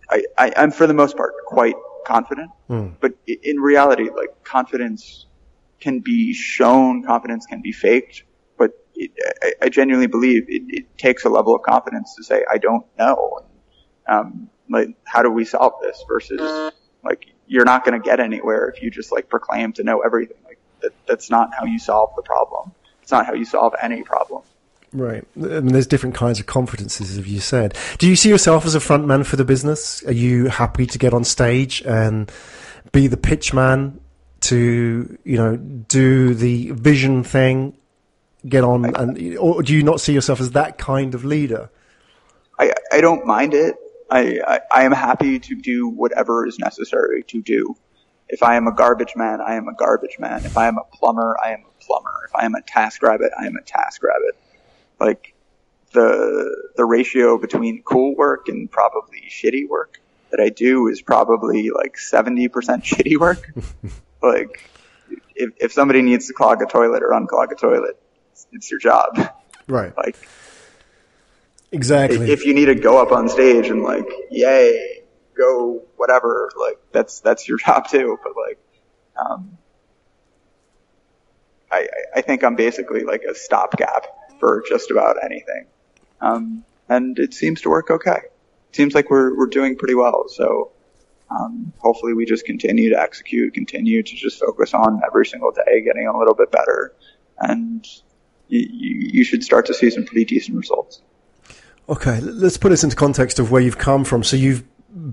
I, 0.09 0.23
I, 0.39 0.63
am 0.63 0.71
for 0.71 0.87
the 0.87 0.95
most 0.95 1.15
part 1.15 1.35
quite 1.45 1.75
confident, 2.03 2.49
mm. 2.67 2.95
but 2.99 3.13
in 3.27 3.59
reality, 3.59 4.09
like 4.09 4.43
confidence 4.43 5.27
can 5.79 5.99
be 5.99 6.33
shown, 6.33 7.03
confidence 7.03 7.45
can 7.45 7.61
be 7.61 7.71
faked, 7.71 8.23
it, 8.99 9.11
I, 9.41 9.65
I, 9.65 9.69
genuinely 9.69 10.07
believe 10.07 10.43
it, 10.49 10.63
it, 10.67 10.97
takes 10.97 11.23
a 11.23 11.29
level 11.29 11.55
of 11.55 11.61
confidence 11.61 12.15
to 12.15 12.23
say, 12.23 12.43
I 12.51 12.57
don't 12.57 12.85
know. 12.97 13.45
Um, 14.07 14.49
like, 14.69 14.89
how 15.05 15.23
do 15.23 15.31
we 15.31 15.45
solve 15.45 15.73
this 15.81 16.03
versus 16.07 16.73
like, 17.03 17.27
you're 17.47 17.65
not 17.65 17.85
going 17.85 17.99
to 17.99 18.05
get 18.05 18.19
anywhere 18.19 18.69
if 18.69 18.81
you 18.83 18.91
just 18.91 19.11
like 19.11 19.29
proclaim 19.29 19.73
to 19.73 19.83
know 19.83 20.01
everything. 20.01 20.37
Like 20.45 20.59
that, 20.81 20.91
that's 21.07 21.29
not 21.29 21.49
how 21.57 21.65
you 21.65 21.79
solve 21.79 22.11
the 22.15 22.21
problem. 22.21 22.73
It's 23.01 23.11
not 23.11 23.25
how 23.25 23.33
you 23.33 23.45
solve 23.45 23.73
any 23.81 24.03
problem. 24.03 24.43
Right. 24.91 25.23
I 25.35 25.39
mean, 25.39 25.67
there's 25.67 25.87
different 25.87 26.15
kinds 26.15 26.39
of 26.39 26.45
confidences, 26.45 27.17
as 27.17 27.27
you 27.27 27.39
said. 27.39 27.77
Do 27.97 28.07
you 28.07 28.15
see 28.15 28.29
yourself 28.29 28.65
as 28.65 28.75
a 28.75 28.79
front 28.79 29.05
man 29.05 29.23
for 29.23 29.35
the 29.35 29.45
business? 29.45 30.03
Are 30.05 30.13
you 30.13 30.47
happy 30.47 30.85
to 30.87 30.97
get 30.97 31.13
on 31.13 31.23
stage 31.23 31.81
and 31.83 32.31
be 32.91 33.07
the 33.07 33.17
pitch 33.17 33.53
man 33.53 33.99
to, 34.41 35.17
you 35.23 35.37
know, 35.37 35.57
do 35.57 36.33
the 36.33 36.71
vision 36.71 37.23
thing 37.23 37.77
get 38.47 38.63
on 38.63 38.85
and 38.95 39.37
or 39.37 39.61
do 39.61 39.73
you 39.73 39.83
not 39.83 39.99
see 39.99 40.13
yourself 40.13 40.39
as 40.39 40.51
that 40.51 40.77
kind 40.77 41.13
of 41.13 41.25
leader? 41.25 41.69
I 42.57 42.73
i 42.91 43.01
don't 43.01 43.25
mind 43.25 43.53
it. 43.53 43.75
I, 44.11 44.39
I, 44.47 44.59
I 44.71 44.83
am 44.85 44.91
happy 44.91 45.37
to 45.37 45.55
do 45.55 45.87
whatever 45.87 46.47
is 46.47 46.57
necessary 46.57 47.23
to 47.23 47.41
do. 47.41 47.75
If 48.27 48.43
i 48.43 48.55
am 48.55 48.67
a 48.67 48.73
garbage 48.73 49.13
man 49.15 49.41
i 49.41 49.55
am 49.55 49.67
a 49.67 49.73
garbage 49.73 50.17
man. 50.19 50.45
If 50.45 50.57
i 50.57 50.67
am 50.67 50.77
a 50.77 50.83
plumber 50.95 51.37
i 51.43 51.51
am 51.51 51.63
a 51.65 51.83
plumber. 51.83 52.27
If 52.27 52.35
i 52.35 52.45
am 52.45 52.55
a 52.55 52.61
task 52.61 53.03
rabbit 53.03 53.31
i 53.39 53.45
am 53.45 53.55
a 53.55 53.61
task 53.61 54.03
rabbit. 54.03 54.37
Like 54.99 55.33
the 55.91 56.71
the 56.77 56.85
ratio 56.85 57.37
between 57.37 57.81
cool 57.83 58.15
work 58.15 58.47
and 58.47 58.71
probably 58.71 59.23
shitty 59.29 59.67
work 59.67 59.99
that 60.31 60.39
i 60.39 60.49
do 60.49 60.87
is 60.87 61.01
probably 61.01 61.71
like 61.71 61.95
70% 61.97 62.49
shitty 62.51 63.17
work. 63.19 63.51
Like 64.21 64.69
if, 65.33 65.51
if 65.61 65.71
somebody 65.71 66.01
needs 66.01 66.27
to 66.27 66.33
clog 66.33 66.61
a 66.61 66.65
toilet 66.65 67.03
or 67.03 67.11
unclog 67.11 67.53
a 67.53 67.55
toilet 67.55 67.97
it's 68.51 68.69
your 68.69 68.79
job. 68.79 69.17
Right. 69.67 69.95
Like 69.95 70.17
exactly. 71.71 72.31
If 72.31 72.45
you 72.45 72.53
need 72.53 72.65
to 72.65 72.75
go 72.75 73.01
up 73.01 73.11
on 73.11 73.29
stage 73.29 73.69
and 73.69 73.83
like, 73.83 74.07
yay, 74.31 75.03
go 75.37 75.83
whatever, 75.95 76.49
like 76.59 76.79
that's 76.91 77.19
that's 77.21 77.47
your 77.47 77.57
job 77.65 77.87
too. 77.87 78.17
But 78.21 78.33
like, 78.35 78.59
um, 79.15 79.57
I 81.71 81.87
I 82.15 82.21
think 82.21 82.43
I'm 82.43 82.55
basically 82.55 83.03
like 83.03 83.23
a 83.23 83.35
stopgap 83.35 84.05
for 84.39 84.63
just 84.67 84.91
about 84.91 85.17
anything, 85.23 85.67
um, 86.21 86.65
and 86.87 87.17
it 87.19 87.33
seems 87.33 87.61
to 87.61 87.69
work 87.69 87.91
okay. 87.91 88.21
It 88.69 88.75
seems 88.75 88.95
like 88.95 89.09
we're 89.09 89.37
we're 89.37 89.47
doing 89.47 89.77
pretty 89.77 89.95
well. 89.95 90.25
So. 90.27 90.71
Um, 91.31 91.73
hopefully 91.77 92.15
we 92.15 92.25
just 92.25 92.43
continue 92.43 92.89
to 92.89 92.99
execute, 92.99 93.53
continue 93.53 94.01
to 94.01 94.15
just 94.15 94.39
focus 94.39 94.73
on 94.73 94.99
every 95.05 95.27
single 95.27 95.51
day 95.51 95.83
getting 95.85 96.07
a 96.07 96.17
little 96.17 96.33
bit 96.33 96.51
better 96.51 96.95
and 97.39 97.85
you, 98.49 98.67
you 98.69 99.23
should 99.23 99.43
start 99.43 99.65
to 99.67 99.73
see 99.73 99.89
some 99.89 100.05
pretty 100.05 100.25
decent 100.25 100.57
results. 100.57 101.01
Okay, 101.87 102.19
let's 102.19 102.57
put 102.57 102.69
this 102.69 102.83
into 102.83 102.95
context 102.95 103.39
of 103.39 103.51
where 103.51 103.61
you've 103.61 103.77
come 103.77 104.03
from. 104.03 104.23
So 104.23 104.35
you've 104.35 104.63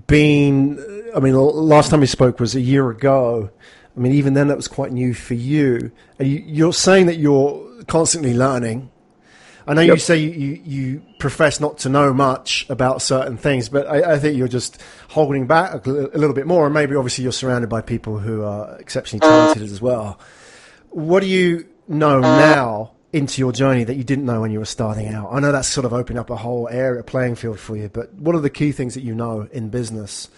been, 0.07 0.79
I 1.15 1.19
mean, 1.19 1.33
last 1.33 1.89
time 1.89 2.01
we 2.01 2.07
spoke 2.07 2.39
was 2.39 2.55
a 2.55 2.61
year 2.61 2.89
ago. 2.89 3.49
I 3.95 3.99
mean, 3.99 4.11
even 4.13 4.33
then 4.35 4.47
that 4.49 4.57
was 4.57 4.67
quite 4.67 4.91
new 4.91 5.13
for 5.13 5.33
you. 5.33 5.91
You're 6.19 6.73
saying 6.73 7.07
that 7.07 7.17
you're 7.17 7.83
constantly 7.87 8.35
learning. 8.35 8.91
I 9.65 9.73
know 9.73 9.81
yep. 9.81 9.95
you 9.95 9.99
say 9.99 10.17
you, 10.17 10.61
you 10.63 11.03
profess 11.19 11.59
not 11.59 11.79
to 11.79 11.89
know 11.89 12.13
much 12.13 12.65
about 12.69 13.01
certain 13.01 13.37
things, 13.37 13.69
but 13.69 13.85
I, 13.87 14.13
I, 14.13 14.19
think 14.19 14.37
you're 14.37 14.47
just 14.47 14.81
holding 15.09 15.45
back 15.45 15.85
a 15.85 15.89
little 15.89 16.33
bit 16.33 16.47
more. 16.47 16.65
And 16.65 16.73
maybe 16.73 16.95
obviously 16.95 17.23
you're 17.23 17.33
surrounded 17.33 17.69
by 17.69 17.81
people 17.81 18.17
who 18.17 18.43
are 18.43 18.77
exceptionally 18.79 19.25
uh. 19.27 19.29
talented 19.29 19.63
as 19.63 19.81
well. 19.81 20.19
What 20.91 21.19
do 21.19 21.27
you 21.27 21.67
know 21.87 22.21
now 22.21 22.91
into 23.17 23.41
your 23.41 23.51
journey 23.51 23.83
that 23.83 23.95
you 23.95 24.03
didn't 24.03 24.25
know 24.25 24.41
when 24.41 24.51
you 24.51 24.59
were 24.59 24.65
starting 24.65 25.07
out? 25.07 25.29
I 25.31 25.39
know 25.39 25.51
that's 25.51 25.67
sort 25.67 25.85
of 25.85 25.93
opened 25.93 26.19
up 26.19 26.29
a 26.29 26.35
whole 26.35 26.69
area, 26.69 27.03
playing 27.03 27.35
field 27.35 27.59
for 27.59 27.75
you, 27.75 27.89
but 27.89 28.13
what 28.13 28.35
are 28.35 28.39
the 28.39 28.49
key 28.49 28.71
things 28.71 28.93
that 28.93 29.01
you 29.01 29.15
know 29.15 29.47
in 29.51 29.69
business 29.69 30.29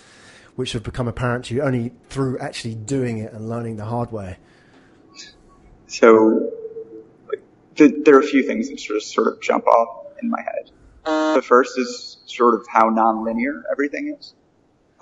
which 0.55 0.71
have 0.73 0.83
become 0.83 1.07
apparent 1.07 1.45
to 1.45 1.55
you 1.55 1.61
only 1.61 1.91
through 2.09 2.39
actually 2.39 2.75
doing 2.75 3.19
it 3.19 3.33
and 3.33 3.49
learning 3.49 3.75
the 3.77 3.85
hard 3.85 4.11
way? 4.11 4.37
So, 5.87 6.51
there 7.75 8.15
are 8.15 8.19
a 8.19 8.27
few 8.27 8.43
things 8.43 8.69
that 8.69 8.77
just 8.77 9.13
sort 9.13 9.27
of 9.27 9.41
jump 9.41 9.67
off 9.67 10.05
in 10.21 10.29
my 10.29 10.41
head. 10.41 10.71
The 11.05 11.41
first 11.41 11.77
is 11.77 12.17
sort 12.25 12.55
of 12.55 12.67
how 12.67 12.89
nonlinear 12.89 13.63
everything 13.71 14.15
is. 14.17 14.33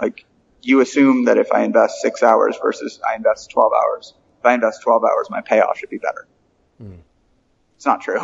Like, 0.02 0.26
you 0.62 0.80
assume 0.82 1.26
that 1.26 1.38
if 1.38 1.52
I 1.52 1.64
invest 1.64 2.02
six 2.02 2.24
hours 2.24 2.58
versus 2.62 3.00
I 3.08 3.16
invest 3.16 3.50
12 3.52 3.72
hours, 3.74 4.14
if 4.40 4.46
I 4.46 4.54
invest 4.54 4.82
12 4.84 5.04
hours, 5.04 5.30
my 5.30 5.42
payoff 5.42 5.78
should 5.78 5.90
be 5.90 5.98
better. 5.98 6.28
Mm. 6.82 7.00
It's 7.78 7.86
not 7.86 8.02
true. 8.02 8.20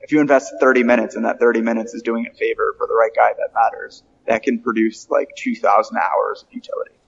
If 0.00 0.12
you 0.12 0.20
invest 0.20 0.54
30 0.60 0.82
minutes 0.82 1.14
and 1.14 1.24
that 1.24 1.38
30 1.38 1.60
minutes 1.60 1.94
is 1.94 2.02
doing 2.02 2.26
a 2.26 2.34
favor 2.34 2.74
for 2.76 2.86
the 2.86 2.94
right 2.94 3.12
guy 3.14 3.32
that 3.38 3.54
matters, 3.54 4.02
that 4.26 4.42
can 4.42 4.58
produce 4.58 5.08
like 5.08 5.28
2,000 5.36 5.96
hours 5.96 6.42
of 6.42 6.52
utility. 6.52 6.98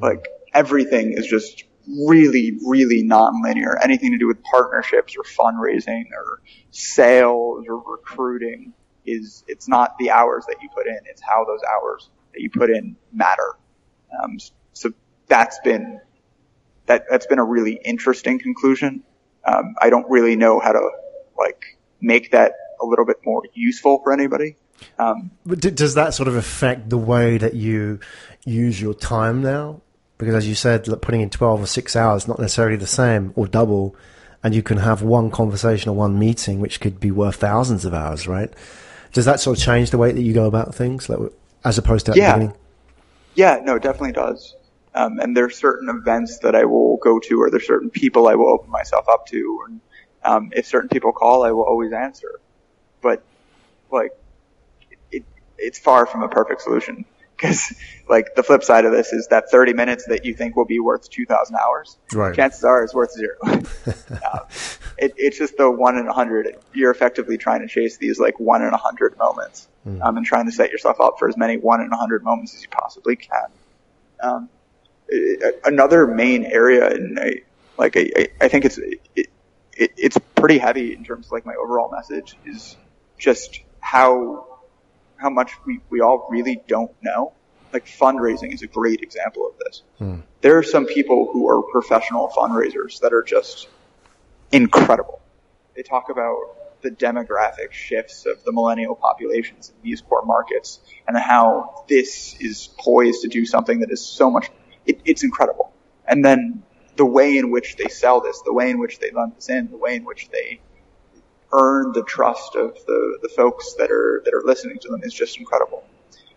Like 0.00 0.26
everything 0.52 1.12
is 1.12 1.26
just 1.26 1.64
really, 1.86 2.58
really 2.66 3.02
non-linear. 3.02 3.78
Anything 3.82 4.12
to 4.12 4.18
do 4.18 4.26
with 4.26 4.42
partnerships 4.42 5.16
or 5.16 5.22
fundraising 5.22 6.04
or 6.12 6.40
sales 6.70 7.64
or 7.68 7.78
recruiting 7.78 8.72
is, 9.06 9.44
it's 9.46 9.68
not 9.68 9.96
the 9.98 10.10
hours 10.10 10.44
that 10.46 10.56
you 10.62 10.68
put 10.74 10.86
in, 10.86 10.98
it's 11.06 11.22
how 11.22 11.44
those 11.44 11.60
hours 11.70 12.10
that 12.32 12.40
you 12.40 12.50
put 12.50 12.70
in 12.70 12.96
matter. 13.12 13.56
Um, 14.22 14.38
so 14.72 14.92
that's 15.28 15.60
been, 15.60 16.00
that, 16.86 17.04
that's 17.08 17.26
been 17.26 17.38
a 17.38 17.44
really 17.44 17.78
interesting 17.84 18.38
conclusion 18.38 19.04
Um, 19.48 19.74
I 19.80 19.90
don't 19.90 20.08
really 20.10 20.36
know 20.36 20.60
how 20.60 20.72
to 20.72 20.90
like 21.38 21.78
make 22.00 22.32
that 22.32 22.52
a 22.80 22.86
little 22.86 23.06
bit 23.06 23.16
more 23.24 23.42
useful 23.54 24.00
for 24.02 24.12
anybody. 24.12 24.56
Um, 24.98 25.30
does 25.46 25.94
that 25.94 26.14
sort 26.14 26.28
of 26.28 26.36
affect 26.36 26.90
the 26.90 26.98
way 26.98 27.38
that 27.38 27.54
you 27.54 28.00
use 28.44 28.80
your 28.80 28.94
time 28.94 29.42
now? 29.42 29.80
Because 30.18 30.34
as 30.34 30.48
you 30.48 30.54
said, 30.54 30.84
putting 31.00 31.20
in 31.20 31.30
12 31.30 31.62
or 31.62 31.66
6 31.66 31.96
hours 31.96 32.28
not 32.28 32.38
necessarily 32.38 32.76
the 32.76 32.86
same 32.86 33.32
or 33.36 33.46
double, 33.46 33.96
and 34.42 34.54
you 34.54 34.62
can 34.62 34.78
have 34.78 35.02
one 35.02 35.30
conversation 35.30 35.90
or 35.90 35.96
one 35.96 36.18
meeting 36.18 36.60
which 36.60 36.80
could 36.80 37.00
be 37.00 37.10
worth 37.10 37.36
thousands 37.36 37.84
of 37.84 37.94
hours, 37.94 38.26
right? 38.28 38.52
Does 39.12 39.24
that 39.24 39.40
sort 39.40 39.58
of 39.58 39.64
change 39.64 39.90
the 39.90 39.98
way 39.98 40.12
that 40.12 40.20
you 40.20 40.34
go 40.34 40.46
about 40.46 40.74
things, 40.74 41.08
like, 41.08 41.18
as 41.64 41.78
opposed 41.78 42.06
to 42.06 42.12
at 42.12 42.18
yeah. 42.18 42.32
the 42.32 42.38
beginning? 42.38 42.56
Yeah, 43.34 43.60
no, 43.62 43.76
it 43.76 43.82
definitely 43.82 44.12
does. 44.12 44.54
Um, 44.98 45.20
and 45.20 45.36
there's 45.36 45.56
certain 45.56 45.88
events 45.88 46.40
that 46.40 46.56
I 46.56 46.64
will 46.64 46.96
go 46.96 47.20
to, 47.20 47.40
or 47.40 47.50
there's 47.50 47.68
certain 47.68 47.88
people 47.88 48.26
I 48.26 48.34
will 48.34 48.48
open 48.48 48.68
myself 48.68 49.08
up 49.08 49.26
to, 49.28 49.64
and 49.68 49.80
um, 50.24 50.50
if 50.56 50.66
certain 50.66 50.88
people 50.88 51.12
call, 51.12 51.44
I 51.44 51.52
will 51.52 51.62
always 51.62 51.92
answer. 51.92 52.40
But 53.00 53.22
like, 53.92 54.10
it, 55.12 55.24
it's 55.56 55.78
far 55.78 56.04
from 56.04 56.24
a 56.24 56.28
perfect 56.28 56.62
solution 56.62 57.04
because 57.36 57.72
like 58.08 58.34
the 58.34 58.42
flip 58.42 58.64
side 58.64 58.86
of 58.86 58.90
this 58.90 59.12
is 59.12 59.28
that 59.28 59.52
30 59.52 59.72
minutes 59.72 60.06
that 60.06 60.24
you 60.24 60.34
think 60.34 60.56
will 60.56 60.64
be 60.64 60.80
worth 60.80 61.08
2,000 61.08 61.54
hours, 61.54 61.96
right. 62.12 62.34
chances 62.34 62.64
are 62.64 62.82
it's 62.82 62.92
worth 62.92 63.12
zero. 63.12 63.36
uh, 63.44 64.40
it, 64.98 65.14
it's 65.16 65.38
just 65.38 65.56
the 65.56 65.70
one 65.70 65.96
in 65.96 66.08
a 66.08 66.12
hundred. 66.12 66.56
You're 66.74 66.90
effectively 66.90 67.38
trying 67.38 67.60
to 67.60 67.68
chase 67.68 67.98
these 67.98 68.18
like 68.18 68.40
one 68.40 68.62
in 68.62 68.74
a 68.74 68.76
hundred 68.76 69.16
moments, 69.16 69.68
mm. 69.86 70.02
um, 70.02 70.16
and 70.16 70.26
trying 70.26 70.46
to 70.46 70.52
set 70.52 70.72
yourself 70.72 71.00
up 71.00 71.20
for 71.20 71.28
as 71.28 71.36
many 71.36 71.56
one 71.56 71.82
in 71.82 71.92
a 71.92 71.96
hundred 71.96 72.24
moments 72.24 72.56
as 72.56 72.62
you 72.62 72.68
possibly 72.68 73.14
can. 73.14 73.46
Um, 74.20 74.48
another 75.64 76.06
main 76.06 76.44
area, 76.44 76.88
and 76.88 77.18
I, 77.18 77.42
like 77.76 77.96
I, 77.96 78.28
I 78.40 78.48
think 78.48 78.64
it's 78.64 78.78
it, 78.78 79.00
it, 79.14 79.28
it's 79.96 80.18
pretty 80.34 80.58
heavy 80.58 80.94
in 80.94 81.04
terms 81.04 81.26
of 81.26 81.32
like 81.32 81.46
my 81.46 81.54
overall 81.54 81.90
message 81.90 82.36
is 82.44 82.76
just 83.18 83.60
how 83.80 84.46
how 85.16 85.30
much 85.30 85.52
we, 85.66 85.80
we 85.90 86.00
all 86.00 86.26
really 86.30 86.62
don't 86.66 86.92
know. 87.02 87.32
Like 87.72 87.86
fundraising 87.86 88.54
is 88.54 88.62
a 88.62 88.66
great 88.66 89.02
example 89.02 89.46
of 89.46 89.58
this. 89.58 89.82
Hmm. 89.98 90.20
There 90.40 90.56
are 90.58 90.62
some 90.62 90.86
people 90.86 91.28
who 91.32 91.48
are 91.48 91.62
professional 91.62 92.28
fundraisers 92.28 93.00
that 93.00 93.12
are 93.12 93.22
just 93.22 93.68
incredible. 94.52 95.20
They 95.74 95.82
talk 95.82 96.08
about 96.08 96.80
the 96.82 96.90
demographic 96.90 97.72
shifts 97.72 98.26
of 98.26 98.42
the 98.44 98.52
millennial 98.52 98.94
populations 98.94 99.70
in 99.70 99.74
these 99.82 100.00
core 100.00 100.24
markets 100.24 100.80
and 101.06 101.16
how 101.16 101.84
this 101.88 102.36
is 102.40 102.68
poised 102.78 103.22
to 103.22 103.28
do 103.28 103.44
something 103.44 103.80
that 103.80 103.90
is 103.90 104.04
so 104.04 104.30
much, 104.30 104.48
it, 104.88 105.00
it's 105.04 105.22
incredible. 105.22 105.72
And 106.06 106.24
then 106.24 106.62
the 106.96 107.06
way 107.06 107.36
in 107.36 107.50
which 107.50 107.76
they 107.76 107.88
sell 107.88 108.20
this, 108.20 108.42
the 108.44 108.52
way 108.52 108.70
in 108.70 108.78
which 108.78 108.98
they 108.98 109.10
lend 109.12 109.36
this 109.36 109.48
in, 109.48 109.70
the 109.70 109.76
way 109.76 109.94
in 109.94 110.04
which 110.04 110.28
they 110.30 110.60
earn 111.52 111.92
the 111.92 112.02
trust 112.02 112.56
of 112.56 112.74
the, 112.86 113.18
the 113.22 113.28
folks 113.28 113.74
that 113.74 113.90
are 113.90 114.22
that 114.24 114.34
are 114.34 114.42
listening 114.44 114.78
to 114.80 114.88
them 114.88 115.02
is 115.02 115.14
just 115.14 115.38
incredible. 115.38 115.84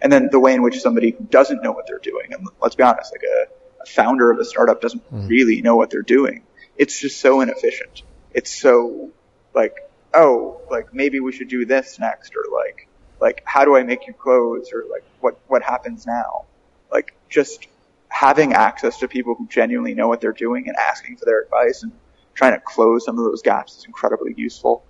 And 0.02 0.12
then 0.12 0.30
the 0.32 0.40
way 0.40 0.54
in 0.54 0.62
which 0.62 0.80
somebody 0.80 1.12
who 1.12 1.24
doesn't 1.26 1.62
know 1.64 1.72
what 1.72 1.86
they're 1.88 2.00
doing, 2.00 2.34
and 2.34 2.48
let's 2.62 2.76
be 2.76 2.84
honest, 2.84 3.12
like 3.12 3.24
a, 3.24 3.84
a 3.84 3.86
founder 3.86 4.32
of 4.32 4.40
a 4.40 4.46
startup 4.46 4.82
doesn't 4.82 5.04
mm. 5.12 5.28
really 5.28 5.62
know 5.62 5.76
what 5.76 5.90
they're 5.90 6.02
doing. 6.02 6.44
It's 6.78 7.00
just 7.00 7.20
so 7.20 7.42
inefficient. 7.42 8.04
It's 8.34 8.54
so 8.54 9.12
like, 9.54 9.76
oh, 10.14 10.62
like 10.72 10.94
maybe 10.94 11.20
we 11.20 11.32
should 11.32 11.50
do 11.50 11.66
this 11.66 12.00
next, 12.00 12.34
or 12.36 12.44
like, 12.52 12.88
like 13.20 13.44
how 13.46 13.66
do 13.66 13.76
I 13.76 13.84
make 13.84 14.08
you 14.08 14.14
close, 14.14 14.72
or 14.74 14.86
like 14.90 15.04
what 15.20 15.38
what 15.48 15.62
happens 15.62 16.08
now? 16.08 16.46
Like 16.92 17.14
just 17.30 17.68
having 18.12 18.54
access 18.54 19.00
to 19.00 19.08
people 19.08 19.36
who 19.36 19.48
genuinely 19.48 19.94
know 19.94 20.08
what 20.08 20.20
they're 20.20 20.34
doing 20.34 20.68
and 20.68 20.76
asking 20.76 21.16
for 21.16 21.26
their 21.26 21.42
advice 21.42 21.82
and 21.82 21.92
trying 22.34 22.54
to 22.54 22.60
close 22.60 23.06
some 23.06 23.18
of 23.18 23.24
those 23.24 23.42
gaps 23.42 23.78
is 23.78 23.86
incredibly 23.86 24.34
useful. 24.36 24.84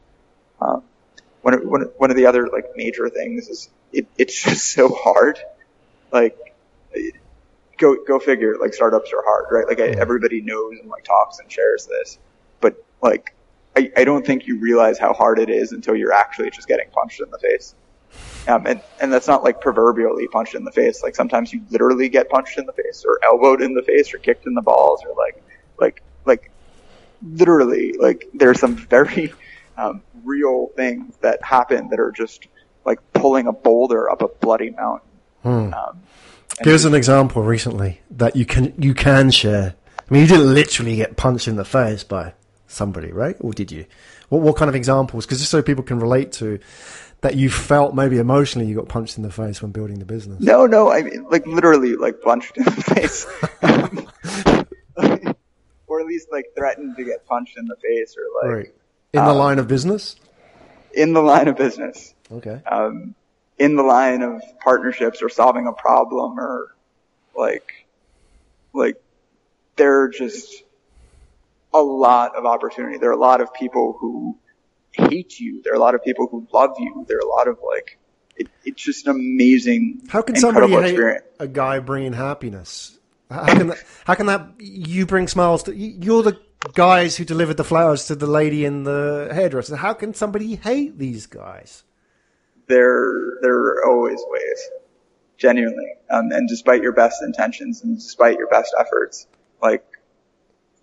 Um, 0.60 0.84
one 1.42 1.54
of, 1.54 1.62
one, 1.64 1.82
one 1.98 2.10
of 2.10 2.18
the 2.18 2.26
other 2.26 2.48
like 2.48 2.66
major 2.76 3.10
things 3.10 3.48
is 3.48 3.70
it, 3.94 4.08
it's 4.18 4.44
just 4.44 4.74
so 4.74 4.90
hard. 4.90 5.40
Like, 6.12 6.38
go 7.78 7.96
go 8.06 8.20
figure. 8.20 8.58
Like 8.60 8.74
startups 8.74 9.12
are 9.14 9.24
hard, 9.24 9.46
right? 9.52 9.68
Like 9.68 9.80
I, 9.80 10.00
everybody 10.00 10.42
knows 10.42 10.80
and 10.80 10.90
like 10.90 11.04
talks 11.04 11.40
and 11.40 11.52
shares 11.52 11.86
this, 11.86 12.18
but 12.60 12.84
like 13.02 13.36
I, 13.76 13.92
I 13.98 14.04
don't 14.04 14.26
think 14.26 14.48
you 14.48 14.60
realize 14.60 14.98
how 14.98 15.14
hard 15.14 15.40
it 15.40 15.50
is 15.50 15.72
until 15.72 15.96
you're 15.96 16.14
actually 16.14 16.50
just 16.50 16.68
getting 16.68 16.90
punched 16.92 17.22
in 17.22 17.30
the 17.30 17.40
face. 17.40 17.76
Um, 18.48 18.66
and 18.66 18.82
and 19.00 19.14
that's 19.14 19.28
not 19.28 19.44
like 19.44 19.62
proverbially 19.62 20.28
punched 20.28 20.56
in 20.56 20.64
the 20.64 20.72
face. 20.72 21.04
Like 21.04 21.16
sometimes 21.16 21.54
you 21.54 21.62
literally 21.70 22.10
get 22.10 22.30
punched 22.30 22.58
in 22.58 22.66
the 22.66 22.74
face, 22.74 23.06
or 23.06 23.20
elbowed 23.24 23.62
in 23.62 23.74
the 23.74 23.84
face, 23.84 24.14
or 24.14 24.18
kicked 24.18 24.48
in 24.48 24.54
the 24.54 24.62
balls, 24.62 25.02
or 25.06 25.16
like 25.16 25.44
like 25.80 26.04
like 26.26 26.52
literally 27.22 27.94
like 28.00 28.28
there's 28.34 28.60
some 28.60 28.76
very 28.76 29.32
um, 29.78 30.02
real 30.24 30.72
things 30.76 31.16
that 31.22 31.44
happen 31.44 31.90
that 31.90 32.00
are 32.00 32.12
just 32.12 32.48
like 32.86 33.00
pulling 33.14 33.48
a 33.48 33.54
boulder 33.54 34.10
up 34.10 34.22
a 34.22 34.28
bloody 34.28 34.72
mountain. 34.72 35.10
Hmm. 35.44 35.74
Um, 35.74 36.02
Here's 36.64 36.86
an 36.86 36.94
example 36.94 37.44
recently 37.44 38.02
that 38.12 38.36
you 38.36 38.46
can 38.46 38.74
you 38.78 38.94
can 38.94 39.32
share. 39.32 39.76
I 39.98 40.14
mean, 40.14 40.24
you 40.24 40.28
didn't 40.28 40.54
literally 40.54 40.96
get 40.96 41.16
punched 41.16 41.48
in 41.48 41.56
the 41.56 41.66
face 41.66 42.04
by 42.04 42.34
somebody, 42.68 43.12
right? 43.12 43.36
Or 43.40 43.54
did 43.54 43.72
you? 43.72 43.86
What 44.30 44.42
what 44.42 44.56
kind 44.58 44.70
of 44.70 44.76
examples? 44.76 45.26
Because 45.26 45.40
just 45.40 45.52
so 45.52 45.62
people 45.62 45.84
can 45.84 46.00
relate 46.00 46.32
to 46.34 46.60
that, 47.22 47.36
you 47.36 47.50
felt 47.50 47.96
maybe 47.96 48.18
emotionally 48.18 48.68
you 48.68 48.76
got 48.76 48.88
punched 48.88 49.18
in 49.18 49.24
the 49.24 49.32
face 49.32 49.62
when 49.62 49.72
building 49.72 50.00
the 50.00 50.06
business. 50.06 50.42
No, 50.42 50.66
no, 50.66 50.92
I 50.92 51.04
mean 51.04 51.28
like 51.30 51.46
literally 51.46 51.96
like 51.96 52.22
punched 52.22 52.58
in 52.58 52.64
the 52.64 52.72
face, 52.72 53.26
or 55.88 56.00
at 56.00 56.06
least 56.06 56.28
like 56.32 56.46
threatened 56.56 56.96
to 56.98 57.04
get 57.04 57.26
punched 57.26 57.58
in 57.58 57.66
the 57.66 57.76
face, 57.76 58.16
or 58.18 58.48
like. 58.48 58.58
Right 58.58 58.74
in 59.14 59.24
the 59.24 59.32
um, 59.32 59.38
line 59.38 59.60
of 59.60 59.68
business? 59.68 60.16
In 60.94 61.14
the 61.14 61.22
line 61.22 61.48
of 61.48 61.58
business. 61.58 62.14
Okay. 62.32 62.62
Um, 62.66 63.16
in 63.58 63.76
the 63.76 63.84
line 63.84 64.22
of 64.22 64.42
partnerships 64.64 65.22
or 65.22 65.30
solving 65.30 65.68
a 65.68 65.74
problem 65.74 66.40
or 66.40 66.76
like, 67.36 67.86
like 68.74 69.02
there 69.76 70.02
are 70.02 70.10
just 70.10 70.64
a 71.74 71.82
lot 71.82 72.36
of 72.36 72.46
opportunity. 72.46 72.98
There 72.98 73.10
are 73.10 73.14
a 73.14 73.20
lot 73.20 73.42
of 73.42 73.54
people 73.54 73.98
who 74.00 74.38
hate 74.94 75.40
you. 75.40 75.62
There 75.64 75.74
are 75.74 75.78
a 75.78 75.80
lot 75.80 75.96
of 75.96 76.04
people 76.04 76.28
who 76.28 76.48
love 76.54 76.72
you. 76.80 77.06
There 77.08 77.18
are 77.18 77.22
a 77.22 77.28
lot 77.28 77.48
of 77.48 77.60
like, 77.66 77.98
it, 78.36 78.48
it's 78.64 78.82
just 78.82 79.08
an 79.08 79.16
amazing, 79.16 80.04
how 80.10 80.22
can 80.22 80.36
somebody 80.36 80.72
hate 80.72 80.86
experience. 80.86 81.26
a 81.40 81.48
guy 81.48 81.80
bringing 81.80 82.14
happiness? 82.14 82.98
How 83.30 83.46
can 83.46 83.68
that, 83.68 83.84
how 84.06 84.16
can 84.16 84.26
that 84.26 84.50
you 84.60 85.06
bring 85.06 85.28
smiles 85.28 85.64
to 85.64 85.76
you're 85.76 86.22
the 86.22 86.40
guys 86.74 87.18
who 87.18 87.26
delivered 87.26 87.58
the 87.58 87.64
flowers 87.64 88.06
to 88.06 88.16
the 88.16 88.28
lady 88.28 88.66
in 88.66 88.84
the 88.84 89.30
hairdresser. 89.34 89.76
How 89.76 89.94
can 89.94 90.14
somebody 90.14 90.56
hate 90.56 90.98
these 90.98 91.26
guys? 91.26 91.84
There, 92.68 93.40
there 93.42 93.54
are 93.54 93.88
always 93.88 94.20
ways, 94.28 94.70
genuinely. 95.38 95.94
Um, 96.10 96.32
and 96.32 96.48
despite 96.48 96.82
your 96.82 96.94
best 96.94 97.22
intentions 97.24 97.84
and 97.84 97.96
despite 97.96 98.38
your 98.38 98.48
best 98.48 98.74
efforts, 98.80 99.28
like 99.62 99.86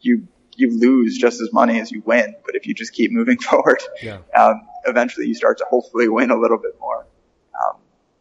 you, 0.01 0.27
you 0.59 0.77
lose 0.77 1.17
just 1.17 1.41
as 1.41 1.53
money 1.53 1.81
as 1.81 1.93
you 1.93 2.03
win. 2.05 2.35
But 2.45 2.57
if 2.57 2.67
you 2.67 2.75
just 2.75 2.93
keep 2.93 3.13
moving 3.13 3.39
forward, 3.51 3.81
yeah. 4.03 4.19
um, 4.37 4.67
eventually 4.87 5.27
you 5.27 5.35
start 5.35 5.59
to 5.59 5.65
hopefully 5.71 6.09
win 6.09 6.31
a 6.31 6.39
little 6.39 6.59
bit 6.59 6.73
more. 6.81 7.07
Um, 7.55 7.77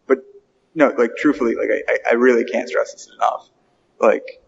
but 0.06 0.20
no, 0.76 0.94
like 0.98 1.12
truthfully, 1.18 1.56
like 1.56 1.70
I, 1.88 2.12
I 2.12 2.14
really 2.14 2.46
can't 2.46 2.70
stress 2.70 2.94
this 2.94 3.10
enough. 3.14 3.50
Like 4.00 4.42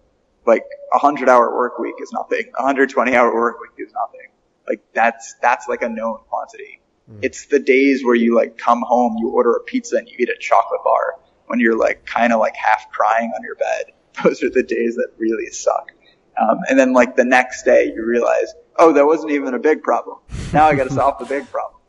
like 0.45 0.65
a 0.93 0.99
hundred 0.99 1.29
hour 1.29 1.55
work 1.55 1.79
week 1.79 1.95
is 2.01 2.11
nothing. 2.13 2.51
A 2.57 2.61
hundred 2.61 2.91
twenty 2.91 3.15
hour 3.15 3.33
work 3.33 3.59
week 3.59 3.85
is 3.85 3.91
nothing. 3.93 4.29
Like 4.67 4.81
that's, 4.93 5.33
that's 5.41 5.67
like 5.67 5.81
a 5.81 5.89
known 5.89 6.19
quantity. 6.29 6.81
Mm. 7.11 7.19
It's 7.23 7.47
the 7.47 7.57
days 7.57 8.05
where 8.05 8.13
you 8.13 8.35
like 8.35 8.57
come 8.59 8.83
home, 8.85 9.17
you 9.17 9.29
order 9.29 9.53
a 9.53 9.63
pizza 9.63 9.97
and 9.97 10.07
you 10.07 10.15
eat 10.19 10.29
a 10.29 10.37
chocolate 10.39 10.81
bar 10.83 11.15
when 11.47 11.59
you're 11.59 11.77
like 11.77 12.05
kind 12.05 12.31
of 12.31 12.39
like 12.39 12.55
half 12.55 12.91
crying 12.91 13.31
on 13.35 13.43
your 13.43 13.55
bed. 13.55 13.85
Those 14.23 14.43
are 14.43 14.49
the 14.51 14.61
days 14.61 14.95
that 14.95 15.09
really 15.17 15.47
suck. 15.47 15.91
Um, 16.39 16.59
and 16.69 16.79
then 16.79 16.93
like 16.93 17.15
the 17.15 17.25
next 17.25 17.63
day 17.63 17.91
you 17.93 18.05
realize, 18.05 18.53
oh, 18.77 18.93
that 18.93 19.05
wasn't 19.05 19.31
even 19.31 19.53
a 19.53 19.59
big 19.59 19.83
problem. 19.83 20.17
Now 20.53 20.67
I 20.67 20.75
got 20.75 20.87
to 20.87 20.93
solve 20.93 21.19
the 21.19 21.25
big 21.25 21.49
problem. 21.49 21.81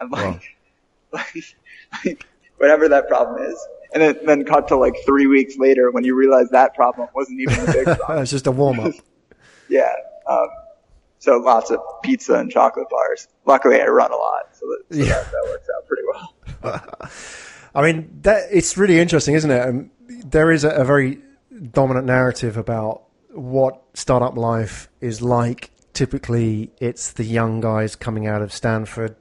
I'm 0.00 0.10
like, 0.10 0.24
wow. 0.24 0.40
like, 1.12 1.56
like, 2.04 2.26
whatever 2.58 2.88
that 2.88 3.08
problem 3.08 3.42
is, 3.42 3.58
and 3.92 4.02
then, 4.02 4.18
then 4.26 4.44
cut 4.44 4.68
to 4.68 4.76
like 4.76 4.94
three 5.06 5.26
weeks 5.26 5.56
later 5.56 5.90
when 5.90 6.04
you 6.04 6.14
realize 6.14 6.50
that 6.50 6.74
problem 6.74 7.08
wasn't 7.14 7.40
even 7.40 7.68
a 7.68 7.72
big 7.72 7.84
problem. 7.98 8.22
it's 8.22 8.30
just 8.30 8.46
a 8.46 8.50
warm 8.50 8.80
up. 8.80 8.92
yeah. 9.68 9.92
Um, 10.28 10.48
so 11.18 11.38
lots 11.38 11.70
of 11.70 11.80
pizza 12.02 12.34
and 12.34 12.50
chocolate 12.50 12.88
bars. 12.90 13.28
Luckily, 13.46 13.80
I 13.80 13.86
run 13.86 14.12
a 14.12 14.16
lot, 14.16 14.48
so, 14.52 14.66
that, 14.66 14.82
so 14.90 14.98
yeah. 14.98 15.06
that, 15.06 15.30
that, 15.30 15.44
works 15.46 15.68
out 15.74 15.86
pretty 15.86 16.02
well. 16.12 17.10
I 17.74 17.82
mean, 17.82 18.18
that 18.22 18.48
it's 18.50 18.76
really 18.76 18.98
interesting, 18.98 19.34
isn't 19.34 19.50
it? 19.50 19.68
Um, 19.68 19.90
there 20.08 20.50
is 20.50 20.64
a, 20.64 20.70
a 20.70 20.84
very 20.84 21.20
dominant 21.72 22.06
narrative 22.06 22.56
about 22.56 23.03
what 23.34 23.82
startup 23.94 24.36
life 24.36 24.88
is 25.00 25.22
like. 25.22 25.70
Typically, 25.92 26.72
it's 26.78 27.12
the 27.12 27.24
young 27.24 27.60
guys 27.60 27.96
coming 27.96 28.26
out 28.26 28.42
of 28.42 28.52
Stanford 28.52 29.16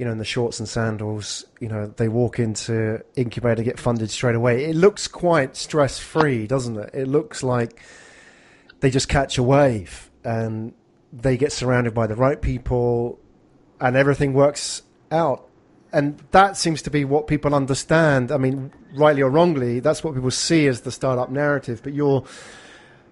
you 0.00 0.06
know, 0.06 0.12
in 0.12 0.16
the 0.18 0.24
shorts 0.24 0.58
and 0.58 0.66
sandals, 0.66 1.44
you 1.60 1.68
know, 1.68 1.86
they 1.98 2.08
walk 2.08 2.38
into 2.38 3.04
incubator, 3.16 3.62
get 3.62 3.78
funded 3.78 4.10
straight 4.10 4.34
away. 4.34 4.64
It 4.64 4.74
looks 4.74 5.06
quite 5.06 5.56
stress 5.56 5.98
free, 5.98 6.46
doesn't 6.46 6.78
it? 6.78 6.94
It 6.94 7.06
looks 7.06 7.42
like 7.42 7.82
they 8.80 8.88
just 8.88 9.10
catch 9.10 9.36
a 9.36 9.42
wave 9.42 10.10
and 10.24 10.72
they 11.12 11.36
get 11.36 11.52
surrounded 11.52 11.92
by 11.92 12.06
the 12.06 12.16
right 12.16 12.40
people, 12.40 13.18
and 13.78 13.94
everything 13.94 14.32
works 14.32 14.80
out. 15.10 15.46
And 15.92 16.18
that 16.30 16.56
seems 16.56 16.80
to 16.82 16.90
be 16.90 17.04
what 17.04 17.26
people 17.26 17.54
understand. 17.54 18.32
I 18.32 18.38
mean, 18.38 18.72
rightly 18.94 19.20
or 19.20 19.28
wrongly, 19.28 19.80
that's 19.80 20.02
what 20.02 20.14
people 20.14 20.30
see 20.30 20.66
as 20.66 20.80
the 20.80 20.92
startup 20.92 21.28
narrative. 21.30 21.82
But 21.82 21.92
you're 21.92 22.24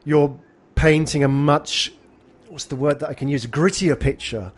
you're 0.08 0.38
painting 0.74 1.22
a 1.24 1.28
much 1.28 1.92
what's 2.48 2.64
the 2.66 2.76
word 2.76 3.00
that 3.00 3.10
I 3.10 3.14
can 3.14 3.28
use 3.28 3.44
a 3.44 3.48
grittier 3.48 3.98
picture 3.98 4.52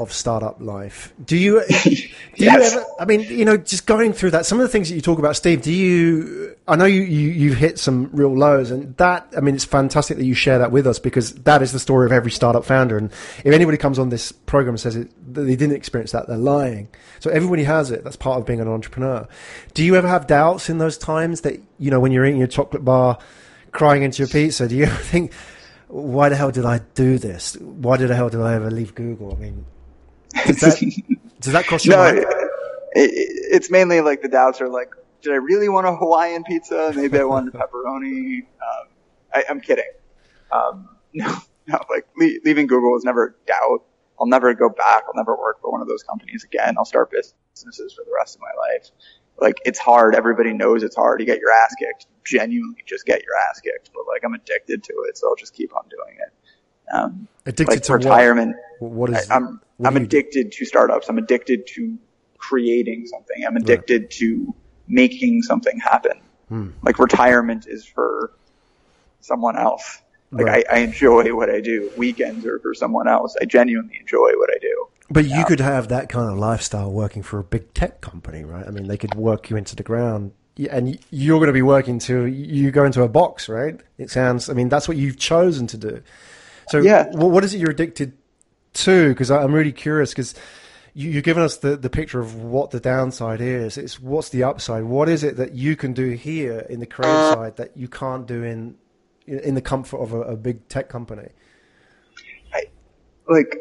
of 0.00 0.12
startup 0.12 0.60
life. 0.60 1.14
Do 1.24 1.36
you? 1.36 1.62
Do 1.84 1.90
Yes. 2.36 2.74
you 2.74 2.80
ever? 2.80 2.86
I 2.98 3.04
mean, 3.04 3.20
you 3.20 3.44
know, 3.44 3.56
just 3.56 3.86
going 3.86 4.12
through 4.12 4.32
that. 4.32 4.44
Some 4.44 4.58
of 4.58 4.62
the 4.62 4.68
things 4.68 4.88
that 4.88 4.96
you 4.96 5.00
talk 5.00 5.20
about, 5.20 5.36
Steve. 5.36 5.62
Do 5.62 5.72
you? 5.72 6.56
I 6.66 6.74
know 6.74 6.84
you 6.84 7.02
you 7.02 7.30
you've 7.30 7.56
hit 7.56 7.78
some 7.78 8.10
real 8.12 8.36
lows, 8.36 8.72
and 8.72 8.96
that. 8.96 9.32
I 9.36 9.40
mean, 9.40 9.54
it's 9.54 9.64
fantastic 9.64 10.16
that 10.18 10.24
you 10.24 10.34
share 10.34 10.58
that 10.58 10.72
with 10.72 10.86
us 10.88 10.98
because 10.98 11.32
that 11.44 11.62
is 11.62 11.70
the 11.70 11.78
story 11.78 12.06
of 12.06 12.12
every 12.12 12.32
startup 12.32 12.64
founder. 12.64 12.98
And 12.98 13.12
if 13.44 13.54
anybody 13.54 13.78
comes 13.78 14.00
on 14.00 14.08
this 14.08 14.32
program 14.32 14.74
and 14.74 14.80
says 14.80 14.96
it, 14.96 15.08
that 15.34 15.42
they 15.42 15.54
didn't 15.54 15.76
experience 15.76 16.10
that, 16.10 16.26
they're 16.26 16.36
lying. 16.36 16.88
So 17.20 17.30
everybody 17.30 17.62
has 17.62 17.92
it. 17.92 18.02
That's 18.02 18.16
part 18.16 18.40
of 18.40 18.46
being 18.46 18.60
an 18.60 18.66
entrepreneur. 18.68 19.28
Do 19.74 19.84
you 19.84 19.94
ever 19.94 20.08
have 20.08 20.26
doubts 20.26 20.68
in 20.68 20.78
those 20.78 20.98
times 20.98 21.42
that 21.42 21.60
you 21.78 21.92
know 21.92 22.00
when 22.00 22.10
you're 22.10 22.26
eating 22.26 22.40
your 22.40 22.48
chocolate 22.48 22.84
bar, 22.84 23.16
crying 23.74 24.02
into 24.02 24.22
your 24.22 24.28
pizza? 24.28 24.66
Do 24.66 24.74
you 24.74 24.84
ever 24.86 24.94
think? 24.94 25.34
Why 25.88 26.30
the 26.30 26.36
hell 26.36 26.50
did 26.50 26.64
I 26.64 26.80
do 26.94 27.18
this? 27.18 27.56
Why 27.58 27.98
did 27.98 28.08
the 28.08 28.16
hell 28.16 28.30
did 28.30 28.40
I 28.40 28.54
ever 28.54 28.70
leave 28.70 28.94
Google? 28.94 29.36
I 29.36 29.38
mean, 29.38 29.66
does 30.46 30.60
that, 30.60 31.02
does 31.40 31.52
that 31.52 31.66
cross 31.66 31.84
your 31.84 31.96
no, 31.96 32.04
it, 32.04 32.26
it, 32.94 33.10
it's 33.52 33.70
mainly 33.70 34.00
like 34.00 34.22
the 34.22 34.28
doubts 34.28 34.62
are 34.62 34.68
like, 34.68 34.94
did 35.20 35.32
I 35.32 35.36
really 35.36 35.68
want 35.68 35.86
a 35.86 35.94
Hawaiian 35.94 36.44
pizza? 36.44 36.92
Maybe 36.96 37.18
I 37.18 37.24
wanted 37.24 37.52
pepperoni. 37.52 38.40
Um, 38.40 38.88
I, 39.34 39.44
I'm 39.48 39.60
kidding. 39.60 39.90
Um, 40.50 40.88
no, 41.14 41.36
no, 41.66 41.78
like 41.90 42.06
le- 42.16 42.40
leaving 42.44 42.66
Google 42.66 42.92
was 42.92 43.04
never 43.04 43.26
a 43.26 43.46
doubt. 43.46 43.84
I'll 44.18 44.26
never 44.26 44.54
go 44.54 44.68
back. 44.68 45.04
I'll 45.06 45.14
never 45.16 45.36
work 45.36 45.60
for 45.60 45.70
one 45.70 45.82
of 45.82 45.88
those 45.88 46.02
companies 46.02 46.44
again. 46.44 46.76
I'll 46.78 46.84
start 46.84 47.10
businesses 47.10 47.92
for 47.92 48.04
the 48.04 48.12
rest 48.16 48.36
of 48.36 48.40
my 48.40 48.72
life. 48.72 48.90
Like 49.40 49.56
it's 49.64 49.78
hard. 49.78 50.14
Everybody 50.14 50.52
knows 50.52 50.82
it's 50.82 50.96
hard. 50.96 51.20
You 51.20 51.26
get 51.26 51.40
your 51.40 51.50
ass 51.52 51.74
kicked. 51.78 52.06
Genuinely, 52.24 52.82
just 52.86 53.04
get 53.04 53.22
your 53.22 53.34
ass 53.50 53.60
kicked. 53.60 53.90
But 53.92 54.04
like 54.08 54.24
I'm 54.24 54.34
addicted 54.34 54.84
to 54.84 54.92
it, 55.08 55.18
so 55.18 55.28
I'll 55.28 55.36
just 55.36 55.54
keep 55.54 55.74
on 55.74 55.82
doing 55.88 56.18
it. 56.18 56.32
Um, 56.94 57.28
Addicted 57.46 57.68
like 57.68 57.82
to 57.84 57.92
what? 57.92 57.98
retirement. 58.04 58.56
What 58.78 59.10
is? 59.10 59.30
I, 59.30 59.36
I'm 59.36 59.60
what 59.76 59.88
I'm 59.88 59.94
you 59.94 60.00
do? 60.00 60.04
addicted 60.04 60.52
to 60.52 60.64
startups. 60.64 61.08
I'm 61.08 61.18
addicted 61.18 61.66
to 61.74 61.98
creating 62.38 63.06
something. 63.06 63.44
I'm 63.46 63.56
addicted 63.56 64.10
to 64.12 64.54
making 64.86 65.42
something 65.42 65.78
happen. 65.80 66.20
Hmm. 66.48 66.70
Like 66.82 66.98
retirement 66.98 67.66
is 67.66 67.84
for 67.86 68.32
someone 69.20 69.56
else. 69.58 70.00
Like 70.30 70.46
Right. 70.46 70.66
I, 70.70 70.76
I 70.76 70.78
enjoy 70.80 71.34
what 71.34 71.48
I 71.48 71.60
do. 71.60 71.90
Weekends 71.96 72.44
are 72.46 72.58
for 72.58 72.74
someone 72.74 73.08
else. 73.08 73.36
I 73.40 73.44
genuinely 73.44 73.96
enjoy 74.00 74.32
what 74.36 74.50
I 74.50 74.58
do. 74.60 74.88
But 75.10 75.26
you 75.26 75.44
could 75.44 75.60
have 75.60 75.88
that 75.88 76.08
kind 76.08 76.30
of 76.30 76.38
lifestyle 76.38 76.90
working 76.90 77.22
for 77.22 77.38
a 77.38 77.44
big 77.44 77.74
tech 77.74 78.00
company, 78.00 78.42
right? 78.44 78.66
I 78.66 78.70
mean, 78.70 78.88
they 78.88 78.96
could 78.96 79.14
work 79.14 79.50
you 79.50 79.56
into 79.56 79.76
the 79.76 79.82
ground, 79.82 80.32
and 80.70 80.98
you're 81.10 81.38
going 81.38 81.48
to 81.48 81.52
be 81.52 81.62
working 81.62 81.98
to 82.00 82.24
you 82.24 82.70
go 82.70 82.84
into 82.84 83.02
a 83.02 83.08
box, 83.08 83.48
right? 83.48 83.78
It 83.98 84.10
sounds. 84.10 84.48
I 84.48 84.54
mean, 84.54 84.68
that's 84.68 84.88
what 84.88 84.96
you've 84.96 85.18
chosen 85.18 85.66
to 85.68 85.76
do. 85.76 86.02
So, 86.68 86.78
Yeah. 86.78 87.10
what 87.12 87.44
is 87.44 87.52
it 87.52 87.58
you're 87.58 87.70
addicted 87.70 88.14
to? 88.74 89.10
Because 89.10 89.30
I'm 89.30 89.52
really 89.52 89.72
curious. 89.72 90.10
Because 90.10 90.34
you, 90.94 91.10
you've 91.10 91.24
given 91.24 91.42
us 91.42 91.58
the, 91.58 91.76
the 91.76 91.90
picture 91.90 92.20
of 92.20 92.36
what 92.36 92.70
the 92.70 92.80
downside 92.80 93.40
is. 93.40 93.76
It's 93.76 94.00
what's 94.00 94.30
the 94.30 94.44
upside? 94.44 94.84
What 94.84 95.08
is 95.08 95.22
it 95.22 95.36
that 95.36 95.52
you 95.52 95.76
can 95.76 95.92
do 95.92 96.10
here 96.10 96.60
in 96.70 96.80
the 96.80 96.86
creative 96.86 97.16
uh. 97.18 97.34
side 97.34 97.56
that 97.56 97.76
you 97.76 97.88
can't 97.88 98.26
do 98.26 98.42
in 98.42 98.76
in 99.26 99.54
the 99.54 99.62
comfort 99.62 99.98
of 99.98 100.12
a, 100.12 100.20
a 100.22 100.36
big 100.36 100.66
tech 100.68 100.88
company? 100.88 101.28
Like 103.28 103.58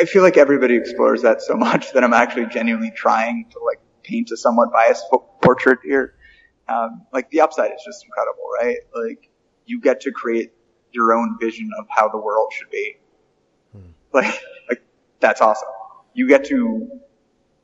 I- 0.00 0.04
feel 0.04 0.22
like 0.22 0.36
everybody 0.36 0.76
explores 0.76 1.22
that 1.22 1.42
so 1.42 1.54
much 1.68 1.92
that 1.92 2.04
I'm 2.04 2.12
actually 2.12 2.46
genuinely 2.46 2.90
trying 2.90 3.46
to 3.52 3.58
like 3.64 3.80
paint 4.02 4.30
a 4.30 4.36
somewhat 4.36 4.72
biased 4.72 5.04
po- 5.10 5.28
portrait 5.42 5.78
here. 5.82 6.14
Um, 6.68 7.06
like 7.12 7.30
the 7.30 7.40
upside 7.40 7.72
is 7.72 7.82
just 7.84 8.04
incredible, 8.04 8.44
right? 8.60 8.78
Like 8.94 9.30
you 9.66 9.80
get 9.80 10.00
to 10.02 10.12
create 10.12 10.52
your 10.92 11.12
own 11.14 11.36
vision 11.40 11.70
of 11.78 11.86
how 11.88 12.08
the 12.08 12.18
world 12.18 12.52
should 12.52 12.70
be. 12.70 12.96
Like, 14.12 14.40
like 14.68 14.82
that's 15.20 15.40
awesome. 15.40 15.68
You 16.14 16.26
get 16.26 16.44
to, 16.46 16.88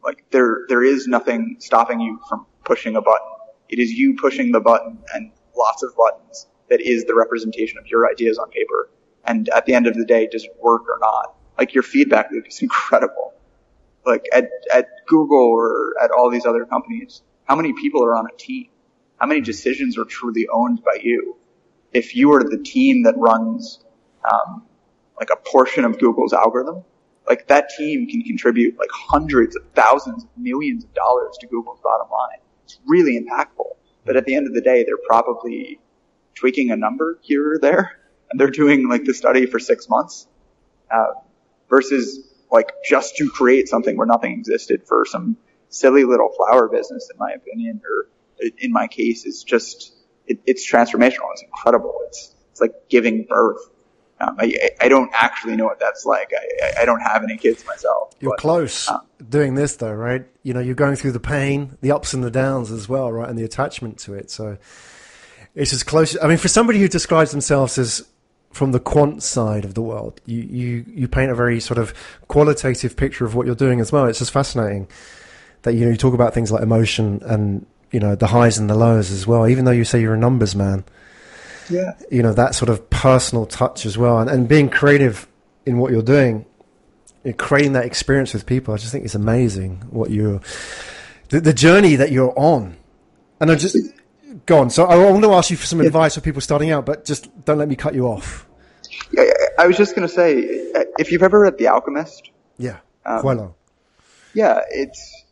like, 0.04 0.24
there, 0.30 0.60
there 0.68 0.84
is 0.84 1.06
nothing 1.06 1.56
stopping 1.58 2.00
you 2.00 2.20
from 2.28 2.46
pushing 2.64 2.96
a 2.96 3.02
button. 3.02 3.28
It 3.68 3.78
is 3.78 3.90
you 3.90 4.14
pushing 4.16 4.52
the 4.52 4.60
button 4.60 4.98
and 5.14 5.32
lots 5.56 5.82
of 5.82 5.96
buttons 5.96 6.46
that 6.68 6.80
is 6.80 7.04
the 7.04 7.14
representation 7.14 7.78
of 7.78 7.86
your 7.86 8.08
ideas 8.08 8.38
on 8.38 8.50
paper. 8.50 8.90
And 9.24 9.48
at 9.50 9.66
the 9.66 9.74
end 9.74 9.86
of 9.86 9.94
the 9.94 10.04
day, 10.04 10.28
does 10.30 10.44
it 10.44 10.54
work 10.60 10.82
or 10.82 10.98
not? 11.00 11.34
Like 11.58 11.74
your 11.74 11.82
feedback 11.82 12.30
loop 12.30 12.46
is 12.48 12.60
incredible. 12.62 13.34
Like 14.04 14.26
at, 14.32 14.50
at 14.72 14.88
Google 15.06 15.38
or 15.38 15.94
at 16.02 16.10
all 16.10 16.30
these 16.30 16.46
other 16.46 16.64
companies, 16.66 17.22
how 17.44 17.56
many 17.56 17.72
people 17.72 18.02
are 18.04 18.16
on 18.16 18.26
a 18.26 18.36
team? 18.36 18.68
How 19.18 19.26
many 19.26 19.40
decisions 19.40 19.96
are 19.96 20.04
truly 20.04 20.46
owned 20.52 20.82
by 20.82 20.98
you? 21.02 21.36
If 21.92 22.16
you 22.16 22.32
are 22.32 22.42
the 22.42 22.58
team 22.58 23.04
that 23.04 23.16
runs, 23.16 23.84
um, 24.30 24.64
like 25.18 25.30
a 25.30 25.36
portion 25.36 25.84
of 25.84 25.98
Google's 25.98 26.32
algorithm, 26.32 26.84
like 27.28 27.46
that 27.48 27.70
team 27.76 28.06
can 28.06 28.22
contribute 28.22 28.78
like 28.78 28.90
hundreds 28.92 29.56
of 29.56 29.62
thousands 29.74 30.24
of 30.24 30.30
millions 30.36 30.84
of 30.84 30.92
dollars 30.94 31.36
to 31.40 31.46
Google's 31.46 31.80
bottom 31.82 32.08
line. 32.10 32.38
It's 32.64 32.80
really 32.86 33.18
impactful. 33.18 33.76
But 34.04 34.16
at 34.16 34.26
the 34.26 34.34
end 34.34 34.46
of 34.46 34.54
the 34.54 34.60
day, 34.60 34.84
they're 34.84 34.96
probably 35.06 35.80
tweaking 36.34 36.70
a 36.70 36.76
number 36.76 37.18
here 37.22 37.54
or 37.54 37.58
there, 37.58 37.92
and 38.30 38.38
they're 38.38 38.50
doing 38.50 38.88
like 38.88 39.04
the 39.04 39.14
study 39.14 39.46
for 39.46 39.58
six 39.58 39.88
months, 39.88 40.26
uh, 40.90 41.14
versus 41.68 42.30
like 42.50 42.72
just 42.88 43.16
to 43.16 43.30
create 43.30 43.68
something 43.68 43.96
where 43.96 44.06
nothing 44.06 44.32
existed 44.32 44.86
for 44.86 45.04
some 45.04 45.36
silly 45.68 46.04
little 46.04 46.30
flower 46.36 46.68
business, 46.68 47.10
in 47.12 47.18
my 47.18 47.32
opinion, 47.32 47.80
or 47.84 48.08
in 48.58 48.72
my 48.72 48.86
case, 48.86 49.24
is 49.26 49.42
just 49.42 49.92
it, 50.26 50.40
it's 50.46 50.70
transformational. 50.70 51.30
It's 51.32 51.42
incredible. 51.42 51.94
It's 52.06 52.34
it's 52.50 52.60
like 52.60 52.88
giving 52.88 53.24
birth. 53.28 53.58
Um, 54.20 54.36
I, 54.38 54.70
I 54.80 54.88
don't 54.88 55.10
actually 55.12 55.56
know 55.56 55.64
what 55.64 55.80
that's 55.80 56.06
like. 56.06 56.30
I, 56.62 56.82
I- 56.82 56.84
don't 56.84 57.00
have 57.00 57.24
any 57.24 57.36
kids 57.36 57.66
myself. 57.66 58.14
You're 58.20 58.30
but, 58.32 58.38
close 58.38 58.88
uh, 58.88 59.00
doing 59.28 59.56
this 59.56 59.74
though, 59.76 59.92
right? 59.92 60.24
You 60.44 60.54
know, 60.54 60.60
you're 60.60 60.76
going 60.76 60.94
through 60.94 61.12
the 61.12 61.20
pain, 61.20 61.76
the 61.80 61.90
ups 61.90 62.14
and 62.14 62.22
the 62.22 62.30
downs 62.30 62.70
as 62.70 62.88
well, 62.88 63.10
right? 63.10 63.28
And 63.28 63.36
the 63.36 63.42
attachment 63.44 63.98
to 64.00 64.14
it. 64.14 64.30
So 64.30 64.56
it's 65.56 65.72
as 65.72 65.82
close. 65.82 66.16
I 66.22 66.28
mean, 66.28 66.38
for 66.38 66.48
somebody 66.48 66.78
who 66.78 66.88
describes 66.88 67.32
themselves 67.32 67.76
as 67.76 68.08
from 68.54 68.72
the 68.72 68.80
quant 68.80 69.22
side 69.22 69.64
of 69.64 69.74
the 69.74 69.82
world, 69.82 70.20
you, 70.26 70.40
you, 70.42 70.84
you 70.88 71.08
paint 71.08 71.30
a 71.30 71.34
very 71.34 71.60
sort 71.60 71.76
of 71.78 71.92
qualitative 72.28 72.96
picture 72.96 73.24
of 73.24 73.34
what 73.34 73.46
you're 73.46 73.54
doing 73.54 73.80
as 73.80 73.90
well. 73.92 74.06
It's 74.06 74.20
just 74.20 74.30
fascinating 74.30 74.88
that, 75.62 75.74
you 75.74 75.84
know, 75.84 75.90
you 75.90 75.96
talk 75.96 76.14
about 76.14 76.32
things 76.34 76.52
like 76.52 76.62
emotion 76.62 77.20
and, 77.24 77.66
you 77.90 77.98
know, 78.00 78.14
the 78.14 78.28
highs 78.28 78.56
and 78.58 78.70
the 78.70 78.74
lows 78.76 79.10
as 79.10 79.26
well, 79.26 79.46
even 79.48 79.64
though 79.64 79.72
you 79.72 79.84
say 79.84 80.00
you're 80.00 80.14
a 80.14 80.18
numbers 80.18 80.54
man 80.54 80.84
Yeah. 81.68 81.92
you 82.10 82.22
know 82.22 82.32
that 82.34 82.54
sort 82.54 82.68
of 82.68 82.88
personal 82.90 83.46
touch 83.46 83.86
as 83.86 83.96
well 83.98 84.18
and, 84.20 84.28
and 84.30 84.46
being 84.48 84.68
creative 84.68 85.26
in 85.66 85.78
what 85.78 85.90
you're 85.92 86.02
doing 86.02 86.44
and 87.24 87.36
creating 87.38 87.72
that 87.72 87.86
experience 87.86 88.34
with 88.34 88.44
people 88.44 88.74
i 88.74 88.76
just 88.76 88.92
think 88.92 89.04
it's 89.04 89.14
amazing 89.14 89.82
what 89.90 90.10
you're 90.10 90.40
the, 91.30 91.40
the 91.40 91.54
journey 91.54 91.96
that 91.96 92.12
you're 92.12 92.34
on 92.38 92.76
and 93.40 93.50
i 93.50 93.54
just 93.54 93.76
go 94.46 94.58
on 94.58 94.70
so 94.70 94.84
i 94.84 94.96
want 94.96 95.22
to 95.22 95.32
ask 95.32 95.50
you 95.50 95.56
for 95.56 95.66
some 95.66 95.80
advice 95.80 96.14
for 96.14 96.20
people 96.20 96.40
starting 96.40 96.70
out 96.70 96.84
but 96.86 97.04
just 97.04 97.28
don't 97.44 97.58
let 97.58 97.68
me 97.68 97.76
cut 97.76 97.94
you 97.94 98.06
off 98.06 98.46
Yeah, 99.12 99.24
I 99.58 99.66
was 99.66 99.76
just 99.76 99.94
gonna 99.94 100.08
say, 100.08 100.34
if 100.98 101.10
you've 101.10 101.22
ever 101.22 101.40
read 101.40 101.58
The 101.58 101.68
Alchemist, 101.68 102.30
yeah 102.58 102.78
Um, 103.04 103.22
yeah, 104.34 104.60
it's 104.70 105.24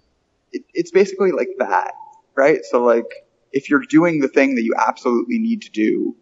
it, 0.53 0.63
it's 0.75 0.91
basically 0.91 1.33
like 1.33 1.49
that, 1.59 1.93
right? 2.35 2.65
So 2.65 2.83
like, 2.85 3.11
if 3.53 3.71
you're 3.71 3.85
doing 3.89 4.21
the 4.21 4.29
thing 4.29 4.55
that 4.57 4.63
you 4.63 4.75
absolutely 4.79 5.39
need 5.39 5.63
to 5.63 5.71
do, 5.71 6.17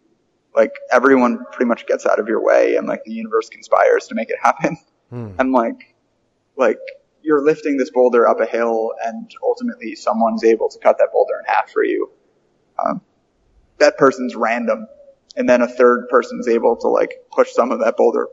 like 0.55 0.71
everyone 0.91 1.45
pretty 1.51 1.67
much 1.67 1.85
gets 1.87 2.05
out 2.05 2.19
of 2.19 2.27
your 2.27 2.43
way, 2.43 2.75
and 2.75 2.87
like 2.87 3.03
the 3.05 3.13
universe 3.13 3.49
conspires 3.49 4.07
to 4.07 4.15
make 4.15 4.29
it 4.29 4.37
happen. 4.41 4.77
And 5.39 5.51
like, 5.51 5.95
like 6.55 6.79
you're 7.21 7.43
lifting 7.43 7.77
this 7.77 7.89
boulder 7.89 8.27
up 8.27 8.39
a 8.39 8.45
hill, 8.45 8.91
and 9.05 9.29
ultimately 9.43 9.95
someone's 9.95 10.43
able 10.43 10.69
to 10.69 10.79
cut 10.79 10.97
that 10.99 11.09
boulder 11.11 11.33
in 11.39 11.45
half 11.53 11.69
for 11.71 11.83
you. 11.83 12.09
Um, 12.83 13.01
that 13.77 13.97
person's 13.97 14.35
random, 14.35 14.87
and 15.35 15.49
then 15.49 15.61
a 15.61 15.67
third 15.67 16.07
person's 16.09 16.47
able 16.47 16.77
to 16.77 16.87
like 16.87 17.13
push 17.31 17.51
some 17.51 17.71
of 17.71 17.79
that 17.79 17.97
boulder 17.97 18.27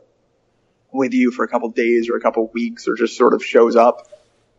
with 0.91 1.13
you 1.13 1.31
for 1.31 1.43
a 1.43 1.47
couple 1.47 1.69
days 1.69 2.09
or 2.09 2.15
a 2.15 2.21
couple 2.21 2.49
weeks, 2.53 2.87
or 2.87 2.95
just 2.95 3.17
sort 3.17 3.33
of 3.33 3.43
shows 3.43 3.75
up. 3.75 4.07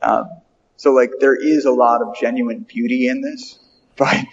Um, 0.02 0.28
so 0.76 0.92
like 0.92 1.10
there 1.20 1.34
is 1.34 1.64
a 1.64 1.72
lot 1.72 2.02
of 2.02 2.16
genuine 2.16 2.60
beauty 2.60 3.08
in 3.08 3.20
this, 3.20 3.58
but 3.96 4.26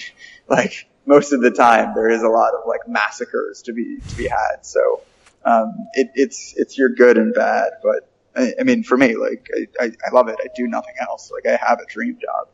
like 0.48 0.88
most 1.06 1.34
of 1.34 1.42
the 1.42 1.52
time 1.52 1.94
there 1.96 2.10
is 2.10 2.22
a 2.22 2.28
lot 2.28 2.54
of 2.54 2.62
like 2.68 2.88
massacres 2.88 3.64
to 3.64 3.74
be 3.74 3.98
to 4.08 4.16
be 4.16 4.28
had. 4.28 4.66
So 4.66 5.02
um, 5.46 5.88
it, 5.94 6.12
it's 6.16 6.54
it's 6.58 6.78
your 6.78 6.90
good 6.90 7.18
and 7.18 7.34
bad, 7.34 7.72
but 7.84 8.10
I, 8.36 8.54
I 8.60 8.64
mean 8.64 8.84
for 8.84 8.98
me 8.98 9.16
like 9.16 9.50
I, 9.56 9.86
I, 9.86 9.92
I 10.08 10.14
love 10.14 10.28
it. 10.28 10.38
I 10.40 10.48
do 10.56 10.68
nothing 10.68 10.96
else. 11.00 11.32
Like 11.32 11.46
I 11.46 11.58
have 11.66 11.80
a 11.80 11.86
dream 11.86 12.18
job. 12.20 12.48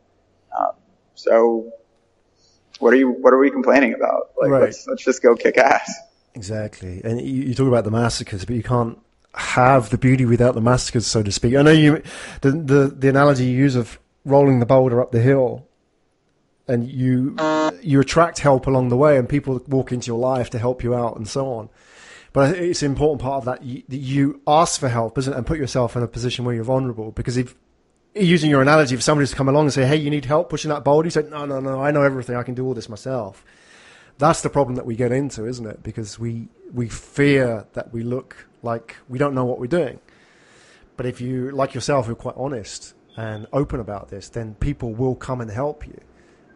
Um, 0.56 0.72
so 1.14 1.72
what 2.84 2.92
are 2.92 2.96
you 2.96 3.10
what 3.10 3.32
are 3.32 3.38
we 3.38 3.50
complaining 3.50 3.94
about? 3.94 4.30
Like 4.38 4.50
Right. 4.50 4.62
let's 4.64 4.86
let's 4.86 5.02
just 5.02 5.22
go 5.22 5.34
kick 5.34 5.56
ass. 5.56 5.90
Exactly. 6.34 7.00
And 7.02 7.18
you, 7.20 7.44
you 7.44 7.54
talk 7.54 7.66
about 7.66 7.84
the 7.84 7.90
massacres, 7.90 8.44
but 8.44 8.56
you 8.56 8.62
can't 8.62 8.98
have 9.34 9.88
the 9.88 9.96
beauty 9.96 10.26
without 10.26 10.54
the 10.54 10.60
massacres, 10.60 11.06
so 11.06 11.22
to 11.22 11.32
speak. 11.32 11.54
I 11.54 11.62
know 11.62 11.70
you, 11.70 12.02
the, 12.42 12.50
the, 12.50 12.94
the 12.96 13.08
analogy 13.08 13.46
you 13.46 13.56
use 13.56 13.74
of 13.74 13.98
rolling 14.24 14.58
the 14.60 14.66
boulder 14.66 15.00
up 15.00 15.12
the 15.12 15.20
hill 15.20 15.66
and 16.68 16.88
you, 16.88 17.36
you 17.82 18.00
attract 18.00 18.40
help 18.40 18.66
along 18.66 18.88
the 18.88 18.96
way 18.96 19.16
and 19.16 19.28
people 19.28 19.62
walk 19.68 19.92
into 19.92 20.08
your 20.08 20.18
life 20.18 20.50
to 20.50 20.58
help 20.58 20.82
you 20.82 20.94
out 20.94 21.16
and 21.16 21.28
so 21.28 21.46
on. 21.52 21.68
But 22.32 22.56
it's 22.56 22.82
an 22.82 22.90
important 22.90 23.22
part 23.22 23.38
of 23.38 23.44
that, 23.44 23.62
you, 23.62 23.82
that 23.88 23.96
you 23.96 24.40
ask 24.46 24.80
for 24.80 24.88
help, 24.88 25.16
isn't 25.18 25.32
it? 25.32 25.36
And 25.36 25.46
put 25.46 25.58
yourself 25.58 25.94
in 25.96 26.02
a 26.02 26.08
position 26.08 26.44
where 26.44 26.54
you're 26.54 26.64
vulnerable 26.64 27.12
because 27.12 27.36
if, 27.36 27.54
using 28.14 28.50
your 28.50 28.62
analogy, 28.62 28.94
if 28.94 29.02
somebody's 29.02 29.30
to 29.30 29.36
come 29.36 29.48
along 29.48 29.64
and 29.64 29.72
say, 29.72 29.86
"Hey, 29.86 29.96
you 29.96 30.10
need 30.10 30.24
help 30.24 30.48
pushing 30.50 30.68
that 30.70 30.84
boulder," 30.84 31.06
you 31.06 31.10
say, 31.10 31.24
"No, 31.28 31.44
no, 31.44 31.60
no, 31.60 31.82
I 31.82 31.90
know 31.90 32.02
everything. 32.02 32.36
I 32.36 32.42
can 32.42 32.54
do 32.54 32.64
all 32.66 32.74
this 32.74 32.88
myself." 32.88 33.44
That's 34.18 34.42
the 34.42 34.50
problem 34.50 34.76
that 34.76 34.86
we 34.86 34.94
get 34.94 35.10
into, 35.10 35.46
isn't 35.46 35.66
it? 35.66 35.82
Because 35.82 36.18
we 36.18 36.48
we 36.72 36.88
fear 36.88 37.66
that 37.72 37.92
we 37.92 38.02
look 38.02 38.46
like 38.62 38.96
we 39.08 39.18
don't 39.18 39.34
know 39.34 39.44
what 39.44 39.58
we're 39.58 39.66
doing. 39.66 39.98
But 40.96 41.06
if 41.06 41.20
you, 41.20 41.50
like 41.50 41.74
yourself, 41.74 42.08
are 42.08 42.14
quite 42.14 42.36
honest 42.36 42.94
and 43.16 43.46
open 43.52 43.80
about 43.80 44.10
this, 44.10 44.28
then 44.28 44.54
people 44.54 44.94
will 44.94 45.16
come 45.16 45.40
and 45.40 45.50
help 45.50 45.86
you, 45.86 45.98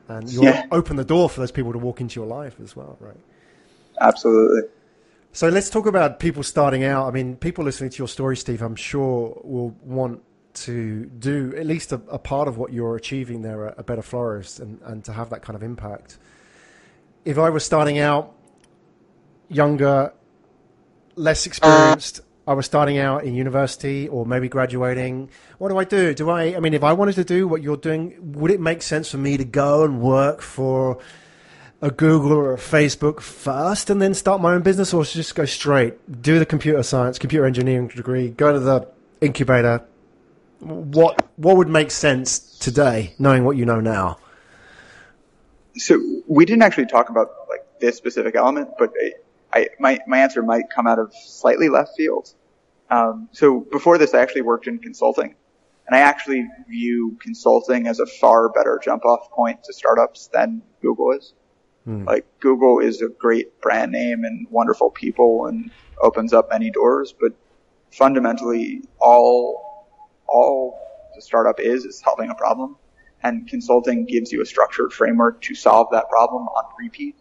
and 0.09 0.31
you'll 0.31 0.45
yeah. 0.45 0.67
open 0.71 0.97
the 0.97 1.05
door 1.05 1.29
for 1.29 1.41
those 1.41 1.51
people 1.51 1.73
to 1.73 1.79
walk 1.79 2.01
into 2.01 2.21
your 2.21 2.29
life 2.29 2.57
as 2.63 2.77
well, 2.77 2.97
right? 3.01 3.17
Absolutely. 4.01 4.63
So 5.33 5.49
let's 5.49 5.71
talk 5.71 5.87
about 5.87 6.21
people 6.21 6.43
starting 6.43 6.85
out. 6.85 7.07
I 7.07 7.11
mean, 7.11 7.37
people 7.37 7.65
listening 7.65 7.91
to 7.91 7.99
your 7.99 8.09
story, 8.09 8.37
Steve, 8.37 8.63
I'm 8.63 8.77
sure 8.77 9.41
will 9.45 9.75
want 9.83 10.23
to 10.65 11.07
do 11.07 11.55
at 11.57 11.67
least 11.67 11.93
a, 11.93 12.01
a 12.09 12.19
part 12.19 12.49
of 12.49 12.59
what 12.59 12.73
you're 12.73 12.97
achieving 12.97 13.43
there 13.43 13.69
at 13.69 13.79
a 13.79 13.83
better 13.83 14.03
florist 14.03 14.61
and, 14.61 14.81
and 14.83 15.05
to 15.05 15.13
have 15.13 15.31
that 15.31 15.43
kind 15.43 15.57
of 15.57 15.63
impact. 15.63 16.19
If 17.25 17.39
I 17.39 17.51
was 17.51 17.65
starting 17.65 17.99
out 17.99 18.35
younger, 19.49 20.13
less 21.17 21.47
experienced, 21.47 22.21
I 22.47 22.55
was 22.55 22.65
starting 22.65 22.97
out 22.99 23.25
in 23.25 23.35
university 23.35 24.09
or 24.09 24.25
maybe 24.25 24.49
graduating. 24.49 25.29
What 25.59 25.69
do 25.69 25.77
I 25.77 25.85
do? 25.85 26.15
Do 26.15 26.31
I, 26.31 26.57
I 26.57 26.61
mean, 26.61 26.73
if 26.73 26.83
I 26.83 26.95
wanted 26.95 27.17
to 27.17 27.25
do 27.25 27.47
what 27.47 27.63
you're 27.63 27.77
doing, 27.77 28.33
would 28.33 28.51
it 28.51 28.61
make 28.61 28.81
sense 28.81 29.11
for 29.11 29.19
me 29.19 29.37
to 29.37 29.45
go 29.45 29.85
and 29.85 30.01
work 30.01 30.41
for 30.41 30.99
a 31.81 31.91
Google 31.91 32.33
or 32.33 32.55
a 32.55 32.57
Facebook 32.57 33.21
first 33.21 33.91
and 33.91 34.03
then 34.03 34.15
start 34.15 34.41
my 34.41 34.55
own 34.55 34.63
business 34.63 34.93
or 34.93 35.05
just 35.05 35.35
go 35.35 35.45
straight, 35.45 36.23
do 36.23 36.39
the 36.39 36.47
computer 36.47 36.83
science, 36.83 37.19
computer 37.19 37.47
engineering 37.47 37.89
degree, 37.89 38.31
go 38.31 38.53
to 38.53 38.59
the 38.59 38.89
incubator, 39.21 39.83
what 40.61 41.25
what 41.37 41.57
would 41.57 41.69
make 41.69 41.91
sense 41.91 42.39
today, 42.59 43.15
knowing 43.19 43.45
what 43.45 43.57
you 43.57 43.65
know 43.65 43.81
now? 43.81 44.19
So 45.77 46.01
we 46.27 46.45
didn't 46.45 46.63
actually 46.63 46.87
talk 46.87 47.11
about 47.11 47.31
like 47.49 47.65
this 47.81 47.97
specific 47.97 48.35
element, 48.35 48.71
but 48.79 48.93
I, 49.01 49.13
I 49.53 49.69
my 49.79 50.01
my 50.07 50.19
answer 50.19 50.43
might 50.43 50.71
come 50.71 50.87
out 50.87 50.99
of 50.99 51.13
slightly 51.15 51.69
left 51.69 51.93
field. 51.97 52.33
Um, 52.91 53.29
so 53.33 53.61
before 53.61 53.99
this, 53.99 54.15
I 54.15 54.21
actually 54.21 54.43
worked 54.43 54.67
in 54.67 54.79
consulting, 54.79 55.35
and 55.87 55.97
I 55.97 56.01
actually 56.01 56.49
view 56.69 57.17
consulting 57.21 57.87
as 57.87 58.01
a 58.01 58.07
far 58.07 58.49
better 58.49 58.81
jump 58.83 59.05
off 59.05 59.31
point 59.31 59.63
to 59.65 59.73
startups 59.73 60.29
than 60.33 60.63
Google 60.83 61.13
is. 61.13 61.35
Hmm. 61.85 62.05
Like 62.05 62.27
Google 62.41 62.81
is 62.81 63.01
a 63.03 63.09
great 63.09 63.61
brand 63.61 63.93
name 63.93 64.25
and 64.25 64.47
wonderful 64.51 64.91
people 64.91 65.47
and 65.47 65.71
opens 66.01 66.33
up 66.33 66.51
many 66.51 66.71
doors, 66.71 67.15
but 67.19 67.33
fundamentally 67.91 68.83
all 68.99 69.68
all 70.29 70.79
the 71.15 71.23
startup 71.23 71.61
is 71.61 71.85
is 71.85 72.01
solving 72.01 72.31
a 72.31 72.35
problem, 72.35 72.77
and 73.23 73.49
consulting 73.49 74.05
gives 74.05 74.33
you 74.33 74.43
a 74.43 74.47
structured 74.47 74.93
framework 74.93 75.41
to 75.43 75.55
solve 75.55 75.89
that 75.93 76.09
problem 76.09 76.47
on 76.49 76.65
repeat. 76.79 77.17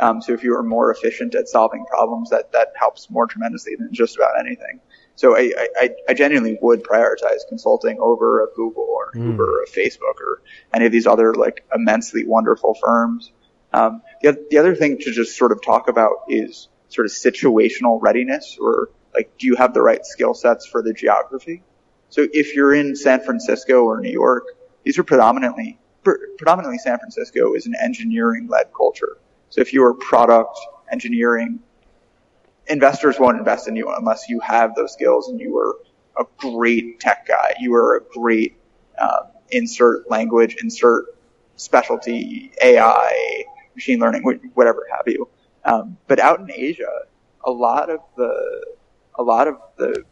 Um, 0.00 0.20
so 0.20 0.32
if 0.32 0.42
you 0.42 0.56
are 0.56 0.62
more 0.62 0.90
efficient 0.90 1.34
at 1.34 1.48
solving 1.48 1.84
problems, 1.84 2.30
that 2.30 2.52
that 2.52 2.68
helps 2.74 3.10
more 3.10 3.26
tremendously 3.26 3.76
than 3.76 3.92
just 3.92 4.16
about 4.16 4.38
anything. 4.38 4.80
So 5.14 5.36
I, 5.36 5.52
I, 5.78 5.90
I 6.08 6.14
genuinely 6.14 6.58
would 6.60 6.82
prioritize 6.82 7.40
consulting 7.48 7.98
over 8.00 8.42
a 8.44 8.46
Google 8.56 8.86
or 8.88 9.12
mm. 9.12 9.26
Uber 9.26 9.44
or 9.44 9.62
a 9.62 9.68
Facebook 9.68 10.20
or 10.20 10.42
any 10.72 10.86
of 10.86 10.92
these 10.92 11.06
other 11.06 11.34
like 11.34 11.64
immensely 11.74 12.24
wonderful 12.24 12.74
firms. 12.74 13.30
Um, 13.72 14.02
the, 14.22 14.44
the 14.50 14.58
other 14.58 14.74
thing 14.74 14.98
to 14.98 15.12
just 15.12 15.36
sort 15.36 15.52
of 15.52 15.62
talk 15.62 15.88
about 15.88 16.24
is 16.28 16.68
sort 16.88 17.06
of 17.06 17.12
situational 17.12 18.00
readiness 18.00 18.58
or 18.60 18.90
like, 19.14 19.38
do 19.38 19.46
you 19.46 19.56
have 19.56 19.74
the 19.74 19.82
right 19.82 20.04
skill 20.04 20.34
sets 20.34 20.66
for 20.66 20.82
the 20.82 20.92
geography? 20.92 21.62
So 22.12 22.28
if 22.30 22.54
you're 22.54 22.74
in 22.74 22.94
San 22.94 23.22
Francisco 23.22 23.84
or 23.84 23.98
New 23.98 24.10
York, 24.10 24.44
these 24.84 24.98
are 24.98 25.02
predominantly, 25.02 25.78
predominantly 26.02 26.76
San 26.76 26.98
Francisco 26.98 27.54
is 27.54 27.64
an 27.64 27.74
engineering 27.82 28.48
led 28.48 28.66
culture. 28.76 29.16
So 29.48 29.62
if 29.62 29.72
you 29.72 29.82
are 29.82 29.94
product 29.94 30.58
engineering, 30.92 31.60
investors 32.66 33.18
won't 33.18 33.38
invest 33.38 33.66
in 33.66 33.76
you 33.76 33.90
unless 33.96 34.28
you 34.28 34.40
have 34.40 34.74
those 34.74 34.92
skills 34.92 35.30
and 35.30 35.40
you 35.40 35.56
are 35.56 35.76
a 36.20 36.26
great 36.36 37.00
tech 37.00 37.26
guy. 37.26 37.54
You 37.58 37.74
are 37.76 37.96
a 37.96 38.00
great 38.18 38.58
um, 39.00 39.28
insert 39.50 40.10
language, 40.10 40.56
insert 40.62 41.06
specialty, 41.56 42.52
AI, 42.62 43.44
machine 43.74 44.00
learning, 44.00 44.50
whatever 44.52 44.86
have 44.94 45.04
you. 45.06 45.30
Um, 45.64 45.96
but 46.08 46.20
out 46.20 46.40
in 46.40 46.50
Asia, 46.52 46.92
a 47.46 47.50
lot 47.50 47.88
of 47.88 48.00
the 48.18 48.66
a 49.14 49.22
lot 49.22 49.48
of 49.48 49.56
the 49.78 50.04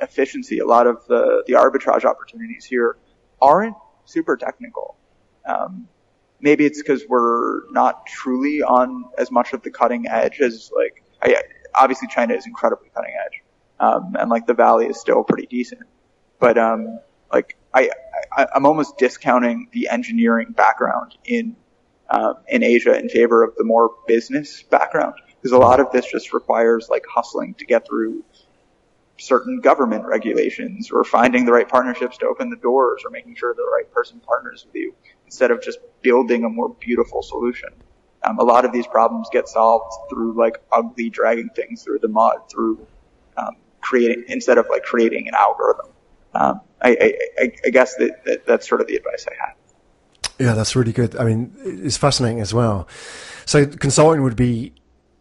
efficiency, 0.00 0.58
a 0.58 0.66
lot 0.66 0.86
of 0.86 1.06
the, 1.06 1.42
the 1.46 1.54
arbitrage 1.54 2.04
opportunities 2.04 2.64
here 2.64 2.96
aren't 3.40 3.76
super 4.04 4.36
technical. 4.36 4.96
Um, 5.46 5.88
maybe 6.40 6.64
it's 6.64 6.80
because 6.80 7.04
we're 7.08 7.70
not 7.70 8.06
truly 8.06 8.62
on 8.62 9.04
as 9.16 9.30
much 9.30 9.52
of 9.52 9.62
the 9.62 9.70
cutting 9.70 10.06
edge 10.08 10.40
as 10.40 10.70
like, 10.76 11.02
I, 11.22 11.42
obviously 11.74 12.08
China 12.08 12.34
is 12.34 12.46
incredibly 12.46 12.90
cutting 12.94 13.14
edge. 13.24 13.42
Um, 13.80 14.16
and 14.18 14.28
like 14.30 14.46
the 14.46 14.54
valley 14.54 14.86
is 14.86 15.00
still 15.00 15.22
pretty 15.24 15.46
decent. 15.46 15.82
But, 16.38 16.58
um, 16.58 17.00
like 17.32 17.56
I, 17.74 17.90
I, 18.36 18.46
I'm 18.54 18.66
almost 18.66 18.98
discounting 18.98 19.68
the 19.72 19.88
engineering 19.88 20.52
background 20.52 21.16
in, 21.24 21.56
um, 22.10 22.34
in 22.48 22.62
Asia 22.62 22.98
in 22.98 23.08
favor 23.08 23.42
of 23.44 23.54
the 23.56 23.64
more 23.64 23.90
business 24.06 24.62
background. 24.62 25.14
Because 25.36 25.52
a 25.52 25.58
lot 25.58 25.78
of 25.78 25.92
this 25.92 26.10
just 26.10 26.32
requires 26.32 26.88
like 26.88 27.04
hustling 27.08 27.54
to 27.54 27.64
get 27.64 27.86
through 27.86 28.24
certain 29.18 29.60
government 29.60 30.04
regulations 30.04 30.90
or 30.90 31.04
finding 31.04 31.44
the 31.44 31.52
right 31.52 31.68
partnerships 31.68 32.16
to 32.18 32.26
open 32.26 32.50
the 32.50 32.56
doors 32.56 33.02
or 33.04 33.10
making 33.10 33.34
sure 33.34 33.54
the 33.54 33.68
right 33.74 33.90
person 33.92 34.20
partners 34.20 34.64
with 34.66 34.74
you 34.74 34.94
instead 35.26 35.50
of 35.50 35.60
just 35.60 35.78
building 36.02 36.44
a 36.44 36.48
more 36.48 36.70
beautiful 36.80 37.22
solution. 37.22 37.68
Um, 38.24 38.38
a 38.38 38.44
lot 38.44 38.64
of 38.64 38.72
these 38.72 38.86
problems 38.86 39.28
get 39.32 39.48
solved 39.48 39.92
through 40.10 40.38
like 40.38 40.58
ugly 40.72 41.10
dragging 41.10 41.50
things 41.50 41.82
through 41.82 41.98
the 42.00 42.08
mud, 42.08 42.38
through 42.50 42.86
um, 43.36 43.56
creating 43.80 44.24
instead 44.28 44.58
of 44.58 44.66
like 44.70 44.82
creating 44.82 45.28
an 45.28 45.34
algorithm. 45.34 45.86
Um, 46.34 46.60
I, 46.80 47.14
I, 47.38 47.52
I, 47.64 47.70
guess 47.70 47.96
that, 47.96 48.24
that 48.24 48.46
that's 48.46 48.68
sort 48.68 48.80
of 48.80 48.86
the 48.86 48.96
advice 48.96 49.26
I 49.28 49.46
have. 49.46 49.56
Yeah, 50.38 50.54
that's 50.54 50.76
really 50.76 50.92
good. 50.92 51.16
I 51.16 51.24
mean, 51.24 51.52
it's 51.64 51.96
fascinating 51.96 52.40
as 52.40 52.54
well. 52.54 52.86
So 53.44 53.66
consulting 53.66 54.22
would 54.22 54.36
be 54.36 54.74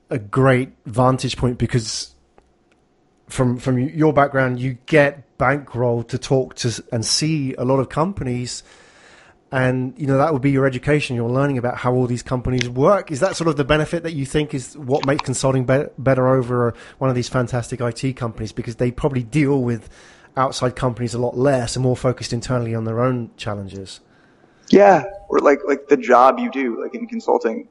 a 0.10 0.20
great 0.20 0.74
vantage 0.86 1.38
point 1.38 1.58
because 1.58 2.14
from 3.28 3.58
from 3.58 3.78
your 3.78 4.14
background, 4.14 4.60
you 4.60 4.78
get 4.86 5.38
bankroll 5.38 6.04
to 6.04 6.18
talk 6.18 6.56
to 6.56 6.84
and 6.92 7.06
see 7.06 7.54
a 7.56 7.66
lot 7.66 7.80
of 7.80 7.90
companies, 7.90 8.64
and 9.52 9.94
you 9.98 10.08
know 10.08 10.18
that 10.18 10.34
would 10.34 10.42
be 10.42 10.52
your 10.52 10.66
education. 10.66 11.16
You're 11.16 11.30
learning 11.30 11.58
about 11.58 11.78
how 11.78 11.94
all 11.94 12.08
these 12.08 12.24
companies 12.24 12.70
work. 12.70 13.12
Is 13.12 13.20
that 13.20 13.36
sort 13.36 13.50
of 13.50 13.58
the 13.58 13.66
benefit 13.66 14.04
that 14.04 14.14
you 14.14 14.26
think 14.26 14.54
is 14.54 14.78
what 14.78 15.06
makes 15.06 15.24
consulting 15.24 15.66
be- 15.66 15.86
better 15.98 16.28
over 16.28 16.74
one 16.98 17.10
of 17.10 17.16
these 17.16 17.30
fantastic 17.30 17.82
IT 17.82 18.14
companies 18.16 18.52
because 18.52 18.78
they 18.78 18.92
probably 18.92 19.24
deal 19.24 19.62
with 19.62 19.90
outside 20.38 20.76
companies 20.76 21.14
a 21.14 21.18
lot 21.18 21.36
less 21.36 21.76
and 21.76 21.84
more 21.84 21.98
focused 21.98 22.32
internally 22.32 22.76
on 22.76 22.86
their 22.86 23.02
own 23.02 23.32
challenges. 23.36 24.00
Yeah, 24.70 25.04
or 25.28 25.40
like 25.40 25.60
like 25.68 25.88
the 25.90 25.98
job 25.98 26.40
you 26.40 26.50
do, 26.50 26.82
like 26.82 26.96
in 26.96 27.08
consulting. 27.08 27.68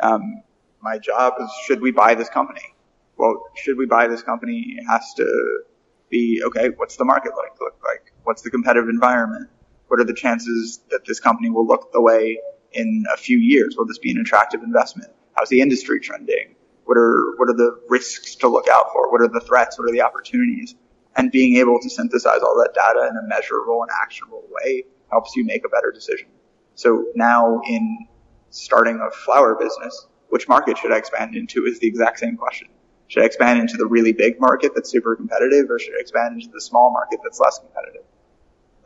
Um, 0.00 0.42
my 0.80 0.98
job 0.98 1.34
is 1.40 1.48
should 1.64 1.80
we 1.80 1.90
buy 1.90 2.14
this 2.14 2.28
company? 2.28 2.74
Well, 3.16 3.44
should 3.54 3.76
we 3.76 3.86
buy 3.86 4.08
this 4.08 4.22
company? 4.22 4.76
It 4.78 4.84
has 4.84 5.14
to 5.14 5.62
be, 6.10 6.42
okay, 6.44 6.70
what's 6.76 6.96
the 6.96 7.04
market 7.04 7.32
like 7.36 7.58
look 7.60 7.76
like? 7.84 8.12
What's 8.24 8.42
the 8.42 8.50
competitive 8.50 8.88
environment? 8.88 9.48
What 9.88 10.00
are 10.00 10.04
the 10.04 10.14
chances 10.14 10.80
that 10.90 11.04
this 11.06 11.20
company 11.20 11.50
will 11.50 11.66
look 11.66 11.92
the 11.92 12.00
way 12.00 12.38
in 12.72 13.04
a 13.12 13.16
few 13.16 13.38
years? 13.38 13.76
Will 13.76 13.86
this 13.86 13.98
be 13.98 14.10
an 14.10 14.18
attractive 14.18 14.62
investment? 14.62 15.10
How's 15.34 15.48
the 15.48 15.60
industry 15.60 16.00
trending? 16.00 16.54
What 16.84 16.96
are, 16.96 17.34
what 17.36 17.48
are 17.48 17.56
the 17.56 17.80
risks 17.88 18.34
to 18.36 18.48
look 18.48 18.68
out 18.68 18.86
for? 18.92 19.10
What 19.10 19.20
are 19.20 19.28
the 19.28 19.40
threats? 19.40 19.78
What 19.78 19.88
are 19.88 19.92
the 19.92 20.02
opportunities? 20.02 20.74
And 21.16 21.30
being 21.30 21.56
able 21.56 21.78
to 21.80 21.90
synthesize 21.90 22.40
all 22.42 22.56
that 22.56 22.74
data 22.74 23.08
in 23.10 23.16
a 23.16 23.28
measurable 23.28 23.82
and 23.82 23.90
actionable 24.02 24.44
way 24.50 24.84
helps 25.10 25.36
you 25.36 25.44
make 25.44 25.64
a 25.64 25.68
better 25.68 25.92
decision. 25.92 26.28
So 26.74 27.06
now 27.14 27.60
in 27.66 28.06
starting 28.50 29.00
a 29.00 29.10
flower 29.10 29.54
business, 29.54 30.06
which 30.30 30.48
market 30.48 30.78
should 30.78 30.92
I 30.92 30.96
expand 30.96 31.34
into 31.34 31.66
is 31.66 31.78
the 31.78 31.86
exact 31.86 32.18
same 32.18 32.36
question. 32.36 32.68
Should 33.12 33.24
I 33.24 33.26
expand 33.26 33.60
into 33.60 33.76
the 33.76 33.84
really 33.84 34.14
big 34.14 34.40
market 34.40 34.72
that's 34.74 34.90
super 34.90 35.14
competitive 35.14 35.68
or 35.68 35.78
should 35.78 35.92
I 35.94 36.00
expand 36.00 36.40
into 36.40 36.48
the 36.50 36.62
small 36.62 36.90
market 36.90 37.20
that's 37.22 37.38
less 37.38 37.58
competitive? 37.58 38.04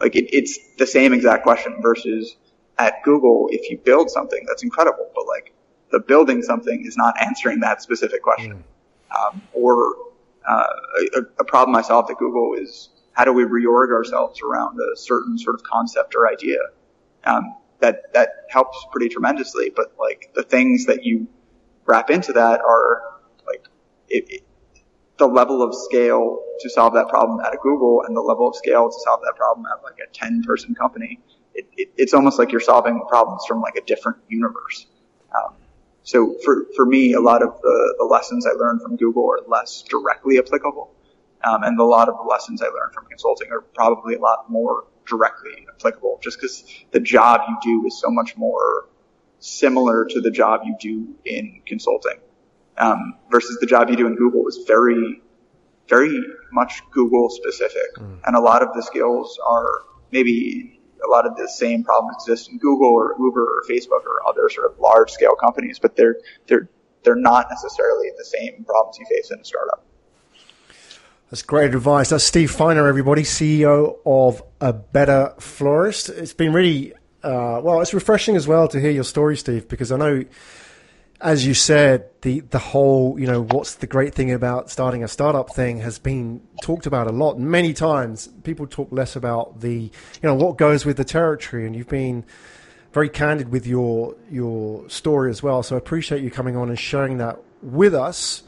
Like 0.01 0.17
it, 0.17 0.37
it's 0.37 0.59
the 0.79 0.87
same 0.87 1.13
exact 1.13 1.45
question 1.45 1.77
versus 1.81 2.35
at 2.77 3.05
Google, 3.05 3.47
if 3.53 3.71
you 3.71 3.79
build 3.79 4.11
something, 4.11 4.45
that's 4.49 4.65
incredible, 4.65 5.09
but 5.15 5.29
like 5.29 5.53
the 5.93 6.01
building 6.01 6.43
something 6.43 6.85
is 6.85 6.97
not 6.97 7.15
answering 7.25 7.61
that 7.61 7.83
specific 7.83 8.21
question. 8.21 8.65
Mm. 9.13 9.17
Um, 9.17 9.43
or 9.53 9.95
uh, 10.45 10.73
a, 11.15 11.21
a 11.39 11.45
problem 11.45 11.77
I 11.77 11.83
solved 11.83 12.11
at 12.11 12.19
Google 12.19 12.55
is 12.61 12.89
how 13.13 13.25
do 13.25 13.33
we 13.33 13.45
reorg 13.45 13.93
ourselves 13.93 14.41
around 14.43 14.81
a 14.81 14.97
certain 14.97 15.39
sort 15.39 15.55
of 15.55 15.63
concept 15.63 16.17
or 16.17 16.29
idea? 16.29 16.59
Um, 17.23 17.55
that 17.79 18.13
that 18.15 18.31
helps 18.49 18.85
pretty 18.91 19.09
tremendously. 19.09 19.71
But 19.71 19.93
like 20.01 20.33
the 20.35 20.43
things 20.43 20.87
that 20.87 21.05
you 21.05 21.29
wrap 21.85 22.11
into 22.11 22.33
that 22.33 22.61
are 22.61 23.03
it, 24.09 24.45
the 25.19 25.27
level 25.27 25.63
of 25.63 25.75
scale 25.75 26.43
to 26.61 26.71
solve 26.71 26.95
that 26.95 27.09
problem 27.09 27.41
at 27.41 27.55
a 27.55 27.59
Google 27.63 28.03
and 28.07 28.17
the 28.17 28.21
level 28.21 28.49
of 28.49 28.57
scale 28.57 28.89
to 28.89 28.97
solve 29.05 29.21
that 29.25 29.35
problem 29.37 29.67
at 29.67 29.83
like 29.83 29.99
a 29.99 30.13
10 30.13 30.43
person 30.43 30.75
company. 30.75 31.21
It, 31.55 31.67
it, 31.77 31.89
it's 31.97 32.15
almost 32.15 32.39
like 32.39 32.53
you're 32.53 32.61
solving 32.61 33.03
problems 33.09 33.45
from 33.47 33.61
like 33.61 33.77
a 33.77 33.83
different 33.83 34.19
universe. 34.29 34.87
Um, 35.35 35.55
so 36.03 36.37
for, 36.45 36.67
for 36.77 36.87
me, 36.87 37.15
a 37.15 37.21
lot 37.21 37.43
of 37.43 37.61
the, 37.63 37.95
the 37.99 38.05
lessons 38.05 38.47
I 38.47 38.53
learned 38.53 38.83
from 38.83 38.97
Google 38.97 39.29
are 39.31 39.41
less 39.49 39.83
directly 39.83 40.39
applicable. 40.39 40.93
Um, 41.45 41.63
and 41.63 41.79
a 41.79 41.85
lot 41.85 42.09
of 42.09 42.17
the 42.17 42.23
lessons 42.23 42.63
I 42.63 42.67
learned 42.67 42.93
from 42.95 43.07
consulting 43.07 43.51
are 43.51 43.61
probably 43.61 44.15
a 44.15 44.21
lot 44.21 44.51
more 44.51 44.85
directly 45.07 45.67
applicable 45.75 46.19
just 46.23 46.41
because 46.41 46.65
the 46.91 47.01
job 47.01 47.43
you 47.49 47.57
do 47.63 47.87
is 47.87 48.01
so 48.01 48.11
much 48.11 48.37
more 48.37 48.89
similar 49.39 50.05
to 50.07 50.21
the 50.21 50.31
job 50.31 50.63
you 50.65 50.77
do 50.81 51.15
in 51.25 51.63
consulting. 51.67 52.19
Um, 52.79 53.15
versus 53.31 53.59
the 53.61 53.67
job 53.67 53.89
you 53.89 53.97
do 53.97 54.07
in 54.07 54.17
Google 54.17 54.47
is 54.49 54.65
very, 54.67 55.23
very 55.89 56.21
much 56.53 56.83
Google 56.91 57.31
specific. 57.31 57.95
Mm. 57.97 58.21
And 58.27 58.37
a 58.37 58.41
lot 58.41 58.63
of 58.63 58.75
the 58.75 58.83
skills 58.83 59.39
are 59.47 59.83
maybe 60.13 60.81
a 61.05 61.11
lot 61.11 61.27
of 61.27 61.37
the 61.37 61.49
same 61.49 61.85
problems 61.85 62.17
exist 62.21 62.51
in 62.51 62.59
Google 62.59 62.89
or 62.89 63.15
Uber 63.19 63.43
or 63.43 63.65
Facebook 63.69 64.05
or 64.05 64.27
other 64.29 64.49
sort 64.49 64.71
of 64.71 64.79
large 64.79 65.11
scale 65.11 65.35
companies, 65.35 65.79
but 65.79 65.97
they're, 65.97 66.17
they're, 66.47 66.69
they're 67.03 67.17
not 67.17 67.49
necessarily 67.51 68.11
the 68.19 68.25
same 68.25 68.65
problems 68.65 68.99
you 68.99 69.07
face 69.07 69.31
in 69.31 69.41
a 69.41 69.45
startup. 69.45 69.85
That's 71.31 71.43
great 71.43 71.75
advice. 71.75 72.11
That's 72.11 72.25
Steve 72.25 72.53
Feiner, 72.53 72.87
everybody, 72.87 73.23
CEO 73.23 73.99
of 74.07 74.43
A 74.61 74.73
Better 74.73 75.35
Florist. 75.41 76.09
It's 76.09 76.33
been 76.33 76.53
really, 76.53 76.93
uh, 77.25 77.61
well, 77.63 77.81
it's 77.81 77.93
refreshing 77.93 78.37
as 78.37 78.47
well 78.47 78.69
to 78.69 78.81
hear 78.81 78.93
your 78.93 79.05
story, 79.05 79.37
Steve, 79.37 79.67
because 79.67 79.91
I 79.91 79.97
know, 79.97 80.25
as 81.21 81.47
you 81.47 81.55
said, 81.55 82.11
the, 82.23 82.41
the 82.41 82.59
whole, 82.59 83.19
you 83.19 83.27
know, 83.27 83.43
what's 83.43 83.77
the 83.77 83.87
great 83.87 84.15
thing 84.15 84.33
about 84.33 84.71
starting 84.71 85.03
a 85.03 85.09
startup 85.09 85.55
thing 85.55 85.79
has 85.79 85.99
been 85.99 86.43
talked 86.63 86.87
about 86.87 87.07
a 87.07 87.13
lot. 87.13 87.39
Many 87.39 87.73
times 87.73 88.29
people 88.45 88.67
talk 88.67 88.89
less 88.91 89.17
about 89.17 89.61
the, 89.61 89.75
you 89.75 90.23
know, 90.23 90.35
what 90.35 90.59
goes 90.59 90.85
with 90.85 90.99
the 90.99 91.05
territory, 91.05 91.67
and 91.67 91.75
you've 91.75 91.89
been 91.89 92.25
very 92.93 93.09
candid 93.09 93.51
with 93.51 93.67
your, 93.67 94.15
your 94.31 94.89
story 94.91 95.31
as 95.31 95.43
well. 95.43 95.63
So 95.63 95.77
I 95.77 95.79
appreciate 95.79 96.23
you 96.23 96.31
coming 96.31 96.57
on 96.57 96.69
and 96.69 96.79
sharing 96.79 97.19
that 97.19 97.39
with 97.63 97.95
us. 97.95 98.43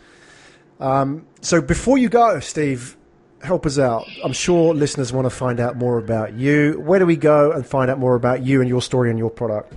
Um, 0.81 1.27
so 1.41 1.61
before 1.61 1.99
you 1.99 2.09
go, 2.09 2.39
Steve, 2.41 2.97
help 3.43 3.65
us 3.67 3.79
out. 3.79 4.07
I'm 4.23 4.33
sure 4.33 4.75
listeners 4.75 5.13
want 5.13 5.25
to 5.27 5.31
find 5.31 5.61
out 5.61 5.77
more 5.77 5.99
about 5.99 6.35
you. 6.35 6.81
Where 6.85 6.99
do 6.99 7.07
we 7.07 7.17
go 7.17 7.53
and 7.53 7.67
find 7.67 7.91
out 7.91 7.99
more 7.99 8.15
about 8.15 8.43
you 8.43 8.61
and 8.61 8.69
your 8.69 8.83
story 8.83 9.11
and 9.11 9.19
your 9.19 9.31
product? 9.31 9.73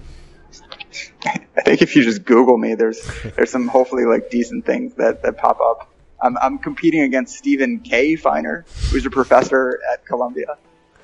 I 1.62 1.64
think 1.64 1.84
if 1.84 1.96
you 1.96 2.04
just 2.04 2.26
Google 2.26 2.58
me, 2.58 2.74
there's 2.74 3.08
there's 3.36 3.52
some 3.52 3.68
hopefully 3.68 4.06
like 4.06 4.32
decent 4.32 4.66
things 4.66 4.96
that, 4.96 5.22
that 5.22 5.38
pop 5.38 5.60
up. 5.62 5.94
I'm, 6.20 6.36
I'm 6.40 6.58
competing 6.58 7.02
against 7.02 7.38
Steven 7.38 7.80
K. 7.82 8.16
Feiner, 8.16 8.66
who's 8.90 9.06
a 9.06 9.12
professor 9.12 9.80
at 9.94 10.04
Columbia, 10.04 10.58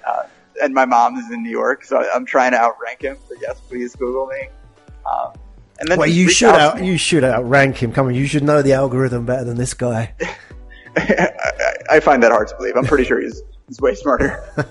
uh, 0.05 0.23
and 0.61 0.73
my 0.73 0.85
mom 0.85 1.15
is 1.17 1.29
in 1.31 1.43
New 1.43 1.51
York, 1.51 1.83
so 1.83 2.03
I'm 2.11 2.25
trying 2.25 2.53
to 2.53 2.57
outrank 2.57 3.03
him. 3.03 3.17
So 3.29 3.35
yes, 3.39 3.59
please 3.69 3.95
Google 3.95 4.25
me. 4.25 4.49
Um, 5.05 5.33
and 5.79 5.89
then 5.89 5.99
well, 5.99 6.07
you 6.07 6.27
should 6.27 6.49
out, 6.49 6.77
out 6.77 6.83
you 6.83 6.97
should 6.97 7.23
outrank 7.23 7.77
him. 7.77 7.91
Come 7.91 8.07
on, 8.07 8.15
you 8.15 8.25
should 8.25 8.43
know 8.43 8.63
the 8.63 8.73
algorithm 8.73 9.27
better 9.27 9.43
than 9.43 9.57
this 9.57 9.75
guy. 9.75 10.15
I, 10.97 11.29
I, 11.91 11.99
find 11.99 12.23
that 12.23 12.31
hard 12.31 12.47
to 12.47 12.55
believe. 12.55 12.75
I'm 12.75 12.85
pretty 12.85 13.03
sure 13.03 13.21
he's 13.21 13.43
he's 13.67 13.81
way 13.81 13.95
smarter. 13.95 14.43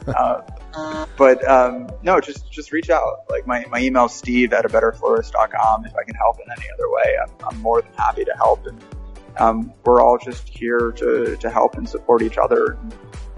Uh, 0.77 1.07
but 1.17 1.47
um, 1.49 1.89
no, 2.03 2.21
just 2.21 2.53
just 2.53 2.71
reach 2.71 2.91
out. 2.91 3.21
Like 3.31 3.47
my 3.47 3.65
my 3.71 3.81
email 3.81 4.09
steve 4.09 4.53
at 4.53 4.67
a 4.67 4.69
betterflorist.com. 4.69 5.87
If 5.87 5.95
I 5.95 6.05
can 6.05 6.15
help 6.15 6.37
in 6.39 6.51
any 6.51 6.67
other 6.75 6.91
way, 6.91 7.17
I'm, 7.23 7.49
I'm 7.49 7.63
more 7.63 7.81
than 7.81 7.93
happy 7.95 8.27
to 8.27 8.33
help. 8.37 8.67
And 8.67 8.85
um, 9.39 9.73
we're 9.85 10.03
all 10.03 10.19
just 10.19 10.47
here 10.47 10.93
to 10.93 11.37
to 11.37 11.51
help 11.51 11.77
and 11.77 11.89
support 11.89 12.21
each 12.21 12.37
other. 12.37 12.79